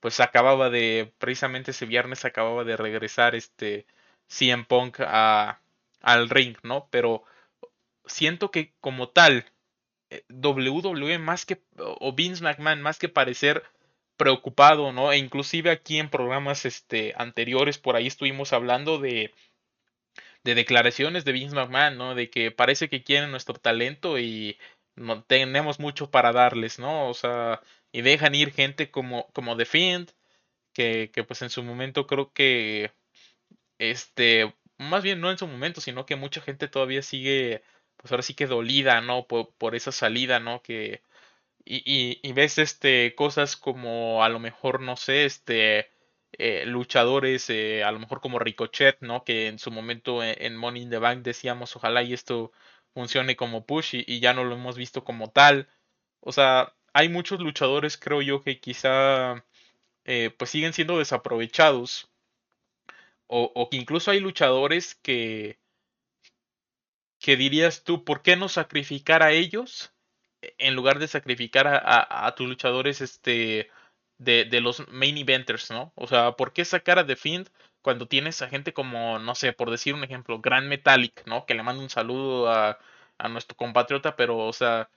pues 0.00 0.20
acababa 0.20 0.70
de, 0.70 1.12
precisamente 1.18 1.72
ese 1.72 1.86
viernes 1.86 2.24
acababa 2.24 2.64
de 2.64 2.76
regresar 2.76 3.34
este 3.34 3.86
CM 4.28 4.64
Punk 4.66 5.00
a, 5.00 5.60
al 6.00 6.30
ring, 6.30 6.56
¿no? 6.62 6.88
Pero 6.90 7.24
siento 8.06 8.50
que 8.50 8.72
como 8.80 9.08
tal, 9.08 9.46
eh, 10.10 10.24
WWE 10.30 11.18
más 11.18 11.46
que, 11.46 11.62
o 11.78 12.12
Vince 12.14 12.42
McMahon 12.44 12.82
más 12.82 12.98
que 12.98 13.08
parecer 13.08 13.64
preocupado, 14.16 14.92
¿no? 14.92 15.12
E 15.12 15.18
inclusive 15.18 15.70
aquí 15.70 15.98
en 15.98 16.10
programas 16.10 16.64
este, 16.66 17.14
anteriores 17.16 17.78
por 17.78 17.96
ahí 17.96 18.06
estuvimos 18.06 18.52
hablando 18.52 18.98
de 18.98 19.34
de 20.44 20.54
declaraciones 20.54 21.24
de 21.24 21.32
Vince 21.32 21.56
McMahon, 21.56 21.96
¿no? 21.98 22.14
De 22.14 22.30
que 22.30 22.50
parece 22.50 22.88
que 22.88 23.02
quieren 23.02 23.30
nuestro 23.30 23.54
talento 23.54 24.18
y 24.18 24.58
no 24.96 25.22
tenemos 25.24 25.80
mucho 25.80 26.10
para 26.10 26.32
darles, 26.32 26.78
¿no? 26.78 27.08
O 27.08 27.14
sea, 27.14 27.62
y 27.92 28.02
dejan 28.02 28.34
ir 28.34 28.52
gente 28.52 28.90
como, 28.90 29.28
como 29.32 29.56
The 29.56 29.64
Fiend, 29.66 30.12
que, 30.74 31.10
que 31.12 31.24
pues 31.24 31.42
en 31.42 31.50
su 31.50 31.62
momento 31.62 32.06
creo 32.06 32.32
que, 32.32 32.92
este, 33.78 34.54
más 34.78 35.02
bien 35.02 35.20
no 35.20 35.30
en 35.30 35.38
su 35.38 35.46
momento, 35.46 35.80
sino 35.80 36.06
que 36.06 36.16
mucha 36.16 36.40
gente 36.40 36.68
todavía 36.68 37.02
sigue, 37.02 37.62
pues 37.96 38.12
ahora 38.12 38.22
sí 38.22 38.34
que 38.34 38.46
dolida, 38.46 39.00
¿no? 39.00 39.26
Por, 39.26 39.54
por 39.56 39.74
esa 39.74 39.92
salida, 39.92 40.40
¿no? 40.40 40.62
Que, 40.62 41.02
y, 41.64 41.78
y, 41.86 42.20
y 42.22 42.32
ves, 42.32 42.58
este, 42.58 43.14
cosas 43.16 43.56
como 43.56 44.24
a 44.24 44.28
lo 44.28 44.38
mejor, 44.40 44.80
no 44.82 44.96
sé, 44.96 45.24
este, 45.26 45.90
eh, 46.38 46.64
luchadores, 46.66 47.48
eh, 47.50 47.84
a 47.84 47.92
lo 47.92 47.98
mejor 47.98 48.20
como 48.20 48.38
Ricochet, 48.38 48.98
¿no? 49.00 49.24
Que 49.24 49.48
en 49.48 49.58
su 49.58 49.70
momento 49.70 50.22
eh, 50.22 50.36
en 50.40 50.56
Money 50.56 50.82
in 50.82 50.90
the 50.90 50.98
Bank 50.98 51.22
decíamos, 51.22 51.76
ojalá 51.76 52.02
y 52.02 52.12
esto 52.12 52.52
funcione 52.94 53.36
como 53.36 53.66
push 53.66 53.94
y, 53.94 54.20
ya 54.20 54.34
no 54.34 54.44
lo 54.44 54.54
hemos 54.54 54.76
visto 54.76 55.04
como 55.04 55.30
tal. 55.30 55.68
O 56.20 56.32
sea, 56.32 56.74
hay 56.92 57.08
muchos 57.08 57.40
luchadores, 57.40 57.96
creo 57.98 58.22
yo, 58.22 58.42
que 58.42 58.60
quizá 58.60 59.44
pues 60.38 60.50
siguen 60.50 60.72
siendo 60.74 60.98
desaprovechados. 60.98 62.10
O, 63.26 63.68
que 63.70 63.76
incluso 63.78 64.10
hay 64.10 64.20
luchadores 64.20 64.94
que, 64.96 65.58
que 67.18 67.36
dirías 67.36 67.84
tú, 67.84 68.04
¿por 68.04 68.22
qué 68.22 68.36
no 68.36 68.48
sacrificar 68.48 69.22
a 69.22 69.32
ellos 69.32 69.92
en 70.58 70.74
lugar 70.74 70.98
de 70.98 71.08
sacrificar 71.08 71.66
a, 71.66 71.78
a, 71.78 72.26
a 72.26 72.34
tus 72.34 72.48
luchadores 72.48 73.00
este 73.00 73.70
de, 74.18 74.44
de, 74.44 74.60
los 74.60 74.86
main 74.88 75.16
eventers, 75.18 75.70
¿no? 75.70 75.92
O 75.96 76.06
sea, 76.06 76.32
¿por 76.32 76.52
qué 76.52 76.64
sacar 76.64 76.98
a 76.98 77.06
The 77.06 77.16
Fiend 77.16 77.50
cuando 77.82 78.08
tienes 78.08 78.42
a 78.42 78.48
gente 78.48 78.72
como, 78.72 79.18
no 79.18 79.34
sé, 79.34 79.52
por 79.52 79.70
decir 79.70 79.94
un 79.94 80.04
ejemplo, 80.04 80.40
Grand 80.40 80.68
Metallic, 80.68 81.26
¿no? 81.26 81.46
Que 81.46 81.54
le 81.54 81.62
manda 81.62 81.82
un 81.82 81.90
saludo 81.90 82.48
a, 82.50 82.78
a 83.18 83.28
nuestro 83.28 83.56
compatriota, 83.56 84.16
pero, 84.16 84.38
o 84.38 84.52
sea, 84.52 84.88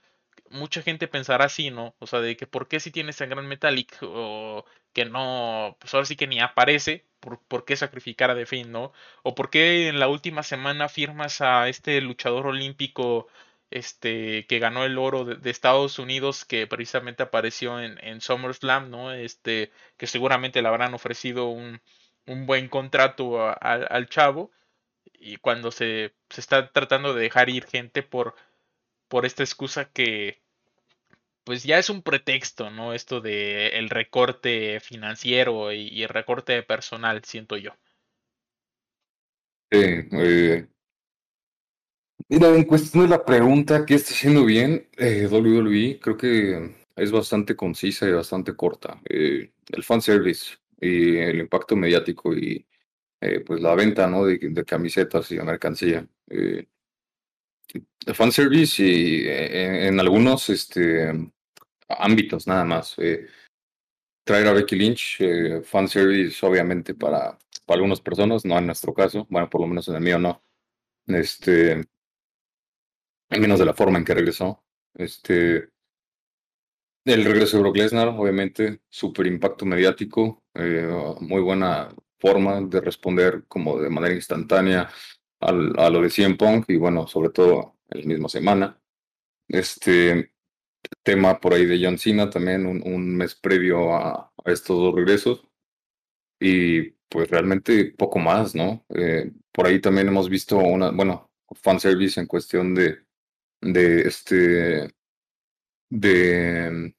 mucha 0.50 0.82
gente 0.82 1.08
pensará 1.08 1.46
así, 1.46 1.70
¿no? 1.70 1.94
O 1.98 2.06
sea, 2.06 2.20
de 2.20 2.36
que 2.36 2.46
por 2.46 2.68
qué 2.68 2.80
si 2.80 2.90
tienes 2.90 3.20
a 3.20 3.26
Grand 3.26 3.48
Metallic 3.48 3.98
o 4.02 4.64
que 4.92 5.04
no, 5.04 5.76
pues 5.80 5.94
ahora 5.94 6.06
sí 6.06 6.16
que 6.16 6.26
ni 6.26 6.40
aparece, 6.40 7.04
¿por, 7.20 7.40
por 7.42 7.64
qué 7.64 7.76
sacrificar 7.76 8.30
a 8.30 8.34
The 8.34 8.46
Fiend, 8.46 8.70
¿no? 8.70 8.92
O 9.22 9.34
por 9.34 9.50
qué 9.50 9.88
en 9.88 10.00
la 10.00 10.08
última 10.08 10.42
semana 10.42 10.88
firmas 10.88 11.40
a 11.40 11.68
este 11.68 12.00
luchador 12.00 12.46
olímpico 12.46 13.28
este, 13.70 14.46
que 14.46 14.58
ganó 14.58 14.84
el 14.84 14.98
oro 14.98 15.24
de, 15.24 15.50
Estados 15.50 15.98
Unidos, 15.98 16.44
que 16.44 16.66
precisamente 16.66 17.22
apareció 17.22 17.80
en, 17.80 18.02
en, 18.04 18.20
SummerSlam, 18.20 18.90
¿no? 18.90 19.12
Este, 19.12 19.70
que 19.96 20.06
seguramente 20.06 20.62
le 20.62 20.68
habrán 20.68 20.94
ofrecido 20.94 21.48
un, 21.48 21.80
un 22.26 22.46
buen 22.46 22.68
contrato 22.68 23.40
al 23.60 24.08
chavo. 24.08 24.50
Y 25.20 25.36
cuando 25.38 25.70
se, 25.72 26.14
se, 26.30 26.40
está 26.40 26.70
tratando 26.70 27.14
de 27.14 27.22
dejar 27.22 27.50
ir 27.50 27.66
gente 27.66 28.02
por, 28.02 28.34
por 29.08 29.26
esta 29.26 29.42
excusa 29.42 29.90
que, 29.90 30.40
pues 31.48 31.64
ya 31.64 31.78
es 31.78 31.88
un 31.88 32.02
pretexto, 32.02 32.68
¿no? 32.70 32.92
Esto 32.92 33.22
de 33.22 33.68
el 33.68 33.88
recorte 33.88 34.80
financiero 34.80 35.72
y, 35.72 36.02
el 36.02 36.10
recorte 36.10 36.62
personal, 36.62 37.24
siento 37.24 37.56
yo. 37.56 37.70
Sí, 39.70 39.78
eh, 40.12 40.66
Mira, 42.26 42.48
en 42.48 42.64
cuestión 42.64 43.04
de 43.04 43.10
la 43.10 43.24
pregunta, 43.24 43.86
¿qué 43.86 43.94
está 43.94 44.12
haciendo 44.12 44.44
bien? 44.44 44.88
Eh, 44.96 45.28
WWE 45.30 46.00
creo 46.00 46.16
que 46.16 46.78
es 46.98 47.12
bastante 47.12 47.56
concisa 47.56 48.08
y 48.08 48.12
bastante 48.12 48.54
corta. 48.56 49.00
Eh, 49.08 49.52
el 49.70 49.84
fanservice 49.84 50.56
y 50.80 51.16
el 51.16 51.38
impacto 51.40 51.76
mediático 51.76 52.34
y 52.34 52.66
eh, 53.20 53.40
pues 53.40 53.60
la 53.60 53.74
venta 53.74 54.06
¿no? 54.06 54.24
de, 54.24 54.64
camisetas 54.64 55.30
y 55.30 55.36
de 55.36 55.44
mercancía. 55.44 56.06
Eh, 56.28 56.66
el 58.06 58.14
fanservice 58.14 58.82
y 58.82 59.26
en, 59.28 60.00
algunos 60.00 60.48
este, 60.48 61.12
ámbitos 61.88 62.46
nada 62.46 62.64
más. 62.64 62.96
traer 64.24 64.46
a 64.46 64.52
Becky 64.52 64.76
Lynch, 64.76 65.18
fanservice 65.64 66.44
obviamente 66.44 66.94
para, 66.94 67.38
para 67.66 67.76
algunas 67.76 68.00
personas, 68.00 68.44
no 68.44 68.58
en 68.58 68.66
nuestro 68.66 68.94
caso, 68.94 69.26
bueno, 69.30 69.48
por 69.50 69.60
lo 69.60 69.66
menos 69.66 69.88
en 69.88 69.96
el 69.96 70.00
mío 70.00 70.18
no. 70.18 70.42
Este, 71.06 71.84
menos 73.30 73.58
de 73.58 73.64
la 73.64 73.74
forma 73.74 73.98
en 73.98 74.04
que 74.04 74.14
regresó. 74.14 74.64
Este, 74.94 75.68
el 77.04 77.24
regreso 77.24 77.56
de 77.56 77.62
Brock 77.62 77.76
Lesnar, 77.76 78.08
obviamente, 78.08 78.80
súper 78.88 79.26
impacto 79.26 79.64
mediático, 79.64 80.42
eh, 80.54 80.88
muy 81.20 81.40
buena 81.40 81.88
forma 82.18 82.60
de 82.60 82.80
responder 82.80 83.44
como 83.48 83.80
de 83.80 83.90
manera 83.90 84.14
instantánea 84.14 84.90
a 85.40 85.52
lo 85.90 86.02
de 86.02 86.10
CM 86.10 86.36
Punk 86.36 86.64
y 86.68 86.76
bueno, 86.76 87.06
sobre 87.06 87.30
todo 87.30 87.76
en 87.90 88.00
la 88.00 88.06
misma 88.06 88.28
semana. 88.28 88.80
Este 89.46 90.32
tema 91.02 91.40
por 91.40 91.54
ahí 91.54 91.66
de 91.66 91.82
John 91.82 91.98
Cena 91.98 92.30
también 92.30 92.66
un, 92.66 92.82
un 92.84 93.16
mes 93.16 93.34
previo 93.34 93.94
a, 93.94 94.32
a, 94.44 94.52
estos 94.52 94.76
dos 94.78 94.94
regresos 94.94 95.46
y 96.40 96.90
pues 97.08 97.30
realmente 97.30 97.86
poco 97.96 98.18
más, 98.18 98.54
¿no? 98.54 98.84
Eh, 98.94 99.32
por 99.52 99.66
ahí 99.66 99.80
también 99.80 100.08
hemos 100.08 100.28
visto 100.28 100.58
una, 100.58 100.90
bueno, 100.90 101.30
fanservice 101.54 102.20
en 102.20 102.26
cuestión 102.26 102.74
de 102.74 103.07
de 103.60 104.02
este 104.02 104.90
de 105.90 106.94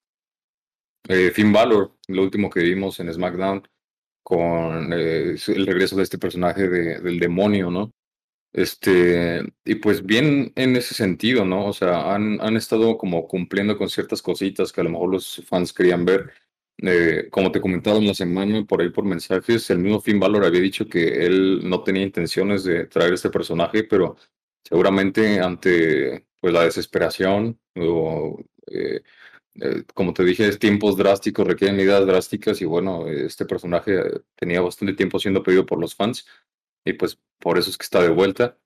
eh, 1.07 1.31
Finn 1.31 1.53
Balor, 1.53 1.95
lo 2.07 2.23
último 2.23 2.49
que 2.49 2.61
vimos 2.61 2.99
en 2.99 3.11
SmackDown, 3.13 3.67
con 4.23 4.93
eh, 4.93 5.35
el 5.47 5.67
regreso 5.67 5.95
de 5.95 6.03
este 6.03 6.17
personaje 6.17 6.67
de, 6.69 6.99
del 6.99 7.19
demonio, 7.19 7.71
¿no? 7.71 7.91
Este, 8.51 9.41
y 9.63 9.75
pues 9.75 10.05
bien 10.05 10.51
en 10.55 10.75
ese 10.75 10.95
sentido, 10.95 11.45
¿no? 11.45 11.67
O 11.67 11.73
sea, 11.73 12.13
han, 12.13 12.41
han 12.41 12.57
estado 12.57 12.97
como 12.97 13.27
cumpliendo 13.27 13.77
con 13.77 13.89
ciertas 13.89 14.21
cositas 14.21 14.71
que 14.71 14.81
a 14.81 14.83
lo 14.83 14.89
mejor 14.91 15.09
los 15.11 15.43
fans 15.47 15.73
querían 15.73 16.05
ver. 16.05 16.31
Eh, 16.81 17.27
como 17.29 17.51
te 17.51 17.61
comentaba 17.61 17.97
en 17.97 18.07
la 18.07 18.13
semana, 18.13 18.65
por 18.65 18.81
ahí 18.81 18.89
por 18.89 19.03
mensajes, 19.03 19.69
el 19.69 19.79
mismo 19.79 19.99
Finn 20.01 20.19
Balor 20.19 20.45
había 20.45 20.61
dicho 20.61 20.87
que 20.87 21.25
él 21.25 21.61
no 21.69 21.83
tenía 21.83 22.03
intenciones 22.03 22.63
de 22.63 22.85
traer 22.85 23.13
este 23.13 23.29
personaje, 23.29 23.83
pero 23.83 24.15
seguramente 24.63 25.39
ante 25.39 26.28
pues 26.39 26.53
la 26.53 26.63
desesperación 26.63 27.59
o 27.75 28.39
eh, 28.67 29.01
eh, 29.61 29.83
como 29.93 30.13
te 30.13 30.23
dije, 30.23 30.57
tiempos 30.57 30.97
drásticos 30.97 31.47
requieren 31.47 31.77
medidas 31.77 32.05
drásticas 32.05 32.61
y 32.61 32.65
bueno, 32.65 33.07
este 33.07 33.45
personaje 33.45 33.99
tenía 34.35 34.61
bastante 34.61 34.93
tiempo 34.95 35.19
siendo 35.19 35.43
pedido 35.43 35.65
por 35.65 35.79
los 35.79 35.95
fans 35.95 36.25
y 36.85 36.93
pues 36.93 37.19
por 37.39 37.57
eso 37.57 37.69
es 37.69 37.77
que 37.77 37.83
está 37.83 38.01
de 38.01 38.09
vuelta. 38.09 38.57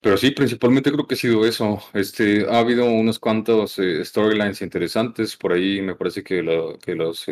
Pero 0.00 0.18
sí, 0.18 0.32
principalmente 0.32 0.92
creo 0.92 1.06
que 1.06 1.14
ha 1.14 1.18
sido 1.18 1.46
eso. 1.46 1.78
Este, 1.94 2.46
ha 2.48 2.58
habido 2.58 2.84
unos 2.86 3.18
cuantos 3.18 3.78
eh, 3.78 4.04
storylines 4.04 4.60
interesantes. 4.62 5.36
Por 5.36 5.52
ahí 5.54 5.80
me 5.82 5.94
parece 5.94 6.22
que, 6.22 6.42
lo, 6.42 6.78
que 6.78 6.94
los 6.94 7.26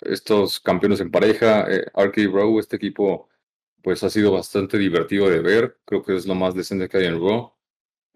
estos 0.00 0.60
campeones 0.60 1.00
en 1.00 1.10
pareja, 1.10 1.66
eh, 1.70 1.86
Arcade 1.94 2.28
Row, 2.28 2.58
este 2.58 2.76
equipo, 2.76 3.28
pues 3.82 4.02
ha 4.02 4.10
sido 4.10 4.32
bastante 4.32 4.78
divertido 4.78 5.28
de 5.30 5.40
ver. 5.40 5.78
Creo 5.84 6.02
que 6.02 6.16
es 6.16 6.26
lo 6.26 6.34
más 6.34 6.54
decente 6.54 6.88
que 6.88 6.98
hay 6.98 7.06
en 7.06 7.20
Raw. 7.20 7.52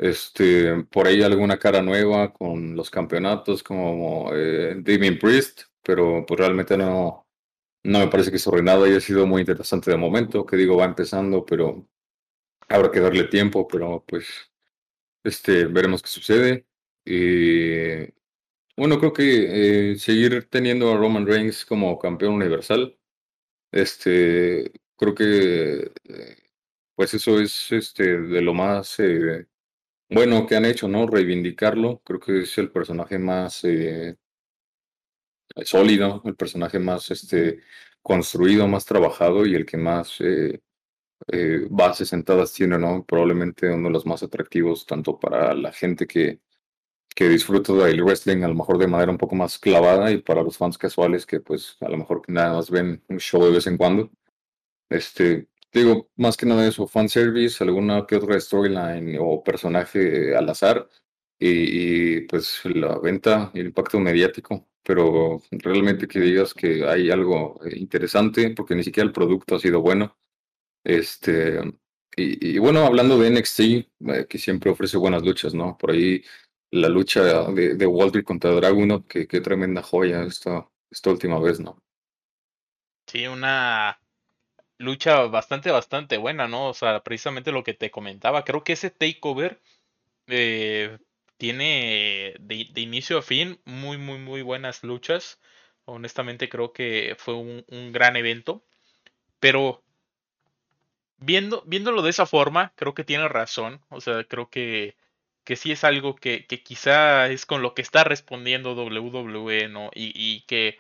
Este, 0.00 0.84
por 0.84 1.06
ahí 1.06 1.22
alguna 1.22 1.58
cara 1.58 1.82
nueva 1.82 2.32
con 2.32 2.74
los 2.74 2.88
campeonatos 2.88 3.62
como 3.62 4.30
eh, 4.32 4.82
Priest, 5.20 5.64
pero 5.82 6.24
pues 6.26 6.40
realmente 6.40 6.74
no, 6.78 7.26
no 7.84 7.98
me 7.98 8.08
parece 8.08 8.30
que 8.30 8.38
su 8.38 8.50
reinado 8.50 8.84
haya 8.84 9.00
sido 9.00 9.26
muy 9.26 9.42
interesante 9.42 9.90
de 9.90 9.98
momento. 9.98 10.46
Que 10.46 10.56
digo, 10.56 10.76
va 10.78 10.86
empezando, 10.86 11.44
pero 11.44 11.86
habrá 12.68 12.90
que 12.90 13.00
darle 13.00 13.24
tiempo, 13.24 13.68
pero 13.68 14.04
pues 14.08 14.26
este, 15.24 15.66
veremos 15.66 16.02
qué 16.02 16.08
sucede. 16.08 16.66
Y 17.04 18.10
bueno, 18.76 18.98
creo 18.98 19.12
que 19.12 19.92
eh, 19.92 19.96
seguir 19.98 20.48
teniendo 20.50 20.92
a 20.92 20.96
Roman 20.96 21.26
Reigns 21.26 21.66
como 21.66 21.98
campeón 21.98 22.34
universal, 22.34 22.98
este, 23.72 24.72
creo 24.96 25.14
que 25.14 25.92
eh, 26.04 26.36
pues 26.94 27.14
eso 27.14 27.40
es 27.40 27.72
este 27.72 28.20
de 28.22 28.42
lo 28.42 28.54
más 28.54 28.98
eh, 29.00 29.46
bueno 30.10 30.46
que 30.46 30.56
han 30.56 30.64
hecho, 30.64 30.88
¿no? 30.88 31.06
Reivindicarlo. 31.06 32.02
Creo 32.04 32.20
que 32.20 32.40
es 32.40 32.58
el 32.58 32.70
personaje 32.70 33.18
más 33.18 33.62
sólido, 35.64 36.22
el 36.24 36.36
personaje 36.36 36.78
más 36.78 37.10
este 37.10 37.60
construido, 38.02 38.68
más 38.68 38.84
trabajado 38.84 39.46
y 39.46 39.54
el 39.54 39.66
que 39.66 39.76
más 39.76 40.18
bases 41.70 42.08
sentadas 42.08 42.52
tiene, 42.52 42.78
¿no? 42.78 43.04
Probablemente 43.04 43.68
uno 43.68 43.88
de 43.88 43.92
los 43.92 44.06
más 44.06 44.22
atractivos 44.22 44.86
tanto 44.86 45.18
para 45.18 45.54
la 45.54 45.72
gente 45.72 46.06
que 46.06 46.40
que 47.14 47.28
disfruto 47.28 47.76
del 47.76 48.02
wrestling 48.02 48.42
a 48.44 48.48
lo 48.48 48.54
mejor 48.54 48.78
de 48.78 48.86
manera 48.86 49.12
un 49.12 49.18
poco 49.18 49.34
más 49.34 49.58
clavada 49.58 50.10
y 50.10 50.22
para 50.22 50.42
los 50.42 50.56
fans 50.56 50.78
casuales 50.78 51.26
que 51.26 51.40
pues 51.40 51.76
a 51.80 51.88
lo 51.90 51.98
mejor 51.98 52.22
nada 52.28 52.54
más 52.54 52.70
ven 52.70 53.02
un 53.08 53.18
show 53.18 53.44
de 53.44 53.50
vez 53.52 53.66
en 53.66 53.76
cuando. 53.76 54.10
Este, 54.88 55.48
digo, 55.72 56.10
más 56.16 56.36
que 56.36 56.46
nada 56.46 56.66
eso, 56.66 56.86
fanservice, 56.86 57.62
alguna 57.62 58.06
que 58.06 58.16
otra 58.16 58.40
storyline 58.40 59.18
o 59.20 59.42
personaje 59.42 60.36
al 60.36 60.48
azar 60.48 60.88
y, 61.38 62.22
pues 62.22 62.60
la 62.64 62.98
venta 62.98 63.50
el 63.54 63.66
impacto 63.66 63.98
mediático, 64.00 64.68
pero 64.82 65.40
realmente 65.50 66.06
que 66.08 66.20
digas 66.20 66.54
que 66.54 66.84
hay 66.86 67.10
algo 67.10 67.60
interesante 67.74 68.50
porque 68.50 68.74
ni 68.74 68.84
siquiera 68.84 69.06
el 69.06 69.12
producto 69.12 69.56
ha 69.56 69.60
sido 69.60 69.80
bueno. 69.80 70.16
Este, 70.84 71.60
y, 72.16 72.56
y 72.56 72.58
bueno, 72.58 72.84
hablando 72.84 73.18
de 73.18 73.30
NXT, 73.30 73.60
eh, 73.60 73.86
que 74.28 74.38
siempre 74.38 74.70
ofrece 74.70 74.96
buenas 74.96 75.22
luchas, 75.22 75.54
¿no? 75.54 75.76
Por 75.78 75.92
ahí 75.92 76.22
la 76.72 76.88
lucha 76.88 77.50
de, 77.52 77.74
de 77.74 77.86
Walter 77.86 78.24
contra 78.24 78.52
Dragunov, 78.52 79.06
que 79.06 79.26
qué 79.26 79.40
tremenda 79.40 79.82
joya 79.82 80.24
esta, 80.24 80.68
esta 80.90 81.10
última 81.10 81.38
vez, 81.40 81.60
¿no? 81.60 81.82
Sí, 83.06 83.26
una 83.26 83.98
lucha 84.80 85.26
bastante, 85.26 85.70
bastante 85.70 86.16
buena, 86.18 86.48
¿no? 86.48 86.68
O 86.68 86.74
sea, 86.74 87.02
precisamente 87.04 87.52
lo 87.52 87.64
que 87.64 87.74
te 87.74 87.90
comentaba. 87.90 88.44
Creo 88.44 88.64
que 88.64 88.72
ese 88.74 88.90
takeover 88.90 89.60
eh, 90.28 90.98
tiene 91.36 92.34
de, 92.40 92.70
inicio 92.76 93.18
a 93.18 93.22
fin 93.22 93.60
muy, 93.64 93.98
muy, 93.98 94.18
muy 94.18 94.42
buenas 94.42 94.82
luchas. 94.84 95.40
Honestamente 95.84 96.48
creo 96.48 96.72
que 96.72 97.16
fue 97.18 97.34
un, 97.34 97.64
un 97.68 97.92
gran 97.92 98.16
evento. 98.16 98.64
Pero 99.40 99.82
viendo, 101.18 101.62
viéndolo 101.66 102.02
de 102.02 102.10
esa 102.10 102.26
forma, 102.26 102.72
creo 102.76 102.94
que 102.94 103.04
tiene 103.04 103.28
razón. 103.28 103.80
O 103.90 104.00
sea, 104.00 104.24
creo 104.24 104.50
que 104.50 104.96
que 105.44 105.56
sí 105.56 105.72
es 105.72 105.84
algo 105.84 106.16
que, 106.16 106.46
que, 106.46 106.62
quizá 106.62 107.28
es 107.28 107.46
con 107.46 107.62
lo 107.62 107.74
que 107.74 107.82
está 107.82 108.04
respondiendo 108.04 108.74
WWE, 108.74 109.68
¿no? 109.68 109.90
Y, 109.94 110.12
y, 110.14 110.42
que 110.42 110.78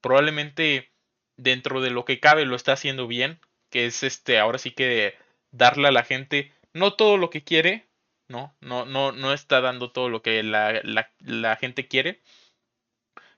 probablemente 0.00 0.90
dentro 1.38 1.80
de 1.80 1.90
lo 1.90 2.04
que 2.04 2.20
cabe 2.20 2.44
lo 2.44 2.56
está 2.56 2.72
haciendo 2.74 3.06
bien, 3.06 3.40
que 3.70 3.86
es 3.86 4.02
este, 4.02 4.38
ahora 4.38 4.58
sí 4.58 4.72
que 4.72 5.16
darle 5.50 5.88
a 5.88 5.92
la 5.92 6.04
gente 6.04 6.52
no 6.74 6.94
todo 6.94 7.16
lo 7.16 7.30
que 7.30 7.44
quiere, 7.44 7.88
¿no? 8.28 8.54
No, 8.60 8.84
no, 8.84 9.12
no 9.12 9.32
está 9.32 9.60
dando 9.62 9.90
todo 9.92 10.10
lo 10.10 10.22
que 10.22 10.42
la, 10.42 10.80
la, 10.84 11.10
la 11.20 11.56
gente 11.56 11.88
quiere, 11.88 12.20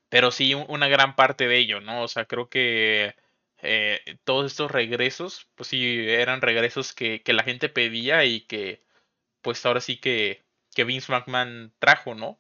pero 0.09 0.33
sí 0.33 0.55
una 0.55 0.89
gran 0.89 1.15
parte 1.17 1.47
de 1.47 1.59
ello, 1.59 1.81
¿no? 1.81 2.03
O 2.03 2.09
sea, 2.09 2.25
creo 2.25 2.49
que 2.49 3.15
eh, 3.63 4.19
todos 4.25 4.51
estos 4.51 4.71
regresos, 4.71 5.49
pues 5.55 5.69
sí, 5.69 6.07
eran 6.09 6.43
regresos 6.43 6.93
que, 6.93 7.23
que 7.23 7.33
la 7.33 7.45
gente 7.45 7.69
pedía 7.69 8.25
y 8.25 8.41
que, 8.43 8.83
pues 9.43 9.65
ahora 9.67 9.81
sí 9.81 9.99
que 9.99 10.43
que 10.75 10.85
Vince 10.85 11.13
McMahon 11.13 11.73
trajo, 11.79 12.15
¿no? 12.15 12.39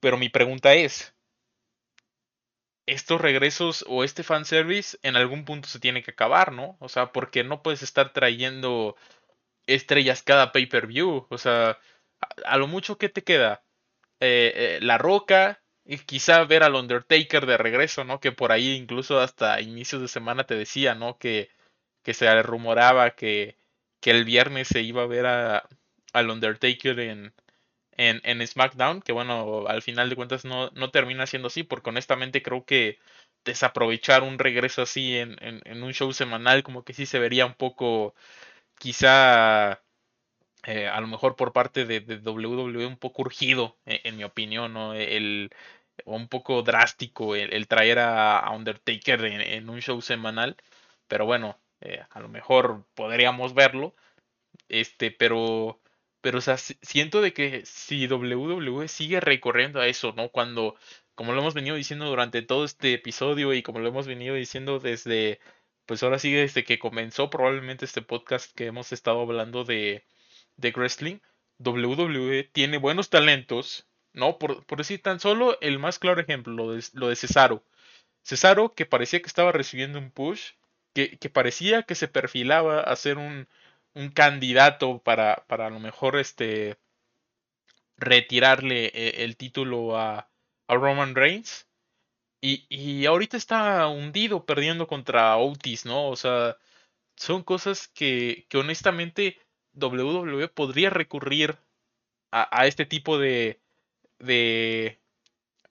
Pero 0.00 0.16
mi 0.16 0.28
pregunta 0.28 0.74
es, 0.74 1.14
estos 2.86 3.20
regresos 3.20 3.84
o 3.88 4.04
este 4.04 4.22
fanservice 4.22 4.98
en 5.02 5.16
algún 5.16 5.44
punto 5.44 5.68
se 5.68 5.80
tiene 5.80 6.02
que 6.02 6.12
acabar, 6.12 6.52
¿no? 6.52 6.76
O 6.80 6.88
sea, 6.88 7.12
porque 7.12 7.44
no 7.44 7.62
puedes 7.62 7.82
estar 7.82 8.12
trayendo 8.12 8.96
estrellas 9.66 10.22
cada 10.22 10.52
pay-per-view. 10.52 11.26
O 11.28 11.38
sea, 11.38 11.78
a, 12.44 12.56
lo 12.56 12.66
mucho 12.66 12.98
que 12.98 13.08
te 13.08 13.22
queda 13.22 13.62
eh, 14.20 14.52
eh, 14.56 14.78
La 14.82 14.98
Roca 14.98 15.62
y 15.84 15.98
quizá 15.98 16.44
ver 16.44 16.62
al 16.62 16.74
Undertaker 16.74 17.46
de 17.46 17.56
regreso, 17.56 18.04
¿no? 18.04 18.20
Que 18.20 18.32
por 18.32 18.52
ahí 18.52 18.72
incluso 18.74 19.20
hasta 19.20 19.60
inicios 19.60 20.02
de 20.02 20.08
semana 20.08 20.44
te 20.44 20.54
decía, 20.56 20.94
¿no? 20.94 21.18
Que, 21.18 21.50
que 22.02 22.14
se 22.14 22.42
rumoraba 22.42 23.12
que, 23.12 23.56
que 24.00 24.10
el 24.10 24.24
viernes 24.24 24.68
se 24.68 24.82
iba 24.82 25.02
a 25.02 25.06
ver 25.06 25.26
a, 25.26 25.68
al 26.12 26.30
Undertaker 26.30 26.98
en, 27.00 27.34
en, 27.96 28.20
en 28.24 28.46
SmackDown, 28.46 29.02
que 29.02 29.12
bueno, 29.12 29.66
al 29.68 29.82
final 29.82 30.08
de 30.08 30.16
cuentas 30.16 30.44
no, 30.44 30.70
no 30.74 30.90
termina 30.90 31.26
siendo 31.26 31.48
así, 31.48 31.62
porque 31.62 31.90
honestamente 31.90 32.42
creo 32.42 32.64
que 32.64 32.98
desaprovechar 33.44 34.22
un 34.22 34.38
regreso 34.38 34.82
así 34.82 35.16
en, 35.18 35.36
en, 35.40 35.82
un 35.82 35.92
show 35.92 36.12
semanal 36.12 36.62
como 36.62 36.84
que 36.84 36.94
sí 36.94 37.06
se 37.06 37.18
vería 37.18 37.46
un 37.46 37.54
poco 37.54 38.14
quizá 38.78 39.82
eh, 40.64 40.88
a 40.88 41.00
lo 41.00 41.06
mejor 41.08 41.36
por 41.36 41.52
parte 41.52 41.84
de, 41.86 42.00
de 42.00 42.16
WWE 42.18 42.86
un 42.86 42.96
poco 42.98 43.22
urgido 43.22 43.76
e, 43.86 44.00
en, 44.04 44.16
mi 44.16 44.24
opinión 44.24 44.72
¿no? 44.74 44.94
el 44.94 45.50
un 46.04 46.28
poco 46.28 46.62
drástico 46.62 47.34
el, 47.36 47.66
traer 47.68 47.98
a, 48.00 48.50
Undertaker 48.52 49.24
en, 49.24 49.68
un 49.70 49.80
show 49.80 50.00
semanal 50.02 50.56
pero 51.08 51.26
bueno 51.26 51.58
eh, 51.80 52.04
a 52.10 52.20
lo 52.20 52.28
mejor 52.28 52.84
podríamos 52.94 53.54
verlo 53.54 53.94
este 54.68 55.10
pero 55.10 55.80
pero, 56.22 56.38
o 56.38 56.40
sea, 56.40 56.56
siento 56.56 57.20
de 57.20 57.34
que 57.34 57.66
si 57.66 58.06
WWE 58.06 58.88
sigue 58.88 59.20
recorriendo 59.20 59.80
a 59.80 59.88
eso, 59.88 60.12
¿no? 60.16 60.30
Cuando, 60.30 60.76
como 61.14 61.32
lo 61.32 61.40
hemos 61.40 61.54
venido 61.54 61.76
diciendo 61.76 62.06
durante 62.06 62.42
todo 62.42 62.64
este 62.64 62.94
episodio 62.94 63.52
y 63.54 63.62
como 63.62 63.80
lo 63.80 63.88
hemos 63.88 64.06
venido 64.06 64.36
diciendo 64.36 64.78
desde, 64.78 65.40
pues 65.84 66.02
ahora 66.02 66.20
sí, 66.20 66.32
desde 66.32 66.64
que 66.64 66.78
comenzó 66.78 67.28
probablemente 67.28 67.84
este 67.84 68.02
podcast 68.02 68.54
que 68.54 68.66
hemos 68.66 68.92
estado 68.92 69.20
hablando 69.22 69.64
de, 69.64 70.04
de 70.56 70.70
wrestling, 70.70 71.18
WWE 71.58 72.44
tiene 72.52 72.78
buenos 72.78 73.10
talentos, 73.10 73.88
¿no? 74.12 74.38
Por, 74.38 74.64
por 74.66 74.78
decir 74.78 75.02
tan 75.02 75.20
solo 75.20 75.58
el 75.60 75.80
más 75.80 75.98
claro 75.98 76.20
ejemplo, 76.20 76.52
lo 76.54 76.72
de, 76.72 76.84
lo 76.94 77.08
de 77.08 77.16
Cesaro. 77.16 77.64
Cesaro 78.22 78.74
que 78.74 78.86
parecía 78.86 79.20
que 79.20 79.26
estaba 79.26 79.50
recibiendo 79.52 79.98
un 79.98 80.12
push, 80.12 80.52
que, 80.94 81.18
que 81.18 81.30
parecía 81.30 81.82
que 81.82 81.96
se 81.96 82.08
perfilaba 82.08 82.80
a 82.80 82.94
ser 82.96 83.18
un 83.18 83.48
un 83.94 84.10
candidato 84.10 84.98
para, 84.98 85.44
para 85.46 85.66
a 85.66 85.70
lo 85.70 85.80
mejor 85.80 86.16
este 86.16 86.78
retirarle 87.96 88.86
eh, 88.86 89.24
el 89.24 89.36
título 89.36 89.96
a, 89.96 90.28
a 90.68 90.74
Roman 90.74 91.14
Reigns. 91.14 91.66
Y, 92.40 92.66
y, 92.68 93.06
ahorita 93.06 93.36
está 93.36 93.86
hundido 93.86 94.44
perdiendo 94.44 94.88
contra 94.88 95.36
Otis, 95.36 95.86
¿no? 95.86 96.08
O 96.08 96.16
sea, 96.16 96.56
son 97.16 97.44
cosas 97.44 97.88
que, 97.88 98.46
que 98.48 98.58
honestamente 98.58 99.38
WWE 99.74 100.48
podría 100.48 100.90
recurrir 100.90 101.56
a, 102.32 102.60
a, 102.60 102.66
este 102.66 102.84
tipo 102.86 103.18
de, 103.18 103.60
de, 104.18 104.98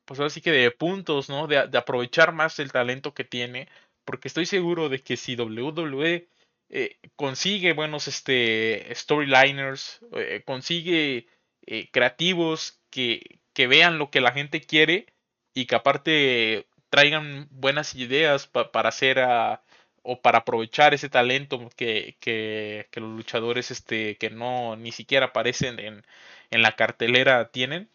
pues 0.06 0.20
ahora 0.20 0.30
sí 0.30 0.42
que 0.42 0.52
de 0.52 0.72
puntos, 0.72 1.30
¿no? 1.30 1.48
De, 1.48 1.68
de 1.68 1.78
aprovechar 1.78 2.32
más 2.34 2.60
el 2.60 2.72
talento 2.72 3.14
que 3.14 3.26
tiene, 3.26 3.68
porque 4.06 4.30
estoy 4.30 4.46
seguro 4.46 4.90
de 4.90 5.02
que 5.02 5.18
si 5.18 5.36
WWE 5.36 6.28
eh, 6.72 6.98
consigue 7.18 7.74
buenos 7.74 8.08
este, 8.08 8.88
storyliners, 8.96 10.00
eh, 10.14 10.42
consigue 10.46 11.28
eh, 11.66 11.90
creativos 11.92 12.82
que, 12.90 13.40
que, 13.54 13.68
vean 13.68 13.98
lo 13.98 14.10
que 14.10 14.22
la 14.22 14.32
gente 14.32 14.62
quiere 14.62 15.08
y 15.54 15.66
que 15.66 15.76
aparte 15.76 16.68
traigan 16.90 17.48
buenas 17.52 17.96
ideas 17.96 18.48
para 18.48 18.90
hacer 18.90 19.20
o 20.04 20.22
para 20.22 20.40
aprovechar 20.40 20.94
ese 20.94 21.10
talento 21.10 21.70
que, 21.76 22.18
que, 22.22 22.88
que, 22.92 23.02
los 23.02 23.12
luchadores 23.18 23.72
este, 23.72 24.18
que 24.18 24.30
no 24.30 24.78
ni 24.78 24.92
siquiera 24.94 25.28
aparecen 25.28 25.80
en, 25.80 26.06
en 26.52 26.62
la 26.62 26.76
cartelera 26.78 27.52
tienen, 27.52 27.90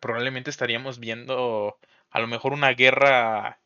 probablemente 0.00 0.50
estaríamos 0.50 0.98
viendo 0.98 1.78
a 2.10 2.20
lo 2.20 2.26
mejor 2.26 2.52
una 2.52 2.72
guerra 2.72 3.57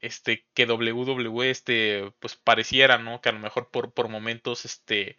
este, 0.00 0.46
que 0.54 0.66
WWE, 0.66 1.50
este, 1.50 2.12
pues 2.20 2.36
pareciera, 2.36 2.98
¿no? 2.98 3.20
Que 3.20 3.30
a 3.30 3.32
lo 3.32 3.38
mejor 3.40 3.70
por, 3.70 3.92
por 3.92 4.08
momentos, 4.08 4.64
este, 4.64 5.16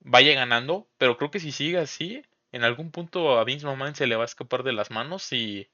vaya 0.00 0.34
ganando, 0.34 0.88
pero 0.98 1.16
creo 1.18 1.30
que 1.30 1.40
si 1.40 1.52
sigue 1.52 1.78
así, 1.78 2.22
en 2.52 2.64
algún 2.64 2.90
punto 2.90 3.38
a 3.38 3.44
Vince 3.44 3.66
McMahon 3.66 3.94
se 3.94 4.06
le 4.06 4.16
va 4.16 4.22
a 4.24 4.26
escapar 4.26 4.62
de 4.62 4.72
las 4.72 4.90
manos 4.90 5.32
y, 5.32 5.68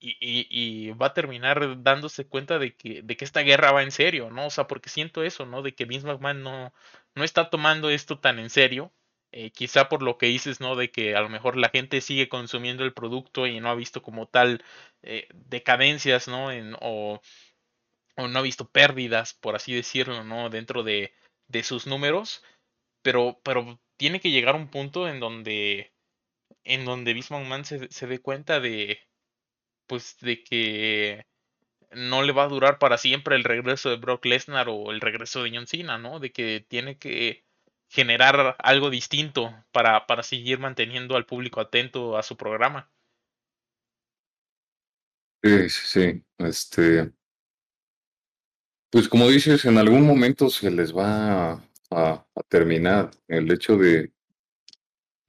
y, 0.00 0.16
y, 0.50 0.92
va 0.92 1.06
a 1.08 1.14
terminar 1.14 1.82
dándose 1.82 2.26
cuenta 2.26 2.58
de 2.58 2.74
que, 2.74 3.02
de 3.02 3.16
que 3.16 3.24
esta 3.24 3.42
guerra 3.42 3.72
va 3.72 3.82
en 3.82 3.90
serio, 3.90 4.30
¿no? 4.30 4.46
O 4.46 4.50
sea, 4.50 4.66
porque 4.66 4.88
siento 4.88 5.22
eso, 5.22 5.46
¿no? 5.46 5.62
De 5.62 5.74
que 5.74 5.84
Vince 5.84 6.06
McMahon 6.06 6.42
no, 6.42 6.72
no 7.14 7.24
está 7.24 7.50
tomando 7.50 7.90
esto 7.90 8.18
tan 8.18 8.38
en 8.38 8.50
serio. 8.50 8.92
Eh, 9.32 9.50
quizá 9.52 9.88
por 9.88 10.02
lo 10.02 10.18
que 10.18 10.26
dices, 10.26 10.60
¿no? 10.60 10.74
De 10.74 10.90
que 10.90 11.14
a 11.16 11.20
lo 11.20 11.28
mejor 11.28 11.56
la 11.56 11.68
gente 11.68 12.00
sigue 12.00 12.28
consumiendo 12.28 12.84
el 12.84 12.94
producto 12.94 13.46
y 13.46 13.60
no 13.60 13.68
ha 13.70 13.74
visto 13.74 14.02
como 14.02 14.26
tal 14.26 14.64
eh, 15.02 15.28
decadencias, 15.32 16.28
¿no? 16.28 16.50
En, 16.50 16.76
o, 16.80 17.20
no 18.28 18.38
ha 18.38 18.42
visto 18.42 18.68
pérdidas, 18.68 19.34
por 19.34 19.56
así 19.56 19.74
decirlo, 19.74 20.24
¿no? 20.24 20.50
Dentro 20.50 20.82
de, 20.82 21.12
de 21.48 21.62
sus 21.62 21.86
números. 21.86 22.42
Pero, 23.02 23.40
pero 23.42 23.80
tiene 23.96 24.20
que 24.20 24.30
llegar 24.30 24.54
un 24.54 24.68
punto 24.68 25.08
en 25.08 25.20
donde 25.20 25.92
en 26.64 26.84
donde 26.84 27.14
Vince 27.14 27.32
McMahon 27.32 27.64
se, 27.64 27.88
se 27.90 28.06
dé 28.06 28.20
cuenta 28.20 28.60
de 28.60 29.00
pues 29.86 30.16
de 30.20 30.44
que 30.44 31.26
no 31.90 32.22
le 32.22 32.32
va 32.32 32.44
a 32.44 32.48
durar 32.48 32.78
para 32.78 32.98
siempre 32.98 33.34
el 33.36 33.44
regreso 33.44 33.90
de 33.90 33.96
Brock 33.96 34.24
Lesnar 34.24 34.68
o 34.68 34.90
el 34.92 35.00
regreso 35.00 35.42
de 35.42 35.50
John 35.52 35.66
Cena, 35.66 35.98
¿no? 35.98 36.20
De 36.20 36.30
que 36.32 36.64
tiene 36.68 36.98
que 36.98 37.44
generar 37.88 38.56
algo 38.60 38.90
distinto 38.90 39.52
para, 39.72 40.06
para 40.06 40.22
seguir 40.22 40.60
manteniendo 40.60 41.16
al 41.16 41.26
público 41.26 41.60
atento 41.60 42.16
a 42.16 42.22
su 42.22 42.36
programa. 42.36 42.88
Sí, 45.42 45.70
sí. 45.70 46.24
Este, 46.38 47.10
pues 48.90 49.08
como 49.08 49.28
dices, 49.28 49.64
en 49.64 49.78
algún 49.78 50.06
momento 50.06 50.50
se 50.50 50.70
les 50.70 50.94
va 50.96 51.62
a, 51.90 52.26
terminar 52.48 53.10
el 53.28 53.50
hecho 53.50 53.76
de 53.76 54.12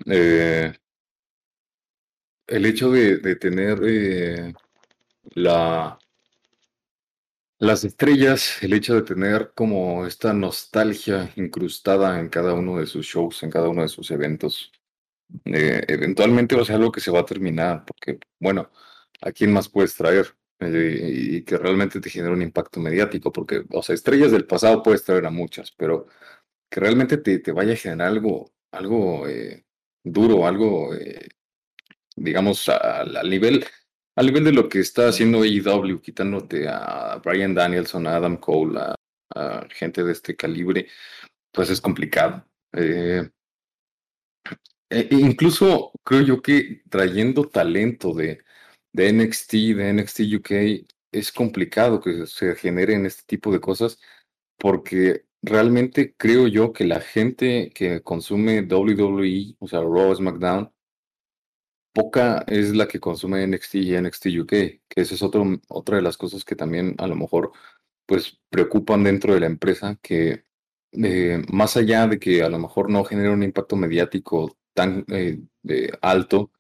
eh, 0.06 0.74
el 2.48 2.66
hecho 2.66 2.92
de, 2.92 3.18
de 3.18 3.36
tener 3.36 3.80
eh, 3.84 4.54
la, 5.36 6.00
las 7.62 7.84
estrellas, 7.84 8.64
el 8.64 8.74
hecho 8.74 8.96
de 8.96 9.04
tener 9.04 9.52
como 9.56 10.08
esta 10.08 10.34
nostalgia 10.34 11.32
incrustada 11.36 12.20
en 12.20 12.28
cada 12.30 12.54
uno 12.54 12.80
de 12.80 12.88
sus 12.88 13.06
shows, 13.06 13.44
en 13.44 13.52
cada 13.52 13.70
uno 13.70 13.84
de 13.84 13.88
sus 13.88 14.10
eventos, 14.10 14.72
eh, 15.46 15.84
eventualmente 15.88 16.56
va 16.56 16.64
a 16.64 16.66
ser 16.66 16.78
algo 16.78 16.92
que 16.92 17.02
se 17.02 17.12
va 17.12 17.20
a 17.20 17.26
terminar, 17.26 17.86
porque, 17.86 18.20
bueno, 18.40 18.72
¿a 19.22 19.32
quién 19.32 19.54
más 19.54 19.70
puedes 19.70 19.96
traer? 19.96 20.36
Eh, 20.62 21.10
y 21.12 21.44
que 21.44 21.58
realmente 21.58 22.00
te 22.00 22.10
genere 22.10 22.34
un 22.34 22.42
impacto 22.42 22.80
mediático, 22.80 23.32
porque, 23.32 23.64
o 23.72 23.82
sea, 23.84 23.96
estrellas 23.96 24.32
del 24.32 24.46
pasado 24.46 24.84
puedes 24.84 25.04
traer 25.04 25.26
a 25.26 25.32
muchas, 25.32 25.72
pero 25.72 26.08
que 26.70 26.80
realmente 26.80 27.18
te, 27.18 27.40
te 27.40 27.52
vaya 27.52 27.74
a 27.74 27.78
generar 27.78 28.10
algo, 28.10 28.52
algo 28.72 29.28
eh, 29.28 29.66
duro, 30.04 30.48
algo, 30.48 30.92
digamos, 32.16 32.70
al 32.70 33.30
nivel 33.30 33.66
al 34.16 34.26
nivel 34.26 34.44
de 34.44 34.52
lo 34.54 34.70
que 34.70 34.80
está 34.80 35.08
haciendo 35.10 35.42
AEW, 35.42 36.02
quitándote 36.02 36.68
a 36.68 37.20
Brian 37.24 37.54
Danielson, 37.56 38.08
a 38.08 38.18
Adam 38.18 38.38
Cole, 38.38 38.80
a, 38.80 39.68
gente 39.70 40.04
de 40.04 40.12
este 40.12 40.36
calibre, 40.36 40.88
pues 41.52 41.70
es 41.70 41.82
complicado. 41.82 42.46
Eh, 42.74 43.30
e, 44.90 45.08
e 45.10 45.16
incluso 45.16 45.94
creo 46.04 46.22
yo 46.22 46.42
que 46.42 46.84
trayendo 46.90 47.48
talento 47.48 48.14
de, 48.14 48.44
de 48.94 49.12
NXT, 49.14 49.54
de 49.76 49.94
NXT 49.94 50.20
UK, 50.38 50.52
es 51.12 51.32
complicado 51.32 52.00
que 52.02 52.26
se 52.28 52.56
generen 52.56 53.06
este 53.06 53.24
tipo 53.26 53.52
de 53.52 53.60
cosas 53.60 54.00
porque 54.58 55.26
realmente 55.42 56.16
creo 56.18 56.48
yo 56.48 56.74
que 56.74 56.86
la 56.86 57.02
gente 57.02 57.72
que 57.74 58.02
consume 58.04 58.62
WWE, 58.62 59.56
o 59.60 59.68
sea, 59.68 59.82
Raw, 59.82 60.16
SmackDown, 60.16 60.72
poca 61.94 62.44
es 62.48 62.76
la 62.76 62.88
que 62.88 63.00
consume 63.00 63.46
NXT 63.48 63.76
y 63.76 63.98
NXT 64.00 64.28
UK, 64.42 64.50
que 64.50 64.82
esa 64.96 65.16
es 65.16 65.22
otro, 65.24 65.46
otra 65.68 65.98
de 65.98 66.04
las 66.04 66.18
cosas 66.18 66.46
que 66.46 66.56
también 66.56 66.96
a 67.00 67.08
lo 67.08 67.16
mejor 67.16 67.52
pues 68.06 68.40
preocupan 68.50 69.04
dentro 69.04 69.34
de 69.34 69.42
la 69.42 69.46
empresa, 69.48 69.98
que 70.02 70.46
eh, 70.94 71.42
más 71.52 71.78
allá 71.78 72.08
de 72.08 72.20
que 72.20 72.44
a 72.44 72.50
lo 72.50 72.60
mejor 72.60 72.90
no 72.90 73.04
genera 73.04 73.32
un 73.32 73.44
impacto 73.44 73.76
mediático 73.76 74.58
tan 74.74 75.06
eh, 75.10 75.42
alto, 76.02 76.52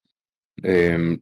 em, 0.63 1.21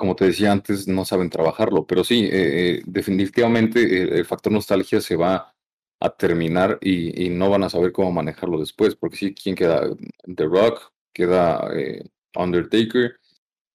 como 0.00 0.16
te 0.16 0.24
decía 0.24 0.50
antes, 0.50 0.88
no 0.88 1.04
saben 1.04 1.28
trabajarlo, 1.28 1.86
pero 1.86 2.04
sí, 2.04 2.26
eh, 2.32 2.82
definitivamente 2.86 4.18
el 4.18 4.24
factor 4.24 4.50
nostalgia 4.50 4.98
se 5.02 5.14
va 5.14 5.54
a 6.00 6.10
terminar 6.16 6.78
y, 6.80 7.28
no 7.28 7.50
van 7.50 7.64
a 7.64 7.68
saber 7.68 7.92
cómo 7.92 8.10
manejarlo 8.10 8.58
después, 8.58 8.96
porque 8.96 9.16
sí, 9.18 9.34
¿quién 9.34 9.54
queda? 9.54 9.90
The 10.24 10.44
Rock, 10.46 10.90
queda 11.12 11.68
eh, 11.76 12.02
Undertaker 12.34 13.20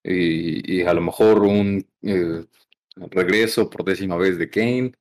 y, 0.04 0.82
a 0.82 0.96
lo 0.96 1.02
mejor 1.02 1.44
un 1.44 1.88
eh, 2.02 2.46
regreso 2.96 3.70
por 3.70 3.84
décima 3.86 4.18
vez 4.18 4.40
de 4.40 4.50
Kane 4.50 4.94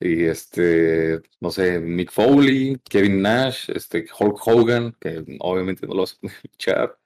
y 0.00 0.24
este, 0.24 1.20
no 1.40 1.50
sé, 1.50 1.80
Mick 1.80 2.10
Foley, 2.10 2.80
Kevin 2.88 3.20
Nash, 3.20 3.68
este, 3.70 4.06
Hulk 4.18 4.38
Hogan, 4.46 4.96
que 4.98 5.22
obviamente 5.40 5.86
no 5.86 5.94
lo 5.94 6.00
vas 6.02 6.18
a 6.22 6.26
escuchar, 6.44 6.98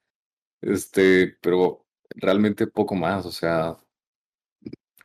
este, 0.62 1.36
pero 1.40 1.86
realmente 2.16 2.66
poco 2.66 2.94
más, 2.94 3.26
o 3.26 3.32
sea, 3.32 3.76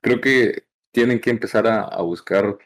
creo 0.01 0.21
que 0.21 0.65
tienen 0.91 1.19
que 1.21 1.29
empezar 1.29 1.67
a, 1.67 2.01
buscar 2.01 2.57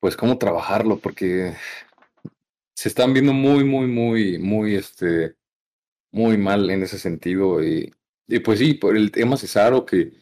pues 0.00 0.16
cómo 0.16 0.38
trabajarlo, 0.38 0.98
porque 0.98 1.54
se 2.74 2.88
están 2.88 3.14
viendo 3.14 3.32
muy, 3.32 3.64
muy, 3.64 3.86
muy, 3.86 4.38
muy, 4.38 4.74
este, 4.76 5.36
muy 6.12 6.36
mal 6.38 6.70
en 6.70 6.82
ese 6.82 6.98
sentido. 6.98 7.62
Y, 7.64 7.94
y 8.28 8.40
pues 8.40 8.58
sí, 8.58 8.74
por 8.74 8.96
el 8.96 9.10
tema 9.12 9.36
Cesaro, 9.36 9.86
que 9.86 10.12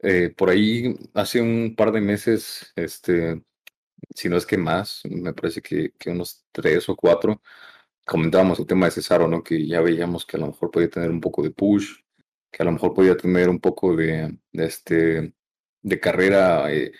eh, 0.00 0.30
por 0.36 0.50
ahí 0.50 0.96
hace 1.14 1.40
un 1.42 1.74
par 1.76 1.92
de 1.92 2.00
meses, 2.00 2.72
este, 2.76 3.42
si 4.14 4.28
no 4.28 4.36
es 4.36 4.46
que 4.46 4.58
más, 4.58 5.02
me 5.04 5.34
parece 5.34 5.62
que, 5.62 5.92
que 5.98 6.10
unos 6.10 6.46
tres 6.52 6.88
o 6.88 6.96
cuatro, 6.96 7.42
comentábamos 8.06 8.58
el 8.60 8.66
tema 8.66 8.86
de 8.86 8.92
Cesaro, 8.92 9.28
¿no? 9.28 9.42
Que 9.42 9.66
ya 9.66 9.80
veíamos 9.82 10.26
que 10.26 10.36
a 10.36 10.40
lo 10.40 10.48
mejor 10.48 10.70
podía 10.70 10.90
tener 10.90 11.10
un 11.10 11.20
poco 11.20 11.42
de 11.42 11.50
push, 11.50 12.05
que 12.50 12.62
a 12.62 12.66
lo 12.66 12.72
mejor 12.72 12.94
podía 12.94 13.16
tener 13.16 13.48
un 13.48 13.60
poco 13.60 13.94
de, 13.96 14.38
este, 14.52 15.34
de 15.82 16.00
carrera 16.00 16.72
eh, 16.72 16.92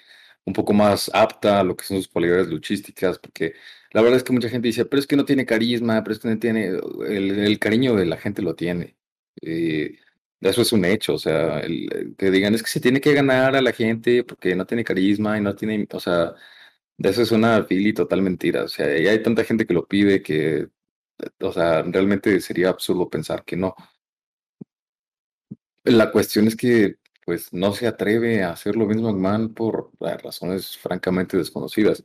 un 0.45 0.53
poco 0.53 0.73
más 0.73 1.11
apta 1.15 1.61
a 1.61 1.65
lo 1.65 1.77
que 1.77 1.85
son 1.85 1.99
sus 1.99 2.09
cualidades 2.09 2.49
luchísticas, 2.49 3.19
porque 3.19 3.55
la 3.93 4.03
verdad 4.03 4.19
es 4.19 4.25
que 4.25 4.33
mucha 4.33 4.49
gente 4.49 4.69
dice, 4.69 4.85
pero 4.87 5.01
es 5.01 5.07
que 5.07 5.17
no 5.17 5.25
tiene 5.25 5.47
carisma, 5.47 6.03
pero 6.03 6.15
es 6.15 6.21
que 6.21 6.29
no 6.29 6.39
tiene, 6.39 6.79
el, 7.09 7.59
cariño 7.59 7.95
de 7.97 8.07
la 8.07 8.17
gente 8.19 8.43
lo 8.43 8.55
tiene. 8.55 8.97
Eh, 9.43 9.99
eso 10.41 10.63
es 10.63 10.73
un 10.73 10.85
hecho, 10.85 11.15
o 11.15 11.19
sea, 11.19 11.61
el, 11.61 12.15
que 12.19 12.31
digan 12.31 12.55
es 12.55 12.63
que 12.63 12.71
se 12.71 12.81
tiene 12.81 13.01
que 13.01 13.15
ganar 13.15 13.57
a 13.57 13.63
la 13.63 13.73
gente 13.73 14.25
porque 14.25 14.55
no 14.55 14.67
tiene 14.67 14.85
carisma 14.85 15.39
y 15.39 15.41
no 15.41 15.55
tiene, 15.57 15.87
o 15.93 16.01
sea, 16.01 16.35
de 16.99 17.11
eso 17.11 17.23
es 17.23 17.33
una 17.33 17.65
fili 17.65 17.93
total 17.93 18.23
mentira, 18.23 18.65
o 18.65 18.69
sea, 18.69 18.87
hay 18.87 19.23
tanta 19.23 19.45
gente 19.45 19.67
que 19.67 19.75
lo 19.75 19.87
pide 19.89 20.23
que, 20.23 20.69
o 21.41 21.53
sea, 21.53 21.83
realmente 21.83 22.41
sería 22.41 22.71
absurdo 22.71 23.09
pensar 23.11 23.45
que 23.45 23.57
no. 23.57 23.75
La 25.87 26.11
cuestión 26.13 26.49
es 26.49 26.57
que 26.57 26.97
pues 27.25 27.53
no 27.53 27.73
se 27.73 27.87
atreve 27.89 28.43
a 28.45 28.53
hacer 28.53 28.77
lo 28.77 28.87
mismo 28.87 29.13
McMahon 29.13 29.55
por 29.55 29.91
razones 30.01 30.79
francamente 30.79 31.37
desconocidas. 31.37 32.03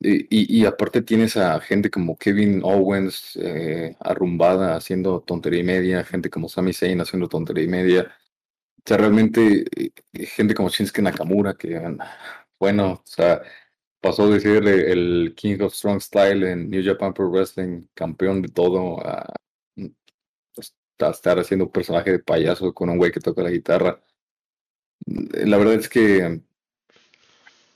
Y, 0.00 0.26
y, 0.30 0.66
aparte 0.66 1.02
tienes 1.02 1.36
a 1.36 1.60
gente 1.60 1.90
como 1.90 2.16
Kevin 2.16 2.62
Owens 2.64 3.36
eh, 3.36 3.96
arrumbada 4.00 4.76
haciendo 4.76 5.20
tontería 5.22 5.60
y 5.60 5.64
media, 5.64 6.04
gente 6.04 6.30
como 6.30 6.48
Sami 6.48 6.72
Zayn 6.72 7.00
haciendo 7.00 7.28
tontería 7.28 7.64
y 7.64 7.68
media. 7.68 8.14
O 8.78 8.82
sea, 8.86 8.96
realmente 8.98 9.64
eh, 9.76 9.92
gente 10.26 10.54
como 10.54 10.70
Shinsuke 10.70 11.02
Nakamura, 11.02 11.54
que, 11.54 11.80
bueno, 12.58 12.92
o 12.94 13.02
sea, 13.04 13.42
pasó 14.00 14.30
de 14.30 14.40
ser 14.40 14.66
el 14.68 15.34
King 15.36 15.60
of 15.60 15.74
Strong 15.74 16.00
Style 16.00 16.48
en 16.50 16.70
New 16.70 16.84
Japan 16.84 17.14
Pro 17.14 17.30
Wrestling, 17.30 17.86
campeón 17.94 18.42
de 18.42 18.48
todo, 18.48 19.00
a, 19.06 19.34
estar 21.08 21.38
haciendo 21.38 21.66
un 21.66 21.72
personaje 21.72 22.12
de 22.12 22.18
payaso 22.18 22.74
con 22.74 22.90
un 22.90 22.98
güey 22.98 23.12
que 23.12 23.20
toca 23.20 23.42
la 23.42 23.50
guitarra. 23.50 24.02
La 25.06 25.56
verdad 25.56 25.74
es 25.74 25.88
que, 25.88 26.42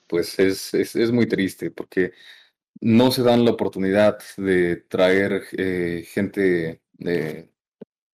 pues 0.07 0.39
es, 0.39 0.75
es, 0.75 1.11
muy 1.13 1.27
triste 1.27 1.71
porque 1.71 2.13
no 2.81 3.11
se 3.11 3.23
dan 3.23 3.45
la 3.45 3.53
oportunidad 3.53 4.19
de 4.37 4.77
traer 4.77 5.45
eh, 5.53 6.05
gente, 6.07 6.83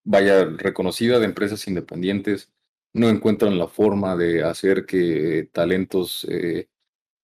vaya, 0.04 0.44
reconocida 0.44 1.18
de 1.18 1.26
empresas 1.26 1.66
independientes, 1.66 2.52
no 2.92 3.08
encuentran 3.08 3.58
la 3.58 3.68
forma 3.68 4.16
de 4.16 4.42
hacer 4.44 4.86
que 4.86 5.48
talentos 5.52 6.26
eh, 6.30 6.68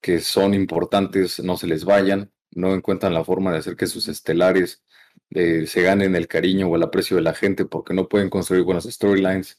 que 0.00 0.20
son 0.20 0.54
importantes 0.54 1.40
no 1.40 1.56
se 1.56 1.66
les 1.66 1.84
vayan, 1.84 2.32
no 2.52 2.74
encuentran 2.74 3.14
la 3.14 3.24
forma 3.24 3.52
de 3.52 3.58
hacer 3.58 3.76
que 3.76 3.86
sus 3.86 4.08
estelares 4.08 4.82
se 5.30 5.82
ganen 5.82 6.16
el 6.16 6.28
cariño 6.28 6.68
o 6.68 6.76
el 6.76 6.82
aprecio 6.82 7.16
de 7.16 7.22
la 7.22 7.34
gente 7.34 7.64
porque 7.66 7.94
no 7.94 8.08
pueden 8.08 8.30
construir 8.30 8.62
buenas 8.62 8.84
storylines 8.84 9.58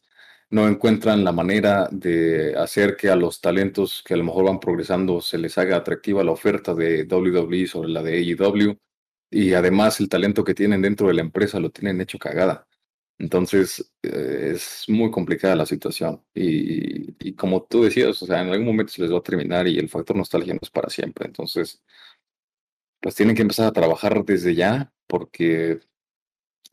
no 0.50 0.68
encuentran 0.68 1.24
la 1.24 1.32
manera 1.32 1.90
de 1.92 2.56
hacer 2.58 2.96
que 2.96 3.10
a 3.10 3.16
los 3.16 3.42
talentos 3.42 4.04
que 4.06 4.14
a 4.14 4.18
lo 4.18 4.24
mejor 4.24 4.46
van 4.46 4.60
progresando 4.60 5.22
se 5.22 5.38
les 5.38 5.58
haga 5.58 5.78
atractiva 5.78 6.24
la 6.24 6.32
oferta 6.32 6.74
de 6.74 7.04
WWE 7.04 7.68
sobre 7.68 7.90
la 7.90 8.04
de 8.04 8.14
AEW. 8.18 8.78
y 9.30 9.54
además 9.54 10.00
el 10.00 10.10
talento 10.10 10.44
que 10.44 10.54
tienen 10.56 10.82
dentro 10.82 11.08
de 11.10 11.16
la 11.16 11.22
empresa 11.22 11.60
lo 11.60 11.70
tienen 11.72 12.02
hecho 12.02 12.18
cagada. 12.20 12.68
Entonces, 13.20 13.94
eh, 14.04 14.54
es 14.56 14.86
muy 14.90 15.12
complicada 15.12 15.56
la 15.56 15.66
situación. 15.66 16.24
Y, 16.36 17.30
y, 17.30 17.34
como 17.36 17.64
tú 17.64 17.84
decías, 17.84 18.22
o 18.22 18.26
sea, 18.28 18.42
en 18.42 18.50
algún 18.50 18.68
momento 18.68 18.94
se 18.94 19.02
les 19.02 19.12
va 19.12 19.18
a 19.20 19.24
terminar 19.24 19.68
y 19.68 19.78
el 19.80 19.90
factor 19.90 20.16
nostalgia 20.18 20.54
no 20.54 20.60
es 20.62 20.70
para 20.70 20.90
siempre. 20.90 21.26
Entonces, 21.28 21.82
pues 23.00 23.16
tienen 23.16 23.36
que 23.36 23.42
empezar 23.44 23.68
a 23.68 23.74
trabajar 23.74 24.24
desde 24.26 24.56
ya, 24.56 24.92
porque 25.08 25.80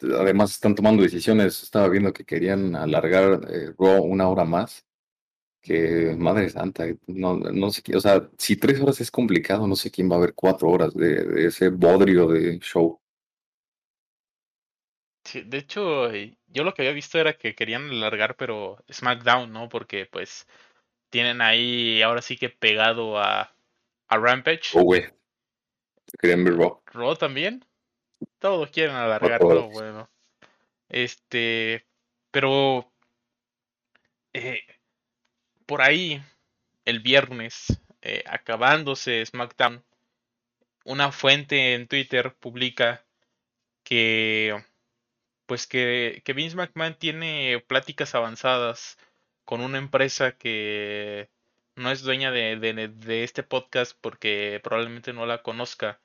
además 0.03 0.53
están 0.53 0.75
tomando 0.75 1.03
decisiones. 1.03 1.63
Estaba 1.63 1.89
viendo 1.89 2.13
que 2.13 2.25
querían 2.25 2.77
alargar 2.77 3.41
eh, 3.51 3.73
Raw 3.79 4.03
una 4.05 4.29
hora 4.29 4.45
más. 4.45 4.85
Que 5.63 6.15
madre 6.19 6.51
santa, 6.51 6.85
no, 7.07 7.37
no 7.39 7.71
sé 7.71 7.81
qué, 7.81 7.97
o 7.97 8.01
sea, 8.01 8.29
si 8.37 8.57
tres 8.57 8.79
horas 8.83 9.01
es 9.01 9.11
complicado, 9.11 9.67
no 9.67 9.77
sé 9.77 9.91
quién 9.91 10.11
va 10.11 10.17
a 10.17 10.19
ver 10.19 10.35
cuatro 10.35 10.69
horas 10.69 10.93
de, 10.93 11.25
de 11.25 11.47
ese 11.47 11.71
bodrio 11.71 12.27
de 12.29 12.59
show. 12.59 13.01
Sí, 15.25 15.41
de 15.41 15.57
hecho, 15.57 16.13
eh, 16.13 16.37
yo 16.49 16.65
lo 16.65 16.75
que 16.75 16.83
había 16.83 16.93
visto 16.93 17.19
era 17.19 17.39
que 17.39 17.55
querían 17.55 17.89
alargar, 17.89 18.37
pero 18.37 18.77
SmackDown, 18.93 19.55
¿no? 19.55 19.71
Porque 19.71 20.05
pues 20.05 20.47
tienen 21.09 21.41
ahí 21.41 22.03
ahora 22.03 22.21
sí 22.21 22.37
que 22.37 22.51
pegado 22.51 23.19
a, 23.19 23.57
a 24.09 24.19
Rampage. 24.19 24.73
Oh, 24.75 24.83
güey. 24.83 25.07
Querían 26.19 26.45
ver 26.45 26.57
Raw. 26.57 26.83
Raw 26.87 27.17
también. 27.17 27.65
Todos 28.39 28.71
quieren 28.71 28.95
alargar, 28.95 29.41
pero 29.41 29.69
bueno. 29.69 30.09
Este, 30.89 31.87
pero 32.31 32.93
eh, 34.33 34.63
por 35.67 35.83
ahí, 35.83 36.23
el 36.85 37.01
viernes, 37.01 37.81
eh, 38.03 38.23
acabándose 38.27 39.25
SmackDown, 39.25 39.85
una 40.85 41.13
fuente 41.13 41.75
en 41.75 41.89
Twitter 41.89 42.35
publica 42.35 43.05
que 43.83 44.63
pues 45.47 45.67
que, 45.67 46.23
que 46.25 46.33
Vince 46.33 46.57
McMahon 46.57 46.99
tiene 46.99 47.63
pláticas 47.67 48.15
avanzadas 48.15 48.99
con 49.45 49.61
una 49.61 49.79
empresa 49.79 50.37
que 50.37 51.31
no 51.77 51.91
es 51.91 52.03
dueña 52.03 52.31
de, 52.31 52.57
de, 52.57 53.25
este 53.25 53.43
podcast 53.43 53.97
porque 54.01 54.61
probablemente 54.63 55.13
no 55.13 55.27
la 55.27 55.43
conozca, 55.43 56.01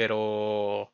pero 0.00 0.90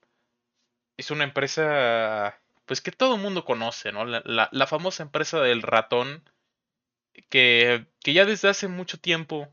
es 0.96 1.12
una 1.12 1.22
empresa 1.22 2.40
pues 2.64 2.80
que 2.80 2.90
todo 2.90 3.14
el 3.14 3.22
mundo 3.22 3.44
conoce, 3.44 3.92
¿no? 3.92 4.04
La, 4.04 4.48
la, 4.50 4.66
famosa 4.66 5.04
empresa 5.04 5.40
del 5.40 5.62
ratón 5.62 6.28
que, 7.30 7.86
que 8.02 8.12
ya 8.14 8.24
desde 8.24 8.48
hace 8.48 8.66
mucho 8.66 8.98
tiempo, 8.98 9.46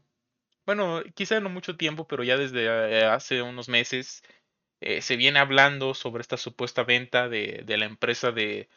bueno, 0.66 1.04
quizá 1.14 1.40
no 1.40 1.50
mucho 1.50 1.78
tiempo, 1.78 2.08
pero 2.08 2.24
ya 2.24 2.36
desde 2.36 2.66
eh, 2.66 3.06
hace 3.06 3.44
unos 3.44 3.70
meses 3.70 4.24
eh, 4.82 5.04
se 5.04 5.18
viene 5.18 5.38
hablando 5.38 5.94
sobre 5.94 6.22
esta 6.22 6.38
supuesta 6.38 6.84
venta 6.84 7.30
de, 7.30 7.62
de 7.64 7.78
la 7.78 7.86
empresa 7.86 8.32
de, 8.32 8.70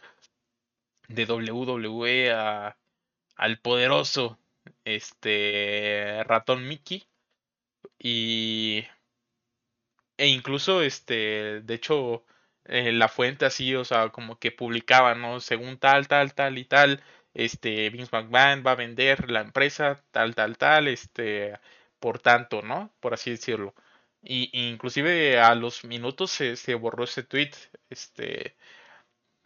de 1.09 1.25
WWE 1.25 2.33
a, 2.33 2.77
al 3.37 3.61
poderoso 3.61 4.39
este 4.85 6.23
ratón 6.25 6.69
Mickey 6.69 7.09
y 7.99 8.85
e 10.19 10.29
incluso 10.29 10.83
este 10.83 11.61
de 11.63 11.75
hecho 11.75 12.25
eh, 12.65 12.93
la 12.93 13.09
fuente 13.09 13.47
así 13.47 13.75
o 13.75 13.85
sea 13.85 14.11
como 14.11 14.39
que 14.39 14.51
publicaba 14.53 15.15
no 15.15 15.41
según 15.41 15.79
tal 15.79 16.09
tal 16.09 16.35
tal 16.35 16.59
y 16.59 16.65
tal 16.65 17.03
este 17.35 17.91
Vince 17.91 18.11
McMahon 18.13 18.65
va 18.67 18.73
a 18.73 18.75
vender 18.77 19.31
la 19.31 19.41
empresa 19.41 20.03
tal 20.11 20.35
tal 20.35 20.57
tal 20.59 20.89
este 20.89 21.59
por 22.01 22.19
tanto 22.21 22.63
no 22.63 22.93
por 23.01 23.15
así 23.15 23.31
decirlo. 23.31 23.75
Y 24.23 24.51
inclusive 24.71 25.39
a 25.41 25.55
los 25.55 25.85
minutos 25.85 26.31
se, 26.33 26.57
se 26.57 26.75
borró 26.75 27.05
ese 27.05 27.23
tweet 27.23 27.53
este 27.91 28.57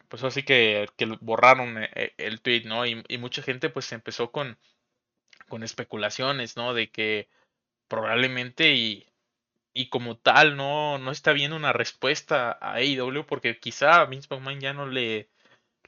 pues 0.09 0.23
así 0.23 0.43
que, 0.43 0.87
que 0.97 1.05
borraron 1.21 1.77
eh, 1.83 2.13
el 2.17 2.41
tweet 2.41 2.63
no 2.65 2.85
y, 2.85 3.03
y 3.07 3.17
mucha 3.17 3.41
gente 3.41 3.69
pues 3.69 3.91
empezó 3.91 4.31
con 4.31 4.57
con 5.49 5.63
especulaciones 5.63 6.57
no 6.57 6.73
de 6.73 6.91
que 6.91 7.29
probablemente 7.89 8.73
y 8.73 9.10
y 9.73 9.89
como 9.89 10.17
tal 10.17 10.57
no, 10.57 10.97
no 10.97 11.11
está 11.11 11.31
viendo 11.33 11.55
una 11.55 11.73
respuesta 11.73 12.57
a 12.61 12.75
AEW 12.75 13.25
porque 13.25 13.59
quizá 13.59 14.01
a 14.01 14.05
Vince 14.05 14.27
McMahon 14.29 14.59
ya 14.59 14.73
no 14.73 14.87
le, 14.87 15.29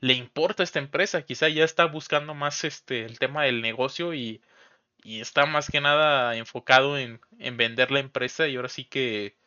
le 0.02 0.14
importa 0.14 0.64
esta 0.64 0.80
empresa, 0.80 1.24
quizá 1.24 1.50
ya 1.50 1.64
está 1.66 1.86
buscando 1.86 2.34
más 2.34 2.64
este 2.64 3.06
el 3.06 3.20
tema 3.20 3.44
del 3.44 3.62
negocio 3.62 4.14
y, 4.14 4.42
y 5.04 5.22
está 5.22 5.46
más 5.46 5.70
que 5.70 5.82
nada 5.82 6.36
enfocado 6.38 6.98
en, 6.98 7.22
en, 7.40 7.58
vender 7.58 7.92
la 7.92 8.00
empresa 8.00 8.48
y 8.48 8.56
ahora 8.56 8.70
sí 8.70 8.86
que 8.86 9.38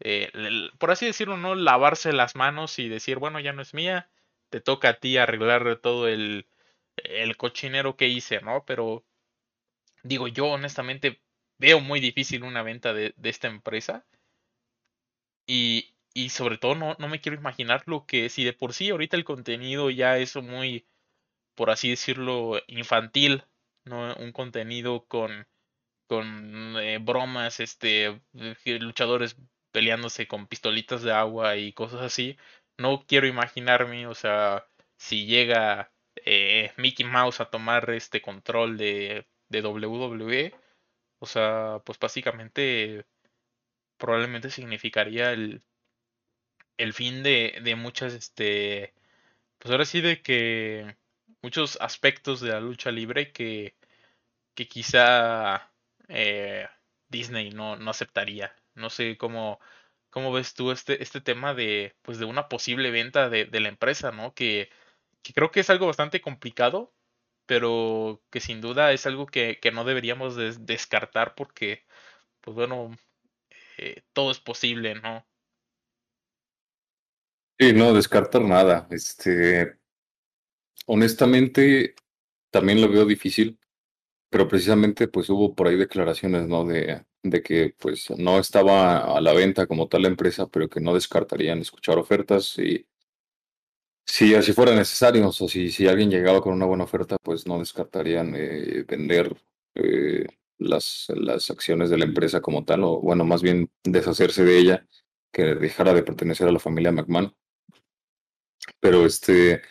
eh, 0.00 0.30
por 0.78 0.90
así 0.90 1.06
decirlo 1.06 1.36
no 1.36 1.54
lavarse 1.54 2.12
las 2.12 2.36
manos 2.36 2.78
y 2.78 2.88
decir 2.88 3.18
bueno 3.18 3.40
ya 3.40 3.52
no 3.52 3.62
es 3.62 3.74
mía 3.74 4.10
te 4.50 4.60
toca 4.60 4.90
a 4.90 4.94
ti 5.00 5.18
arreglar 5.18 5.76
todo 5.76 6.08
el, 6.08 6.46
el 6.96 7.36
cochinero 7.36 7.96
que 7.96 8.08
hice 8.08 8.40
no 8.42 8.64
pero 8.66 9.04
digo 10.02 10.28
yo 10.28 10.46
honestamente 10.46 11.20
veo 11.58 11.80
muy 11.80 12.00
difícil 12.00 12.44
una 12.44 12.62
venta 12.62 12.92
de, 12.92 13.14
esta 13.22 13.48
empresa. 13.48 14.04
Y, 15.46 15.94
y 16.14 16.30
sobre 16.30 16.58
todo 16.58 16.74
no, 16.74 16.96
no, 16.98 17.08
me 17.08 17.20
quiero 17.20 17.38
imaginar 17.38 17.84
lo 17.86 18.06
que 18.06 18.28
si 18.30 18.44
de 18.44 18.52
por 18.52 18.72
sí 18.72 18.90
ahorita 18.90 19.16
el 19.16 19.24
contenido 19.24 19.90
ya 19.90 20.18
es 20.18 20.34
muy, 20.36 20.86
por 21.54 21.70
así 21.70 21.90
decirlo, 21.90 22.60
infantil, 22.68 23.44
¿no? 23.84 24.14
Un 24.16 24.32
contenido 24.32 25.06
con, 25.06 25.46
con 26.08 26.76
eh, 26.78 26.98
bromas, 27.00 27.60
este, 27.60 28.20
luchadores 28.64 29.36
peleándose 29.72 30.26
con 30.28 30.46
pistolitas 30.48 31.02
de 31.02 31.12
agua 31.12 31.56
y 31.56 31.72
cosas 31.72 32.02
así. 32.02 32.36
No 32.78 33.04
quiero 33.06 33.26
imaginarme, 33.26 34.06
o 34.06 34.14
sea, 34.14 34.66
si 34.96 35.26
llega 35.26 35.92
eh, 36.24 36.72
Mickey 36.76 37.06
Mouse 37.06 37.40
a 37.40 37.50
tomar 37.50 37.90
este 37.90 38.22
control 38.22 38.76
de, 38.78 39.26
de 39.48 39.62
WWE 39.62 40.65
o 41.18 41.26
sea, 41.26 41.82
pues 41.84 41.98
básicamente 41.98 43.06
probablemente 43.98 44.50
significaría 44.50 45.32
el, 45.32 45.62
el 46.76 46.92
fin 46.92 47.22
de, 47.22 47.58
de 47.62 47.76
muchas, 47.76 48.12
este, 48.14 48.94
pues 49.58 49.72
ahora 49.72 49.84
sí 49.86 50.02
de 50.02 50.22
que 50.22 50.96
muchos 51.42 51.78
aspectos 51.82 52.40
de 52.40 52.50
la 52.50 52.60
lucha 52.60 52.90
libre 52.92 53.32
que, 53.32 53.76
que 54.54 54.68
quizá 54.68 55.72
eh, 56.08 56.68
Disney 57.08 57.50
no, 57.52 57.76
no 57.76 57.90
aceptaría. 57.92 58.56
No 58.74 58.90
sé 58.90 59.18
cómo, 59.18 59.60
cómo 60.10 60.32
ves 60.32 60.54
tú 60.54 60.72
este, 60.72 61.02
este 61.02 61.22
tema 61.22 61.54
de, 61.54 61.96
pues 62.02 62.18
de 62.18 62.26
una 62.26 62.48
posible 62.50 62.92
venta 62.92 63.30
de, 63.30 63.46
de 63.46 63.60
la 63.60 63.70
empresa, 63.70 64.12
¿no? 64.12 64.34
Que, 64.34 64.70
que 65.22 65.34
creo 65.34 65.52
que 65.52 65.60
es 65.62 65.70
algo 65.70 65.88
bastante 65.88 66.22
complicado 66.22 66.94
pero 67.46 68.22
que 68.30 68.40
sin 68.40 68.60
duda 68.60 68.92
es 68.92 69.06
algo 69.06 69.26
que, 69.26 69.58
que 69.60 69.72
no 69.72 69.84
deberíamos 69.84 70.36
descartar 70.66 71.34
porque, 71.34 71.84
pues 72.42 72.54
bueno, 72.56 72.96
eh, 73.78 74.02
todo 74.14 74.30
es 74.32 74.40
posible, 74.40 74.94
¿no? 74.96 75.26
Sí, 77.58 77.72
no 77.74 77.92
descartar 77.94 78.42
nada. 78.42 78.86
Este, 78.90 79.78
honestamente, 80.86 81.94
también 82.50 82.80
lo 82.80 82.88
veo 82.88 83.04
difícil, 83.06 83.58
pero 84.30 84.48
precisamente 84.48 85.08
pues 85.08 85.30
hubo 85.30 85.54
por 85.54 85.68
ahí 85.68 85.76
declaraciones, 85.76 86.48
¿no? 86.48 86.64
De, 86.66 87.04
de 87.24 87.42
que 87.42 87.74
pues 87.78 88.10
no 88.18 88.38
estaba 88.40 89.16
a 89.18 89.20
la 89.20 89.34
venta 89.34 89.66
como 89.66 89.88
tal 89.88 90.02
la 90.04 90.08
empresa, 90.08 90.48
pero 90.48 90.68
que 90.68 90.80
no 90.80 90.94
descartarían 90.94 91.60
escuchar 91.60 91.98
ofertas 91.98 92.58
y 92.58 92.86
si 94.06 94.34
así 94.34 94.52
fuera 94.52 94.74
necesario, 94.74 95.28
o 95.28 95.32
si, 95.32 95.70
si 95.70 95.88
alguien 95.88 96.10
llegaba 96.10 96.40
con 96.40 96.52
una 96.52 96.66
buena 96.66 96.84
oferta, 96.84 97.16
pues 97.22 97.46
no 97.46 97.58
descartarían 97.58 98.34
eh, 98.36 98.84
vender 98.86 99.36
eh, 99.74 100.26
las, 100.58 101.06
las 101.14 101.50
acciones 101.50 101.90
de 101.90 101.98
la 101.98 102.04
empresa 102.04 102.40
como 102.40 102.64
tal, 102.64 102.84
o 102.84 103.00
bueno, 103.00 103.24
más 103.24 103.42
bien 103.42 103.70
deshacerse 103.84 104.44
de 104.44 104.58
ella, 104.58 104.86
que 105.32 105.54
dejara 105.56 105.92
de 105.92 106.02
pertenecer 106.02 106.48
a 106.48 106.52
la 106.52 106.60
familia 106.60 106.92
McMahon. 106.92 107.34
Pero 108.80 109.04
este, 109.04 109.62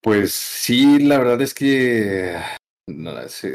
pues 0.00 0.32
sí, 0.32 0.98
la 1.00 1.18
verdad 1.18 1.42
es 1.42 1.52
que 1.52 2.36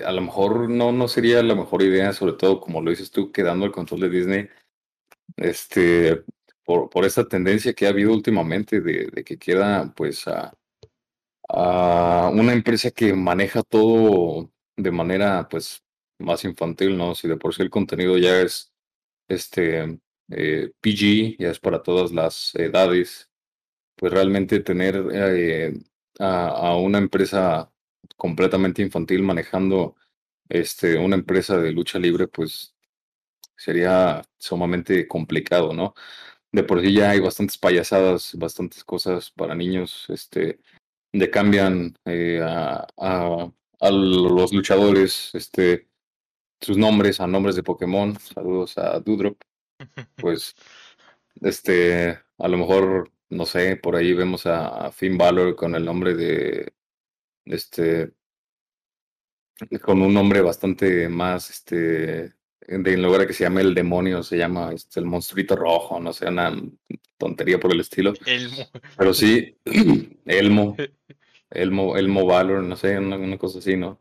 a 0.05 0.11
lo 0.11 0.21
mejor 0.21 0.69
no, 0.69 0.91
no 0.91 1.07
sería 1.07 1.41
la 1.43 1.55
mejor 1.55 1.81
idea, 1.81 2.13
sobre 2.13 2.33
todo 2.33 2.61
como 2.61 2.81
lo 2.81 2.91
dices 2.91 3.11
tú, 3.11 3.31
quedando 3.31 3.65
el 3.65 3.71
control 3.71 4.01
de 4.01 4.09
Disney. 4.09 4.49
Este, 5.37 6.23
por, 6.65 6.89
por 6.89 7.05
esta 7.05 7.27
tendencia 7.27 7.73
que 7.73 7.85
ha 7.87 7.89
habido 7.89 8.13
últimamente 8.13 8.81
de, 8.81 9.07
de 9.13 9.23
que 9.23 9.37
queda 9.37 9.93
pues 9.95 10.27
a, 10.27 10.53
a, 11.49 12.31
una 12.33 12.53
empresa 12.53 12.91
que 12.91 13.13
maneja 13.13 13.63
todo 13.63 14.51
de 14.77 14.91
manera 14.91 15.47
pues 15.49 15.83
más 16.19 16.43
infantil, 16.45 16.97
¿no? 16.97 17.15
Si 17.15 17.27
de 17.27 17.37
por 17.37 17.53
sí 17.53 17.61
el 17.61 17.69
contenido 17.69 18.17
ya 18.17 18.41
es 18.41 18.73
este 19.27 19.99
eh, 20.29 20.71
PG, 20.81 21.37
ya 21.39 21.51
es 21.51 21.59
para 21.59 21.83
todas 21.83 22.11
las 22.11 22.53
edades, 22.55 23.29
pues 23.95 24.13
realmente 24.13 24.59
tener 24.61 24.95
eh, 25.13 25.73
a, 26.19 26.47
a, 26.49 26.77
una 26.77 26.97
empresa 26.99 27.71
completamente 28.17 28.81
infantil 28.81 29.23
manejando 29.23 29.95
este, 30.49 30.97
una 30.97 31.15
empresa 31.15 31.57
de 31.57 31.71
lucha 31.71 31.99
libre, 31.99 32.27
pues 32.27 32.75
sería 33.57 34.23
sumamente 34.37 35.07
complicado, 35.07 35.73
¿no? 35.73 35.93
De 36.55 36.63
por 36.63 36.81
sí 36.81 36.93
ya 36.93 37.11
hay 37.11 37.19
bastantes 37.19 37.57
payasadas, 37.57 38.33
bastantes 38.37 38.83
cosas 38.83 39.29
para 39.31 39.55
niños, 39.55 40.05
este, 40.09 40.59
le 41.11 41.29
cambian 41.29 41.97
eh, 42.05 42.39
a, 42.41 42.87
a, 42.97 43.51
a, 43.81 43.91
los 43.91 44.53
luchadores, 44.53 45.31
este, 45.33 45.89
sus 46.61 46.77
nombres 46.77 47.19
a 47.19 47.27
nombres 47.27 47.55
de 47.57 47.63
Pokémon. 47.63 48.17
Saludos 48.19 48.77
a 48.77 48.99
Dudrop. 48.99 49.41
Pues, 50.15 50.55
este, 51.41 52.17
a 52.37 52.47
lo 52.47 52.57
mejor, 52.57 53.11
no 53.29 53.45
sé, 53.45 53.75
por 53.75 53.95
ahí 53.97 54.13
vemos 54.13 54.45
a, 54.45 54.91
Finn 54.91 55.17
Balor 55.17 55.55
con 55.57 55.75
el 55.75 55.83
nombre 55.83 56.15
de, 56.15 56.73
este, 57.45 58.13
con 59.83 60.01
un 60.01 60.13
nombre 60.13 60.41
bastante 60.41 61.09
más, 61.09 61.49
este, 61.49 62.34
en 62.67 63.01
lugar 63.01 63.21
de 63.21 63.27
que 63.27 63.33
se 63.33 63.43
llame 63.43 63.61
el 63.61 63.75
demonio, 63.75 64.23
se 64.23 64.37
llama 64.37 64.71
este, 64.73 64.99
el 64.99 65.05
monstruito 65.05 65.55
rojo, 65.55 65.99
no 65.99 66.13
sé, 66.13 66.27
una 66.27 66.53
tontería 67.17 67.59
por 67.59 67.71
el 67.71 67.79
estilo. 67.79 68.13
Elmo. 68.25 68.67
Pero 68.97 69.13
sí, 69.13 69.57
Elmo, 70.25 70.75
Elmo, 71.49 71.97
Elmo 71.97 72.25
Valor, 72.25 72.63
no 72.63 72.75
sé, 72.75 72.97
una, 72.97 73.37
cosa 73.37 73.59
así, 73.59 73.77
¿no? 73.77 73.99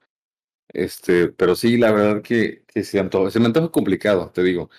Este, 0.69 1.29
pero 1.29 1.55
sí, 1.55 1.77
la 1.77 1.93
verdad 1.93 2.23
que, 2.23 2.65
que 2.67 2.85
se, 2.85 2.99
antoja, 2.99 3.31
se 3.31 3.41
me 3.41 3.47
antoja 3.47 3.71
complicado, 3.71 4.31
te 4.31 4.43
digo. 4.43 4.71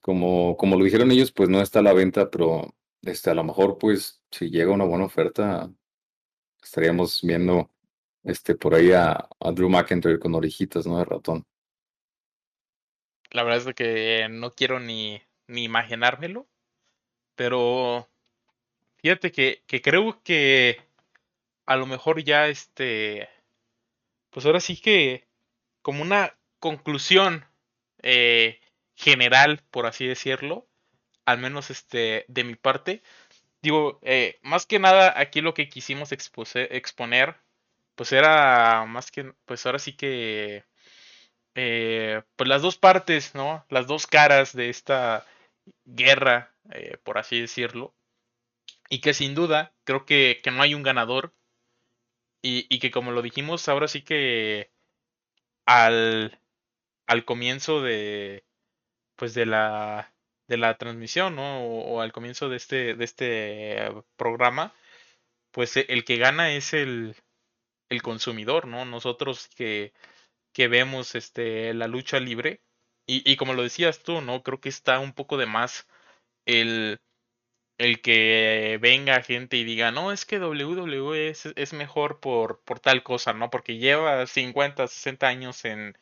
Como, 0.00 0.56
como 0.58 0.76
lo 0.76 0.84
dijeron 0.84 1.10
ellos, 1.10 1.32
pues 1.32 1.48
no 1.48 1.62
está 1.62 1.78
a 1.80 1.82
la 1.82 1.94
venta, 1.94 2.30
pero 2.30 2.74
este, 3.02 3.30
a 3.30 3.34
lo 3.34 3.42
mejor, 3.42 3.78
pues, 3.78 4.22
si 4.30 4.50
llega 4.50 4.72
una 4.72 4.84
buena 4.84 5.06
oferta, 5.06 5.70
estaríamos 6.62 7.20
viendo 7.22 7.70
este, 8.22 8.54
por 8.54 8.74
ahí 8.74 8.92
a, 8.92 9.28
a 9.40 9.52
Drew 9.52 9.68
McIntyre 9.70 10.18
con 10.18 10.34
orejitas, 10.34 10.86
¿no? 10.86 10.98
De 10.98 11.04
ratón. 11.04 11.46
La 13.34 13.42
verdad 13.42 13.68
es 13.68 13.74
que 13.74 14.28
no 14.30 14.52
quiero 14.52 14.78
ni, 14.78 15.20
ni 15.48 15.64
imaginármelo. 15.64 16.46
Pero 17.34 18.08
fíjate 18.98 19.32
que, 19.32 19.64
que 19.66 19.82
creo 19.82 20.22
que 20.22 20.80
a 21.66 21.76
lo 21.76 21.86
mejor 21.86 22.22
ya 22.22 22.46
este. 22.46 23.28
Pues 24.30 24.46
ahora 24.46 24.60
sí 24.60 24.80
que. 24.80 25.26
Como 25.82 26.02
una 26.02 26.38
conclusión 26.60 27.44
eh, 28.02 28.60
general, 28.94 29.64
por 29.72 29.86
así 29.86 30.06
decirlo. 30.06 30.68
Al 31.26 31.38
menos 31.38 31.70
este. 31.70 32.26
De 32.28 32.44
mi 32.44 32.54
parte. 32.54 33.02
Digo, 33.62 33.98
eh, 34.02 34.38
más 34.42 34.64
que 34.64 34.78
nada, 34.78 35.12
aquí 35.18 35.40
lo 35.40 35.54
que 35.54 35.68
quisimos 35.68 36.12
exponer. 36.12 37.36
Pues 37.96 38.12
era 38.12 38.84
más 38.86 39.10
que. 39.10 39.34
Pues 39.44 39.66
ahora 39.66 39.80
sí 39.80 39.96
que 39.96 40.64
eh, 41.54 42.22
pues 42.36 42.48
las 42.48 42.62
dos 42.62 42.76
partes, 42.78 43.34
¿no? 43.34 43.64
Las 43.68 43.86
dos 43.86 44.06
caras 44.06 44.54
de 44.54 44.70
esta 44.70 45.26
guerra, 45.84 46.54
eh, 46.72 46.98
por 47.04 47.18
así 47.18 47.40
decirlo. 47.40 47.94
Y 48.88 49.00
que 49.00 49.14
sin 49.14 49.34
duda 49.34 49.72
creo 49.84 50.04
que, 50.06 50.40
que 50.42 50.50
no 50.50 50.62
hay 50.62 50.74
un 50.74 50.82
ganador. 50.82 51.34
Y, 52.42 52.66
y, 52.68 52.78
que 52.78 52.90
como 52.90 53.10
lo 53.12 53.22
dijimos, 53.22 53.68
ahora 53.68 53.88
sí 53.88 54.02
que 54.02 54.70
al, 55.66 56.38
al 57.06 57.24
comienzo 57.24 57.80
de 57.82 58.44
pues 59.16 59.34
de 59.34 59.46
la 59.46 60.14
de 60.48 60.58
la 60.58 60.76
transmisión, 60.76 61.36
¿no? 61.36 61.64
O, 61.64 61.94
o, 61.94 62.00
al 62.02 62.12
comienzo 62.12 62.48
de 62.50 62.56
este, 62.56 62.94
de 62.94 63.04
este 63.04 63.88
programa, 64.16 64.74
pues 65.52 65.76
el 65.76 66.04
que 66.04 66.18
gana 66.18 66.52
es 66.52 66.74
el, 66.74 67.16
el 67.88 68.02
consumidor, 68.02 68.66
¿no? 68.66 68.84
Nosotros 68.84 69.48
que 69.56 69.92
que 70.54 70.68
vemos 70.68 71.14
este, 71.14 71.74
la 71.74 71.88
lucha 71.88 72.20
libre. 72.20 72.62
Y, 73.06 73.30
y, 73.30 73.36
como 73.36 73.54
lo 73.54 73.62
decías 73.62 74.02
tú, 74.02 74.22
¿no? 74.22 74.42
Creo 74.42 74.60
que 74.60 74.70
está 74.70 74.98
un 75.00 75.12
poco 75.12 75.36
de 75.36 75.46
más 75.46 75.86
el, 76.46 77.00
el 77.78 78.00
que 78.02 78.78
venga 78.80 79.22
gente 79.22 79.56
y 79.56 79.64
diga, 79.64 79.90
no, 79.90 80.12
es 80.12 80.24
que 80.26 80.38
WWE 80.38 81.28
es, 81.28 81.46
es 81.56 81.72
mejor 81.72 82.20
por, 82.20 82.62
por 82.64 82.80
tal 82.80 83.02
cosa, 83.02 83.32
¿no? 83.34 83.50
Porque 83.50 83.78
lleva 83.78 84.26
50, 84.26 84.86
60 84.88 85.28
años 85.28 85.64
en, 85.64 85.98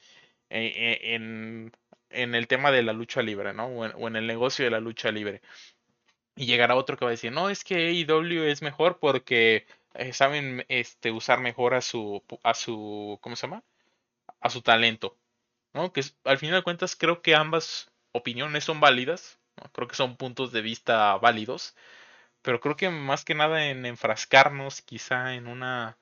en, 0.50 1.72
en, 2.10 2.34
el 2.34 2.46
tema 2.48 2.70
de 2.72 2.82
la 2.82 2.92
lucha 2.92 3.22
libre, 3.22 3.52
¿no? 3.54 3.66
O 3.66 3.86
en, 3.86 3.92
o 3.96 4.08
en, 4.08 4.16
el 4.16 4.26
negocio 4.26 4.64
de 4.64 4.70
la 4.70 4.80
lucha 4.80 5.10
libre. 5.12 5.42
Y 6.36 6.46
llegará 6.46 6.76
otro 6.76 6.96
que 6.96 7.04
va 7.04 7.10
a 7.10 7.12
decir, 7.12 7.32
no, 7.32 7.50
es 7.50 7.64
que 7.64 7.88
AEW 7.88 8.44
es 8.44 8.62
mejor 8.62 8.98
porque 8.98 9.66
eh, 9.94 10.12
saben 10.12 10.64
este, 10.68 11.10
usar 11.10 11.40
mejor 11.40 11.74
a 11.74 11.80
su, 11.82 12.22
a 12.42 12.54
su, 12.54 13.18
¿cómo 13.22 13.36
se 13.36 13.46
llama? 13.46 13.62
A 14.42 14.50
su 14.50 14.62
talento. 14.62 15.16
¿no? 15.72 15.92
Que 15.92 16.02
al 16.24 16.38
final 16.38 16.56
de 16.56 16.62
cuentas 16.62 16.96
creo 16.96 17.22
que 17.22 17.34
ambas 17.34 17.90
opiniones 18.12 18.64
son 18.64 18.80
válidas. 18.80 19.38
Creo 19.72 19.88
que 19.88 19.96
son 19.96 20.16
puntos 20.16 20.52
de 20.52 20.62
vista 20.62 21.16
válidos. 21.16 21.74
Pero 22.42 22.60
creo 22.60 22.76
que 22.76 22.90
más 22.90 23.24
que 23.24 23.34
nada 23.34 23.68
en 23.70 23.86
enfrascarnos 23.86 24.82
quizá 24.82 25.34
en 25.34 25.46
una... 25.46 25.98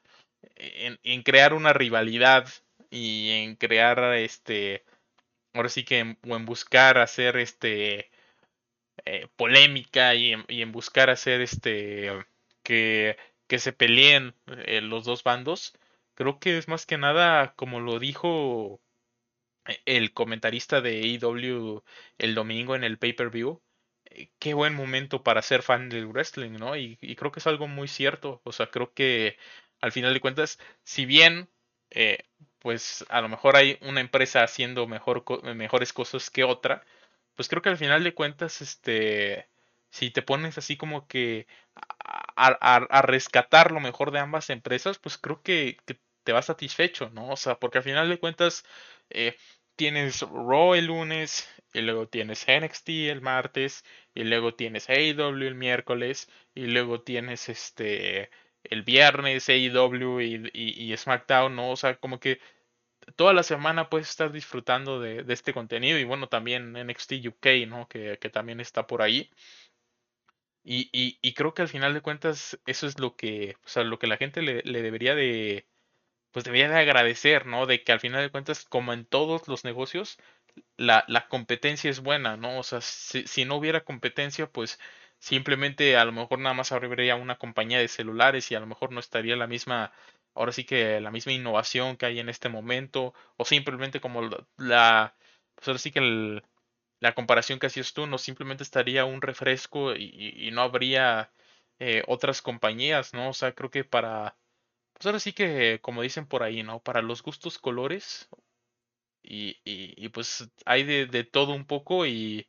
En, 0.57 0.99
en 1.03 1.23
crear 1.23 1.53
una 1.55 1.73
rivalidad 1.73 2.49
y 2.91 3.31
en 3.31 3.57
crear 3.57 4.15
este... 4.15 4.85
Ahora 5.55 5.69
sí 5.69 5.85
que 5.85 5.99
en, 5.99 6.19
o 6.29 6.37
en 6.37 6.47
buscar 6.47 6.99
hacer 6.99 7.37
este... 7.37 8.11
Eh, 9.07 9.29
polémica 9.37 10.15
y 10.15 10.33
en, 10.33 10.73
buscar 10.73 11.09
hacer 11.11 11.41
este 11.41 12.11
que, 12.63 13.17
que 13.47 13.59
se 13.59 13.73
peleen 13.73 14.35
eh, 14.67 14.83
los 14.83 15.05
dos 15.05 15.25
bandos 15.25 15.73
Creo 16.21 16.39
que 16.39 16.59
es 16.59 16.69
más 16.69 16.85
que 16.85 16.99
nada, 16.99 17.55
como 17.57 17.81
lo 17.81 17.99
dijo 17.99 18.83
eh, 19.67 19.81
el 19.87 20.13
comentarista 20.13 20.83
de 20.83 21.01
AEW 21.01 21.83
el 22.19 22.35
domingo 22.35 22.77
en 22.77 22.85
el 22.85 22.99
pay-per-view, 22.99 23.63
eh, 24.05 24.31
qué 24.39 24.53
buen 24.55 24.75
momento 24.75 25.23
para 25.23 25.41
ser 25.41 25.63
fan 25.63 25.89
del 25.89 26.09
wrestling, 26.09 26.53
¿no? 26.59 26.77
Y, 26.77 26.97
creo 27.17 27.33
que 27.33 27.41
es 27.41 27.47
algo 27.47 27.69
muy 27.69 27.89
cierto. 27.89 28.43
O 28.45 28.53
sea, 28.53 28.67
creo 28.71 28.93
que 28.95 29.39
al 29.81 29.93
final 29.93 30.13
de 30.15 30.21
cuentas, 30.21 30.59
si 30.85 31.07
bien, 31.07 31.49
eh, 31.91 32.19
pues 32.59 33.07
a 33.09 33.23
lo 33.23 33.31
mejor 33.31 33.57
hay 33.57 33.79
una 33.83 34.03
empresa 34.03 34.43
haciendo 34.45 34.87
mejor, 34.87 35.25
mejores 35.57 35.95
cosas 35.95 36.29
que 36.31 36.45
otra, 36.45 36.85
pues 37.35 37.49
creo 37.49 37.63
que 37.63 37.71
al 37.71 37.79
final 37.79 38.05
de 38.05 38.15
cuentas, 38.15 38.61
este, 38.63 39.49
si 39.91 40.11
te 40.11 40.23
pones 40.23 40.59
así 40.59 40.77
como 40.77 41.09
que 41.09 41.47
a, 41.75 42.49
a, 42.61 42.77
a 42.77 43.03
rescatar 43.03 43.73
lo 43.73 43.81
mejor 43.81 44.11
de 44.11 44.19
ambas 44.21 44.51
empresas, 44.51 44.99
pues 44.99 45.19
creo 45.19 45.43
que, 45.43 45.79
que 45.87 45.99
te 46.25 46.33
va 46.33 46.43
satisfecho, 46.43 47.11
¿no? 47.11 47.31
O 47.31 47.37
sea, 47.37 47.59
porque 47.59 47.79
al 47.79 47.85
final 47.85 48.09
de 48.09 48.19
cuentas 48.19 48.65
eh, 49.11 49.37
tienes 49.77 50.21
Raw 50.23 50.75
el 50.75 50.87
lunes, 50.87 51.49
y 51.73 51.81
luego 51.83 52.09
tienes 52.09 52.47
NXT 52.49 52.89
el 53.11 53.21
martes, 53.23 53.85
y 54.15 54.25
luego 54.25 54.55
tienes 54.55 54.89
AEW 54.91 55.47
el 55.47 55.55
miércoles, 55.55 56.29
y 56.55 56.67
luego 56.67 57.03
tienes 57.03 57.49
este 57.49 58.31
el 58.65 58.83
viernes 58.83 59.49
AEW 59.49 60.21
y, 60.21 60.51
y, 60.53 60.93
y 60.93 60.97
SmackDown, 60.97 61.57
¿no? 61.57 61.71
O 61.71 61.77
sea, 61.77 61.97
como 61.97 62.21
que 62.21 62.41
toda 63.17 63.33
la 63.33 63.43
semana 63.43 63.89
puedes 63.91 64.09
estar 64.11 64.33
disfrutando 64.33 65.01
de, 65.01 65.23
de, 65.25 65.35
este 65.35 65.53
contenido 65.55 65.99
y 65.99 66.05
bueno, 66.05 66.29
también 66.29 66.73
NXT 66.75 67.13
UK, 67.27 67.47
¿no? 67.69 67.89
Que, 67.89 68.19
que 68.21 68.31
también 68.31 68.61
está 68.61 68.87
por 68.87 69.03
ahí. 69.03 69.31
Y, 70.63 70.91
y, 70.93 71.19
y, 71.23 71.35
creo 71.35 71.55
que 71.55 71.63
al 71.63 71.69
final 71.69 71.95
de 71.95 72.03
cuentas 72.03 72.59
eso 72.67 72.87
es 72.87 72.99
lo 72.99 73.17
que, 73.17 73.57
o 73.65 73.69
sea, 73.69 73.83
lo 73.85 73.99
que 73.99 74.07
la 74.07 74.19
gente 74.19 74.43
le, 74.43 74.63
le 74.63 74.83
debería 74.83 75.15
de, 75.15 75.67
pues 76.33 76.45
debería 76.45 76.69
de 76.69 76.79
agradecer, 76.79 77.47
¿no? 77.47 77.67
De 77.67 77.83
que 77.83 77.93
al 77.93 78.01
final 78.01 78.23
de 78.23 78.31
cuentas, 78.31 78.65
como 78.65 78.93
en 78.93 79.05
todos 79.07 79.49
los 79.49 79.65
negocios, 79.65 80.19
la, 80.77 81.05
la 81.09 81.29
competencia 81.29 81.91
es 81.91 82.01
buena, 82.01 82.37
¿no? 82.37 82.59
O 82.59 82.63
sea, 82.63 82.81
si, 82.81 83.27
si, 83.27 83.45
no 83.45 83.57
hubiera 83.57 83.85
competencia, 83.85 84.51
pues 84.51 84.79
simplemente 85.19 85.97
a 85.97 86.05
lo 86.05 86.13
mejor 86.13 86.39
nada 86.39 86.55
más 86.55 86.73
habría 86.73 87.17
una 87.17 87.39
compañía 87.39 87.79
de 87.79 87.89
celulares 87.89 88.51
y 88.51 88.55
a 88.55 88.61
lo 88.61 88.67
mejor 88.67 88.93
no 88.93 89.01
estaría 89.01 89.37
la 89.37 89.47
misma, 89.47 89.93
ahora 90.35 90.53
sí 90.53 90.65
que 90.65 91.01
la 91.01 91.11
misma 91.11 91.33
innovación 91.33 91.97
que 91.97 92.07
hay 92.07 92.21
en 92.21 92.29
este 92.29 92.49
momento, 92.49 93.15
o 93.37 93.45
simplemente 93.45 94.01
como 94.01 94.23
la, 94.57 95.15
pues 95.55 95.69
ahora 95.69 95.79
sí 95.79 95.91
que 95.93 96.43
la 97.01 97.15
comparación 97.15 97.59
que 97.59 97.67
hacías 97.67 97.93
tú, 97.95 98.07
no 98.07 98.19
simplemente 98.19 98.63
estaría 98.63 99.05
un 99.05 99.23
refresco 99.23 99.95
y, 99.97 100.35
y 100.37 100.51
no 100.53 100.63
habría 100.63 101.31
eh, 101.79 102.03
otras 102.07 102.43
compañías, 102.43 103.15
¿no? 103.15 103.31
O 103.31 103.33
sea, 103.33 103.55
creo 103.55 103.71
que 103.71 103.85
para 103.85 104.37
pues 105.01 105.07
ahora 105.07 105.19
sí 105.19 105.33
que, 105.33 105.79
como 105.81 106.03
dicen 106.03 106.27
por 106.27 106.43
ahí, 106.43 106.63
¿no? 106.63 106.83
Para 106.83 107.01
los 107.01 107.23
gustos 107.23 107.59
colores. 107.59 108.29
Y, 109.23 109.57
y, 109.65 110.09
pues 110.11 110.51
hay 110.67 110.85
de, 110.85 111.07
de, 111.07 111.25
todo 111.25 111.55
un 111.55 111.65
poco 111.67 112.05
y, 112.05 112.47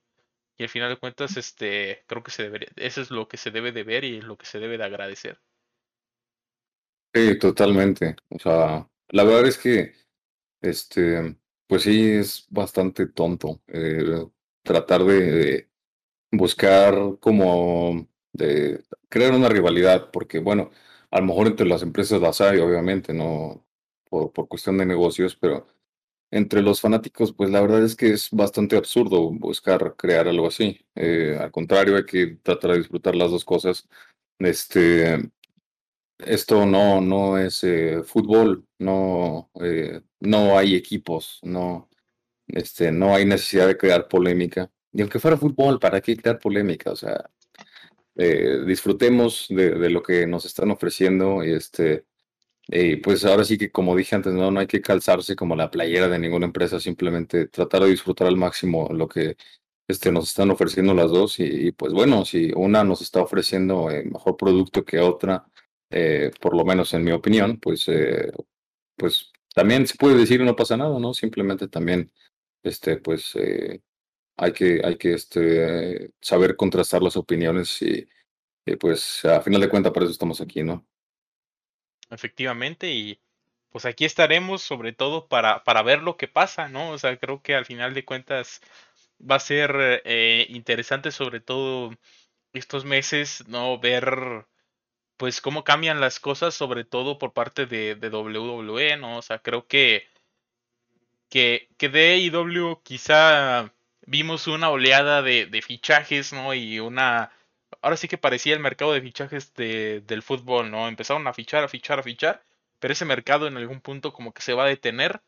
y 0.58 0.64
al 0.64 0.70
final 0.70 0.90
de 0.90 0.98
cuentas, 0.98 1.38
este, 1.38 2.04
creo 2.08 2.24
que 2.24 2.32
se 2.32 2.44
debería, 2.44 2.68
eso 2.76 3.02
es 3.02 3.10
lo 3.10 3.30
que 3.30 3.38
se 3.38 3.52
debe 3.52 3.72
de 3.72 3.84
ver 3.84 4.04
y 4.04 4.20
lo 4.20 4.38
que 4.38 4.46
se 4.46 4.60
debe 4.60 4.78
de 4.78 4.84
agradecer. 4.84 5.40
Sí, 7.14 7.40
totalmente. 7.40 8.18
O 8.28 8.40
sea, 8.40 8.86
la 9.10 9.24
verdad 9.24 9.48
es 9.48 9.58
que, 9.58 9.94
este, 10.62 11.38
pues 11.68 11.84
sí, 11.84 12.12
es 12.12 12.48
bastante 12.50 13.08
tonto 13.08 13.62
eh, 13.68 14.26
tratar 14.62 15.06
de 15.06 15.70
buscar 16.32 17.18
como 17.22 18.10
de 18.34 18.84
crear 19.08 19.34
una 19.34 19.48
rivalidad, 19.48 20.12
porque 20.12 20.40
bueno, 20.40 20.72
a 21.12 21.20
lo 21.20 21.26
mejor 21.28 21.48
entre 21.48 21.68
las 21.68 21.84
empresas 21.84 22.22
las 22.22 22.42
hay, 22.42 22.60
obviamente, 22.60 23.14
no 23.14 23.66
por, 24.10 24.32
por 24.34 24.48
cuestión 24.48 24.78
de 24.78 24.86
negocios, 24.86 25.36
pero 25.36 25.68
entre 26.32 26.62
los 26.62 26.80
fanáticos, 26.82 27.34
pues 27.34 27.50
la 27.50 27.62
verdad 27.62 27.84
es 27.84 27.96
que 27.96 28.14
es 28.14 28.30
bastante 28.32 28.78
absurdo 28.78 29.30
buscar 29.32 29.96
crear 29.98 30.28
algo 30.28 30.48
así. 30.48 30.80
Eh, 30.96 31.38
al 31.40 31.52
contrario, 31.52 31.98
hay 31.98 32.06
que 32.06 32.38
tratar 32.42 32.72
de 32.72 32.78
disfrutar 32.80 33.16
las 33.16 33.32
dos 33.32 33.44
cosas. 33.46 33.88
Este, 34.40 35.30
esto 36.20 36.66
no, 36.66 37.02
no 37.02 37.38
es 37.38 37.64
eh, 37.64 38.02
fútbol, 38.04 38.66
no, 38.80 39.52
eh, 39.62 40.02
no 40.22 40.58
hay 40.58 40.76
equipos, 40.76 41.40
no, 41.44 41.90
este, 42.48 42.92
no 42.92 43.14
hay 43.16 43.26
necesidad 43.26 43.68
de 43.68 43.78
crear 43.78 44.08
polémica. 44.08 44.72
Y 44.94 45.02
aunque 45.02 45.20
fuera 45.20 45.38
fútbol, 45.38 45.80
¿para 45.80 46.02
qué 46.02 46.16
crear 46.18 46.40
polémica? 46.40 46.92
O 46.92 46.96
sea, 46.96 47.30
disfrutemos 48.16 49.48
de, 49.50 49.90
lo 49.90 50.04
que 50.04 50.28
nos 50.28 50.46
están 50.46 50.72
ofreciendo 50.72 51.44
y 51.44 51.54
este, 51.54 52.06
y 52.68 52.98
pues 52.98 53.26
ahora 53.26 53.44
sí 53.44 53.58
que, 53.58 53.72
como 53.72 53.96
dije 53.96 54.16
antes, 54.16 54.34
no, 54.34 54.52
no 54.52 54.60
hay 54.60 54.68
que 54.68 54.82
calzarse 54.82 55.36
como 55.36 55.56
la 55.56 55.72
playera 55.72 56.08
de 56.08 56.20
ninguna 56.20 56.46
empresa, 56.46 56.80
simplemente 56.80 57.48
tratar 57.48 57.84
de 57.84 57.90
disfrutar 57.90 58.28
al 58.28 58.38
máximo 58.38 58.88
lo 58.94 59.08
que 59.08 59.36
este, 59.88 60.12
nos 60.12 60.30
están 60.30 60.52
ofreciendo 60.52 60.94
las 60.94 61.12
dos. 61.12 61.40
Y, 61.40 61.72
pues 61.74 61.94
bueno, 61.94 62.26
si 62.26 62.52
una 62.56 62.84
nos 62.84 63.02
está 63.02 63.22
ofreciendo 63.22 63.90
eh, 63.92 64.04
mejor 64.06 64.38
producto 64.38 64.86
que 64.86 65.00
otra, 65.00 65.46
eh, 65.90 66.32
por 66.40 66.56
lo 66.56 66.64
menos 66.66 66.94
en 66.94 67.04
mi 67.04 67.12
opinión, 67.12 67.60
pues, 67.60 67.88
eh, 67.90 68.32
pues 68.96 69.32
también 69.54 69.88
se 69.88 69.98
puede 69.98 70.16
decir 70.18 70.42
no 70.42 70.56
pasa 70.56 70.78
nada, 70.78 70.98
¿no? 71.00 71.14
Simplemente 71.14 71.68
también, 71.68 72.12
este, 72.64 72.98
pues 72.98 73.36
hay 74.42 74.54
que, 74.54 74.82
hay 74.84 74.98
que 74.98 75.14
este, 75.14 76.12
saber 76.20 76.56
contrastar 76.56 77.04
las 77.04 77.16
opiniones 77.16 77.80
y, 77.84 78.08
pues 78.80 79.24
a 79.26 79.42
final 79.42 79.62
de 79.62 79.70
cuentas 79.70 79.92
para 79.92 80.06
eso 80.06 80.12
estamos 80.12 80.42
aquí, 80.42 80.64
¿no? 80.64 80.86
efectivamente, 82.10 82.92
y 82.92 83.22
pues 83.70 83.86
aquí 83.86 84.04
estaremos 84.04 84.62
sobre 84.62 84.94
todo 84.94 85.28
para, 85.28 85.64
para 85.64 85.82
ver 85.82 86.02
lo 86.02 86.18
que 86.18 86.28
pasa, 86.28 86.68
¿no? 86.68 86.90
O 86.90 86.98
sea, 86.98 87.18
creo 87.18 87.42
que 87.42 87.56
al 87.56 87.66
final 87.66 87.94
de 87.94 88.04
cuentas 88.04 88.62
va 89.20 89.36
a 89.36 89.40
ser 89.40 90.02
eh, 90.06 90.46
interesante 90.50 91.12
sobre 91.12 91.40
todo 91.40 91.96
estos 92.54 92.84
meses, 92.84 93.48
¿no? 93.48 93.80
Ver 93.80 94.46
pues 95.18 95.40
cómo 95.40 95.64
cambian 95.64 96.02
las 96.02 96.20
cosas, 96.20 96.56
sobre 96.56 96.84
todo 96.84 97.18
por 97.18 97.32
parte 97.34 97.66
de, 97.68 97.96
de 97.96 98.10
WWE, 98.10 98.98
¿no? 98.98 99.18
O 99.20 99.22
sea, 99.22 99.40
creo 99.40 99.68
que, 99.68 100.08
que, 101.30 101.70
que 101.78 101.88
AEW 101.88 102.82
quizá 102.84 103.72
vimos 104.12 104.48
una 104.48 104.70
oleada 104.70 105.22
de, 105.22 105.46
de 105.48 105.62
fichajes, 105.62 106.34
¿no? 106.34 106.54
Y 106.54 106.80
una 106.80 107.32
ahora 107.82 107.98
sí 107.98 108.08
que 108.08 108.18
parecía 108.18 108.54
el 108.54 108.60
mercado 108.60 108.94
de 108.94 109.02
fichajes 109.02 109.54
de, 109.56 110.02
del 110.02 110.24
fútbol, 110.24 110.70
¿no? 110.72 110.88
Empezaron 110.88 111.26
a 111.28 111.34
fichar, 111.34 111.64
a 111.64 111.70
fichar, 111.70 112.00
a 112.00 112.04
fichar, 112.04 112.44
pero 112.80 112.94
ese 112.94 113.06
mercado 113.06 113.48
en 113.48 113.58
algún 113.58 113.82
punto 113.82 114.14
como 114.14 114.34
que 114.34 114.42
se 114.42 114.54
va 114.54 114.66
a 114.66 114.68
detener 114.68 115.22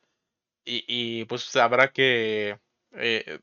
y, 0.65 1.25
pues 1.25 1.55
habrá 1.55 1.91
que... 1.91 2.59
Eh, 2.93 3.39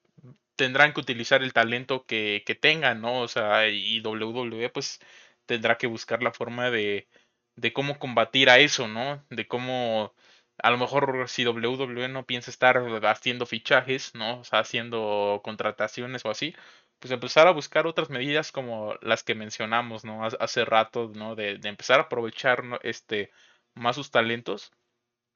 tendrán 0.57 0.93
que 0.93 1.01
utilizar 1.01 1.43
el 1.43 1.53
talento 1.55 2.07
que, 2.07 2.43
que 2.47 2.55
tengan, 2.55 3.01
¿no? 3.01 3.21
O 3.23 3.29
sea, 3.29 3.69
y 3.69 4.01
WWE 4.03 4.71
pues 4.71 5.01
tendrá 5.47 5.79
que 5.79 5.87
buscar 5.87 6.23
la 6.23 6.33
forma 6.33 6.71
de, 6.71 7.09
de 7.57 7.73
cómo 7.73 7.99
combatir 7.99 8.51
a 8.51 8.59
eso, 8.59 8.89
¿no? 8.89 9.25
De 9.31 9.47
cómo 9.49 10.15
a 10.63 10.71
lo 10.71 10.79
mejor 10.79 11.29
si 11.29 11.47
WWE 11.47 12.09
no 12.09 12.27
piensa 12.27 12.51
estar 12.51 12.79
haciendo 13.05 13.47
fichajes, 13.47 14.15
¿no? 14.15 14.41
O 14.41 14.45
sea, 14.45 14.61
haciendo 14.61 15.41
contrataciones 15.45 16.25
o 16.25 16.31
así, 16.31 16.55
pues 16.99 17.13
empezar 17.13 17.47
a 17.47 17.53
buscar 17.53 17.87
otras 17.87 18.11
medidas 18.11 18.53
como 18.53 18.95
las 19.01 19.23
que 19.25 19.35
mencionamos, 19.35 20.05
¿no? 20.05 20.25
Hace 20.25 20.65
rato, 20.65 21.11
¿no? 21.15 21.35
De, 21.35 21.59
empezar 21.65 22.01
a 22.01 22.05
aprovechar 22.05 22.63
este 22.83 23.31
más 23.75 23.97
sus 23.97 24.11
talentos. 24.11 24.73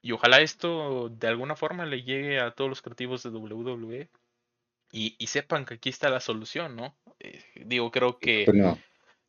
Y 0.03 0.13
ojalá 0.13 0.41
esto 0.41 1.09
de 1.09 1.29
alguna 1.29 1.57
forma 1.57 1.87
le 1.87 2.03
llegue 2.03 2.41
a 2.41 2.51
todos 2.51 2.69
los 2.69 2.83
creativos 2.83 3.23
de 3.23 3.31
WWE 3.31 4.11
y, 4.93 5.17
y 5.19 5.27
sepan 5.29 5.65
que 5.65 5.75
aquí 5.75 5.89
está 5.89 6.11
la 6.11 6.21
solución, 6.21 6.77
¿no? 6.77 6.95
Eh, 7.21 7.43
digo, 7.65 7.91
creo 7.91 8.19
que, 8.19 8.47
no. 8.53 8.79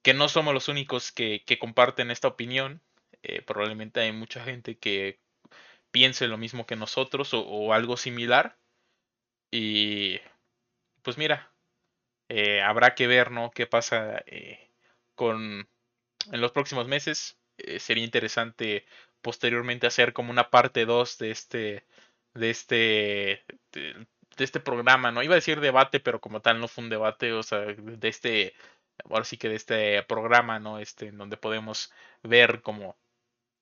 que 0.03 0.13
no 0.13 0.27
somos 0.27 0.53
los 0.53 0.67
únicos 0.67 1.13
que, 1.13 1.43
que 1.45 1.57
comparten 1.57 2.11
esta 2.11 2.27
opinión. 2.27 2.81
Eh, 3.23 3.41
probablemente 3.41 4.01
hay 4.01 4.11
mucha 4.11 4.43
gente 4.43 4.77
que 4.77 5.19
piense 5.95 6.27
lo 6.27 6.37
mismo 6.37 6.65
que 6.65 6.75
nosotros 6.75 7.29
o, 7.33 7.73
algo 7.73 7.95
similar. 7.95 8.57
Y 9.49 10.19
pues 11.03 11.17
mira, 11.17 11.53
eh, 12.29 12.61
habrá 12.61 12.95
que 12.95 13.07
ver, 13.07 13.31
¿no? 13.31 13.51
Qué 13.51 13.65
pasa 13.65 14.21
eh, 14.25 14.71
con 15.15 15.69
en 16.33 16.41
los 16.41 16.51
próximos 16.51 16.87
meses. 16.89 17.37
Eh, 17.57 17.79
sería 17.79 18.03
interesante 18.03 18.85
posteriormente 19.21 19.87
hacer 19.87 20.11
como 20.11 20.31
una 20.31 20.49
parte 20.51 20.85
2 20.85 21.17
de 21.17 21.31
este 21.31 21.85
de 22.33 22.49
este 22.49 23.45
de, 23.71 24.07
este 24.37 24.59
programa, 24.59 25.11
no 25.13 25.23
iba 25.23 25.35
a 25.35 25.41
decir 25.41 25.61
debate, 25.61 26.01
pero 26.01 26.19
como 26.19 26.41
tal 26.41 26.59
no 26.59 26.67
fue 26.67 26.83
un 26.83 26.89
debate, 26.89 27.31
o 27.31 27.43
sea, 27.43 27.59
de 27.59 28.07
este 28.09 28.53
ahora 29.09 29.23
sí 29.23 29.37
que 29.37 29.49
de 29.49 29.55
este 29.55 30.03
programa, 30.03 30.59
¿no? 30.59 30.79
Este 30.79 31.07
en 31.07 31.17
donde 31.17 31.37
podemos 31.37 31.93
ver 32.23 32.61
como 32.61 32.97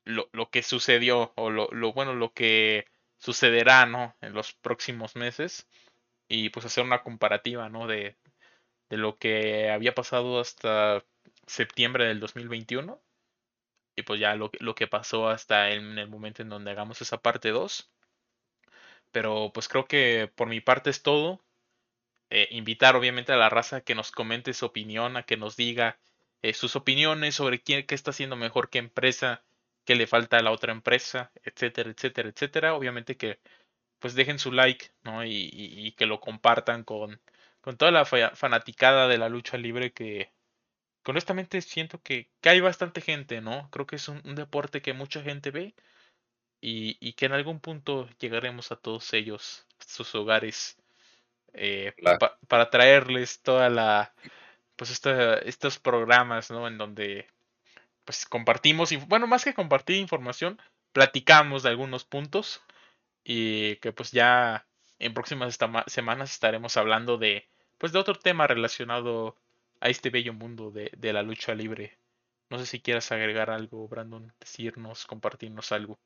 lo, 0.06 0.30
lo 0.34 0.50
que 0.50 0.64
sucedió 0.64 1.34
o 1.36 1.50
lo, 1.50 1.68
lo 1.72 1.94
bueno, 1.94 2.14
lo 2.14 2.34
que 2.34 2.86
sucederá, 3.18 3.86
¿no? 3.86 4.16
En 4.22 4.34
los 4.34 4.54
próximos 4.54 5.16
meses 5.16 5.68
y 6.28 6.50
pues 6.50 6.66
hacer 6.66 6.84
una 6.84 7.04
comparativa, 7.04 7.70
¿no? 7.70 7.88
De, 7.88 8.18
de 8.90 8.98
lo 8.98 9.18
que 9.18 9.70
había 9.72 9.96
pasado 9.96 10.40
hasta 10.40 11.04
septiembre 11.48 12.06
del 12.06 12.20
2021 12.20 13.02
y 13.96 14.04
pues 14.04 14.20
ya 14.20 14.36
lo, 14.36 14.52
lo 14.60 14.76
que 14.76 14.88
pasó 14.88 15.30
hasta 15.30 15.72
en 15.72 15.98
el 16.00 16.10
momento 16.10 16.42
en 16.42 16.50
donde 16.50 16.72
hagamos 16.72 17.02
esa 17.02 17.22
parte 17.22 17.50
2. 17.50 17.92
Pero 19.12 19.52
pues 19.54 19.68
creo 19.68 19.86
que 19.86 20.32
por 20.36 20.48
mi 20.48 20.60
parte 20.62 20.90
es 20.90 21.04
todo. 21.04 21.42
Eh, 22.30 22.48
invitar 22.52 22.96
obviamente 22.96 23.34
a 23.34 23.38
la 23.38 23.50
raza 23.50 23.82
que 23.82 23.96
nos 23.96 24.12
comente 24.12 24.54
su 24.54 24.66
opinión, 24.66 25.18
a 25.18 25.24
que 25.24 25.38
nos 25.38 25.56
diga 25.56 26.00
eh, 26.42 26.54
sus 26.54 26.76
opiniones 26.76 27.36
sobre 27.36 27.62
quién 27.62 27.86
qué 27.86 27.96
está 27.96 28.12
haciendo 28.12 28.36
mejor, 28.36 28.70
qué 28.70 28.80
empresa, 28.80 29.44
qué 29.86 29.96
le 29.96 30.08
falta 30.08 30.38
a 30.38 30.44
la 30.44 30.52
otra 30.52 30.72
empresa, 30.72 31.32
etcétera, 31.44 31.92
etcétera, 31.92 32.30
etcétera. 32.30 32.76
Obviamente 32.76 33.18
que 33.18 33.40
pues 34.00 34.16
dejen 34.16 34.40
su 34.40 34.52
like, 34.52 34.92
¿no? 35.04 35.24
y 35.26 35.94
que 35.98 36.06
lo 36.06 36.20
compartan 36.20 36.84
con, 36.84 37.22
con 37.64 37.78
toda 37.78 37.92
la 37.92 38.04
fanaticada 38.06 39.08
de 39.08 39.18
la 39.18 39.30
lucha 39.30 39.58
libre 39.58 39.94
que, 39.94 40.34
honestamente 41.06 41.62
siento 41.62 42.02
que, 42.02 42.30
que, 42.42 42.50
hay 42.50 42.60
bastante 42.60 43.00
gente, 43.00 43.40
¿no? 43.40 43.70
Creo 43.72 43.88
que 43.88 43.96
es 43.96 44.10
un, 44.10 44.36
deporte 44.36 44.82
que 44.82 44.92
mucha 44.94 45.22
gente 45.24 45.50
ve 45.50 45.74
y, 46.62 46.98
y, 47.00 47.14
que 47.14 47.26
en 47.26 47.32
algún 47.34 47.62
punto 47.62 48.10
llegaremos 48.20 48.72
a 48.74 48.76
todos 48.76 49.14
ellos, 49.14 49.66
a 49.80 49.84
sus 49.86 50.14
hogares, 50.16 50.78
eh, 51.54 51.94
para 52.50 52.70
traerles 52.70 53.42
toda 53.42 53.70
la, 53.70 54.14
pues 54.76 54.92
estos 55.46 55.80
programas, 55.80 56.52
¿no? 56.52 56.68
En 56.68 56.78
donde 56.78 57.28
pues 58.06 58.26
compartimos, 58.26 58.92
bueno, 59.08 59.28
más 59.28 59.44
que 59.44 59.54
compartir 59.54 59.98
información, 59.98 60.60
platicamos 60.92 61.64
de 61.64 61.70
algunos 61.70 62.06
puntos 62.06 62.62
y 63.24 63.78
que 63.78 63.92
pues 63.92 64.12
ya 64.12 64.66
en 65.00 65.14
próximas 65.14 65.58
semanas 65.88 66.32
estaremos 66.32 66.78
hablando 66.78 67.18
de 67.18 67.48
pues 67.78 67.92
de 67.92 68.00
otro 68.00 68.16
tema 68.16 68.48
relacionado 68.48 69.36
a 69.82 69.90
este 69.90 70.10
bello 70.10 70.34
mundo 70.34 70.72
de, 70.72 70.92
de 70.98 71.14
la 71.14 71.24
lucha 71.24 71.54
libre. 71.54 71.98
No 72.50 72.60
sé 72.60 72.66
si 72.66 72.80
quieras 72.80 73.12
agregar 73.12 73.50
algo, 73.50 73.88
Brandon, 73.88 74.32
decirnos, 74.40 75.06
compartirnos 75.06 75.72
algo. 75.72 75.98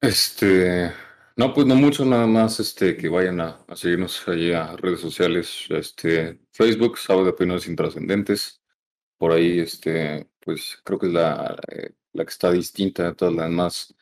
Este, 0.00 0.92
no, 1.36 1.54
pues 1.54 1.66
no 1.66 1.76
mucho, 1.76 2.04
nada 2.04 2.26
más 2.26 2.60
este, 2.60 2.96
que 2.96 3.08
vayan 3.08 3.40
a, 3.40 3.64
seguirnos 3.74 4.26
allí 4.28 4.52
a 4.52 4.76
redes 4.76 5.00
sociales, 5.00 5.66
este, 5.70 6.40
Facebook, 6.50 6.98
Sábado 6.98 7.26
de 7.26 7.30
Opiniones 7.30 7.68
Intrascendentes. 7.68 8.61
Por 9.22 9.30
ahí, 9.30 9.60
este, 9.60 10.26
pues 10.40 10.80
creo 10.82 10.98
que 10.98 11.06
es 11.06 11.12
la, 11.12 11.56
eh, 11.70 11.92
la 12.12 12.24
que 12.24 12.30
está 12.30 12.50
distinta 12.50 13.04
de 13.04 13.14
todas 13.14 13.32
las 13.32 13.44
demás. 13.48 13.94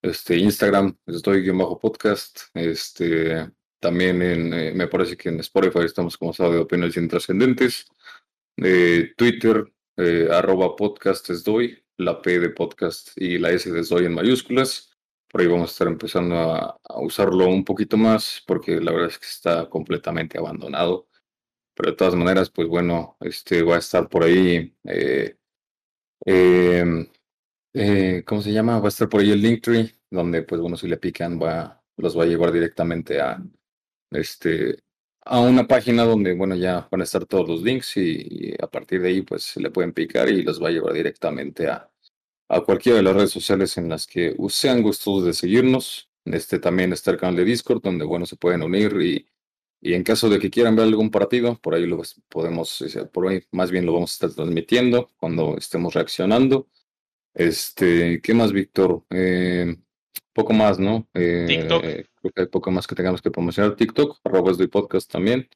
Este, 0.00 0.36
Instagram, 0.36 0.96
estoy 1.04 1.42
guion 1.42 1.58
bajo 1.58 1.80
podcast. 1.80 2.42
Este, 2.54 3.50
también 3.80 4.22
en, 4.22 4.54
eh, 4.54 4.72
me 4.72 4.86
parece 4.86 5.16
que 5.16 5.30
en 5.30 5.40
Spotify 5.40 5.80
estamos 5.80 6.16
como 6.16 6.32
sábado 6.32 6.54
de 6.54 6.60
opiniones 6.60 6.96
intrascendentes. 6.96 7.86
Eh, 8.56 9.14
Twitter, 9.16 9.64
eh, 9.96 10.28
arroba 10.30 10.76
podcast 10.76 11.28
doy, 11.28 11.84
la 11.96 12.22
P 12.22 12.38
de 12.38 12.50
podcast 12.50 13.10
y 13.16 13.36
la 13.38 13.50
S 13.50 13.72
de 13.72 13.82
doy 13.82 14.04
en 14.04 14.14
mayúsculas. 14.14 14.92
Por 15.28 15.40
ahí 15.40 15.48
vamos 15.48 15.70
a 15.70 15.72
estar 15.72 15.88
empezando 15.88 16.36
a, 16.36 16.78
usarlo 17.00 17.48
un 17.48 17.64
poquito 17.64 17.96
más 17.96 18.44
porque 18.46 18.80
la 18.80 18.92
verdad 18.92 19.08
es 19.08 19.18
que 19.18 19.26
está 19.26 19.68
completamente 19.68 20.38
abandonado. 20.38 21.08
Pero 21.78 21.92
de 21.92 21.96
todas 21.96 22.16
maneras, 22.16 22.50
pues 22.50 22.66
bueno, 22.66 23.16
este 23.20 23.62
va 23.62 23.76
a 23.76 23.78
estar 23.78 24.08
por 24.08 24.24
ahí. 24.24 24.74
Em, 26.24 27.06
¿Cómo 28.24 28.42
se 28.42 28.52
llama? 28.52 28.80
Va 28.80 28.86
a 28.86 28.88
estar 28.88 29.08
por 29.08 29.20
ahí 29.20 29.30
el 29.30 29.40
Linktree, 29.40 29.94
donde 30.10 30.42
pues 30.42 30.60
bueno, 30.60 30.76
si 30.76 30.88
le 30.88 30.96
pican 30.96 31.40
va, 31.40 31.80
los 31.96 32.18
va 32.18 32.24
a 32.24 32.26
llevar 32.26 32.50
directamente 32.50 33.20
a, 33.20 33.40
este, 34.10 34.82
a 35.24 35.40
una 35.40 35.68
página 35.68 36.04
donde, 36.04 36.34
bueno, 36.34 36.56
ya 36.56 36.88
van 36.90 37.02
a 37.02 37.04
estar 37.04 37.24
todos 37.26 37.48
los 37.48 37.62
links 37.62 37.96
y, 37.96 38.54
a 38.60 38.66
partir 38.68 39.00
de 39.02 39.08
ahí, 39.10 39.22
pues 39.22 39.44
se 39.44 39.60
le 39.60 39.70
pueden 39.70 39.92
picar 39.92 40.28
y 40.28 40.42
los 40.42 40.60
va 40.62 40.68
a 40.68 40.72
llevar 40.72 40.94
directamente 40.94 41.68
a, 41.68 41.88
a 42.48 42.60
cualquiera 42.62 42.98
de 42.98 43.04
las 43.04 43.14
redes 43.14 43.30
sociales 43.30 43.76
en 43.78 43.88
las 43.88 44.06
que 44.06 44.36
sean 44.48 44.82
gustosos 44.82 45.26
de 45.26 45.32
seguirnos. 45.32 46.10
Este 46.24 46.58
también 46.58 46.92
está 46.92 47.12
el 47.12 47.18
canal 47.18 47.36
de 47.36 47.44
Discord, 47.44 47.82
donde 47.82 48.04
bueno, 48.04 48.26
se 48.26 48.36
pueden 48.36 48.62
unir 48.62 49.00
y, 49.00 49.27
y 49.80 49.94
en 49.94 50.02
caso 50.02 50.28
de 50.28 50.38
que 50.38 50.50
quieran 50.50 50.76
ver 50.76 50.86
algún 50.86 51.10
partido, 51.10 51.58
por 51.60 51.74
ahí 51.74 51.86
lo 51.86 52.02
podemos, 52.28 52.84
por 53.12 53.28
ahí 53.28 53.42
más 53.52 53.70
bien 53.70 53.86
lo 53.86 53.92
vamos 53.92 54.10
a 54.10 54.14
estar 54.14 54.30
transmitiendo 54.30 55.10
cuando 55.16 55.56
estemos 55.56 55.94
reaccionando. 55.94 56.68
Este, 57.34 58.20
¿qué 58.20 58.34
más, 58.34 58.52
Víctor? 58.52 59.04
Eh, 59.10 59.76
poco 60.32 60.52
más, 60.52 60.78
¿no? 60.78 61.08
Eh, 61.14 61.44
TikTok. 61.46 61.82
Creo 61.82 62.32
que 62.34 62.40
hay 62.42 62.46
poco 62.46 62.70
más 62.70 62.86
que 62.86 62.96
tengamos 62.96 63.22
que 63.22 63.30
promocionar. 63.30 63.76
TikTok, 63.76 64.18
arroba 64.24 64.52
de 64.52 64.68
podcast 64.68 65.10
también. 65.10 65.48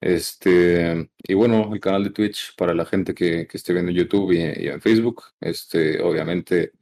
Este, 0.00 1.10
y 1.18 1.34
bueno, 1.34 1.70
el 1.74 1.80
canal 1.80 2.04
de 2.04 2.10
Twitch 2.10 2.56
para 2.56 2.72
la 2.72 2.86
gente 2.86 3.12
que, 3.12 3.46
que 3.46 3.56
esté 3.58 3.74
viendo 3.74 3.92
YouTube 3.92 4.32
y, 4.32 4.64
y, 4.64 4.68
en 4.68 4.80
Facebook. 4.80 5.24
Este, 5.40 6.00
obviamente, 6.02 6.72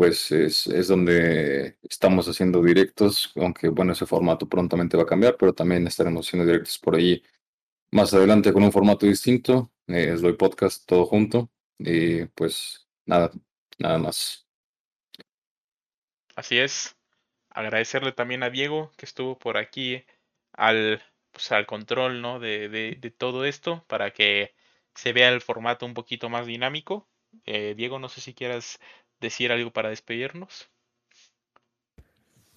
pues 0.00 0.32
es, 0.32 0.66
es, 0.66 0.88
donde 0.88 1.76
estamos 1.82 2.26
haciendo 2.26 2.62
directos, 2.62 3.34
aunque 3.36 3.68
bueno, 3.68 3.92
ese 3.92 4.06
formato 4.06 4.48
prontamente 4.48 4.96
va 4.96 5.02
a 5.02 5.06
cambiar, 5.06 5.36
pero 5.36 5.52
también 5.52 5.86
estaremos 5.86 6.26
haciendo 6.26 6.46
directos 6.46 6.78
por 6.78 6.94
ahí 6.96 7.22
más 7.90 8.14
adelante 8.14 8.50
con 8.54 8.62
un 8.62 8.72
formato 8.72 9.04
distinto. 9.04 9.70
Eh, 9.88 10.12
es 10.14 10.22
Doy 10.22 10.38
Podcast 10.38 10.86
todo 10.86 11.04
junto. 11.04 11.50
Y 11.78 12.24
pues 12.28 12.88
nada, 13.04 13.30
nada 13.78 13.98
más. 13.98 14.46
Así 16.34 16.56
es. 16.56 16.96
Agradecerle 17.50 18.12
también 18.12 18.42
a 18.42 18.48
Diego 18.48 18.92
que 18.96 19.04
estuvo 19.04 19.38
por 19.38 19.58
aquí 19.58 20.02
al, 20.54 21.02
pues, 21.30 21.52
al 21.52 21.66
control 21.66 22.22
¿no? 22.22 22.40
de, 22.40 22.70
de, 22.70 22.96
de, 22.98 23.10
todo 23.10 23.44
esto 23.44 23.84
para 23.86 24.14
que 24.14 24.54
se 24.94 25.12
vea 25.12 25.28
el 25.28 25.42
formato 25.42 25.84
un 25.84 25.92
poquito 25.92 26.30
más 26.30 26.46
dinámico. 26.46 27.06
Eh, 27.44 27.74
Diego, 27.76 27.98
no 27.98 28.08
sé 28.08 28.22
si 28.22 28.32
quieras 28.32 28.80
decir 29.20 29.52
algo 29.52 29.72
para 29.72 29.90
despedirnos. 29.90 30.68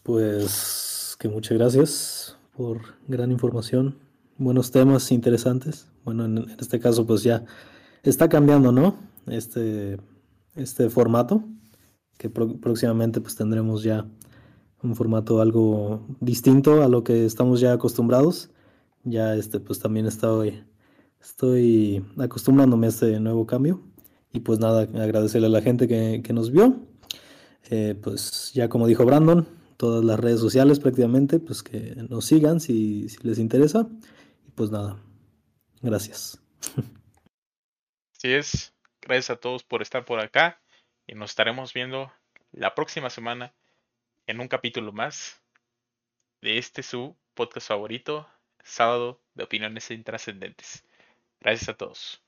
Pues 0.03 1.15
que 1.19 1.29
muchas 1.29 1.57
gracias 1.57 2.37
por 2.55 2.81
gran 3.07 3.31
información, 3.31 3.99
buenos 4.37 4.71
temas 4.71 5.11
interesantes. 5.11 5.87
Bueno, 6.03 6.25
en, 6.25 6.49
este 6.59 6.79
caso 6.79 7.07
pues 7.07 7.23
ya 7.23 7.45
está 8.03 8.27
cambiando, 8.29 8.71
¿no? 8.71 8.97
Este, 9.27 9.97
este 10.55 10.89
formato 10.89 11.43
que 12.17 12.29
próximamente 12.29 13.21
pues 13.21 13.35
tendremos 13.35 13.83
ya 13.83 14.05
un 14.81 14.95
formato 14.95 15.41
algo 15.41 16.05
distinto 16.19 16.83
a 16.83 16.89
lo 16.89 17.03
que 17.03 17.25
estamos 17.25 17.59
ya 17.59 17.73
acostumbrados. 17.73 18.51
Ya 19.03 19.35
este 19.35 19.59
pues 19.59 19.79
también 19.79 20.05
estoy, 20.05 20.63
estoy 21.21 22.05
acostumbrándome 22.17 22.87
a 22.87 22.89
este 22.89 23.19
nuevo 23.19 23.47
cambio. 23.47 23.81
Y 24.33 24.41
pues 24.41 24.59
nada, 24.59 24.81
agradecerle 24.81 25.47
a 25.47 25.51
la 25.51 25.61
gente 25.61 25.87
que, 25.87 26.21
que 26.23 26.33
nos 26.33 26.51
vio. 26.51 26.75
Eh, 27.69 27.95
pues 28.01 28.51
ya 28.53 28.67
como 28.67 28.87
dijo 28.87 29.05
Brandon, 29.05 29.47
todas 29.77 30.03
las 30.03 30.19
redes 30.19 30.39
sociales 30.39 30.79
prácticamente, 30.79 31.39
pues 31.39 31.63
que 31.63 31.95
nos 32.09 32.25
sigan 32.25 32.59
si, 32.59 33.07
si 33.09 33.17
les 33.25 33.39
interesa. 33.39 33.87
Y 34.47 34.51
pues 34.51 34.71
nada, 34.71 34.99
gracias. 35.81 36.41
Así 38.17 38.33
es. 38.33 38.73
Gracias 39.01 39.31
a 39.31 39.35
todos 39.35 39.63
por 39.63 39.81
estar 39.81 40.05
por 40.05 40.19
acá 40.19 40.61
y 41.05 41.13
nos 41.13 41.31
estaremos 41.31 41.73
viendo 41.73 42.11
la 42.51 42.73
próxima 42.73 43.09
semana 43.09 43.53
en 44.27 44.39
un 44.39 44.47
capítulo 44.47 44.93
más 44.93 45.41
de 46.41 46.57
este 46.57 46.83
su 46.83 47.17
podcast 47.33 47.67
favorito, 47.67 48.27
Sábado 48.63 49.21
de 49.33 49.43
Opiniones 49.43 49.91
Intrascendentes. 49.91 50.85
Gracias 51.41 51.69
a 51.69 51.73
todos. 51.73 52.23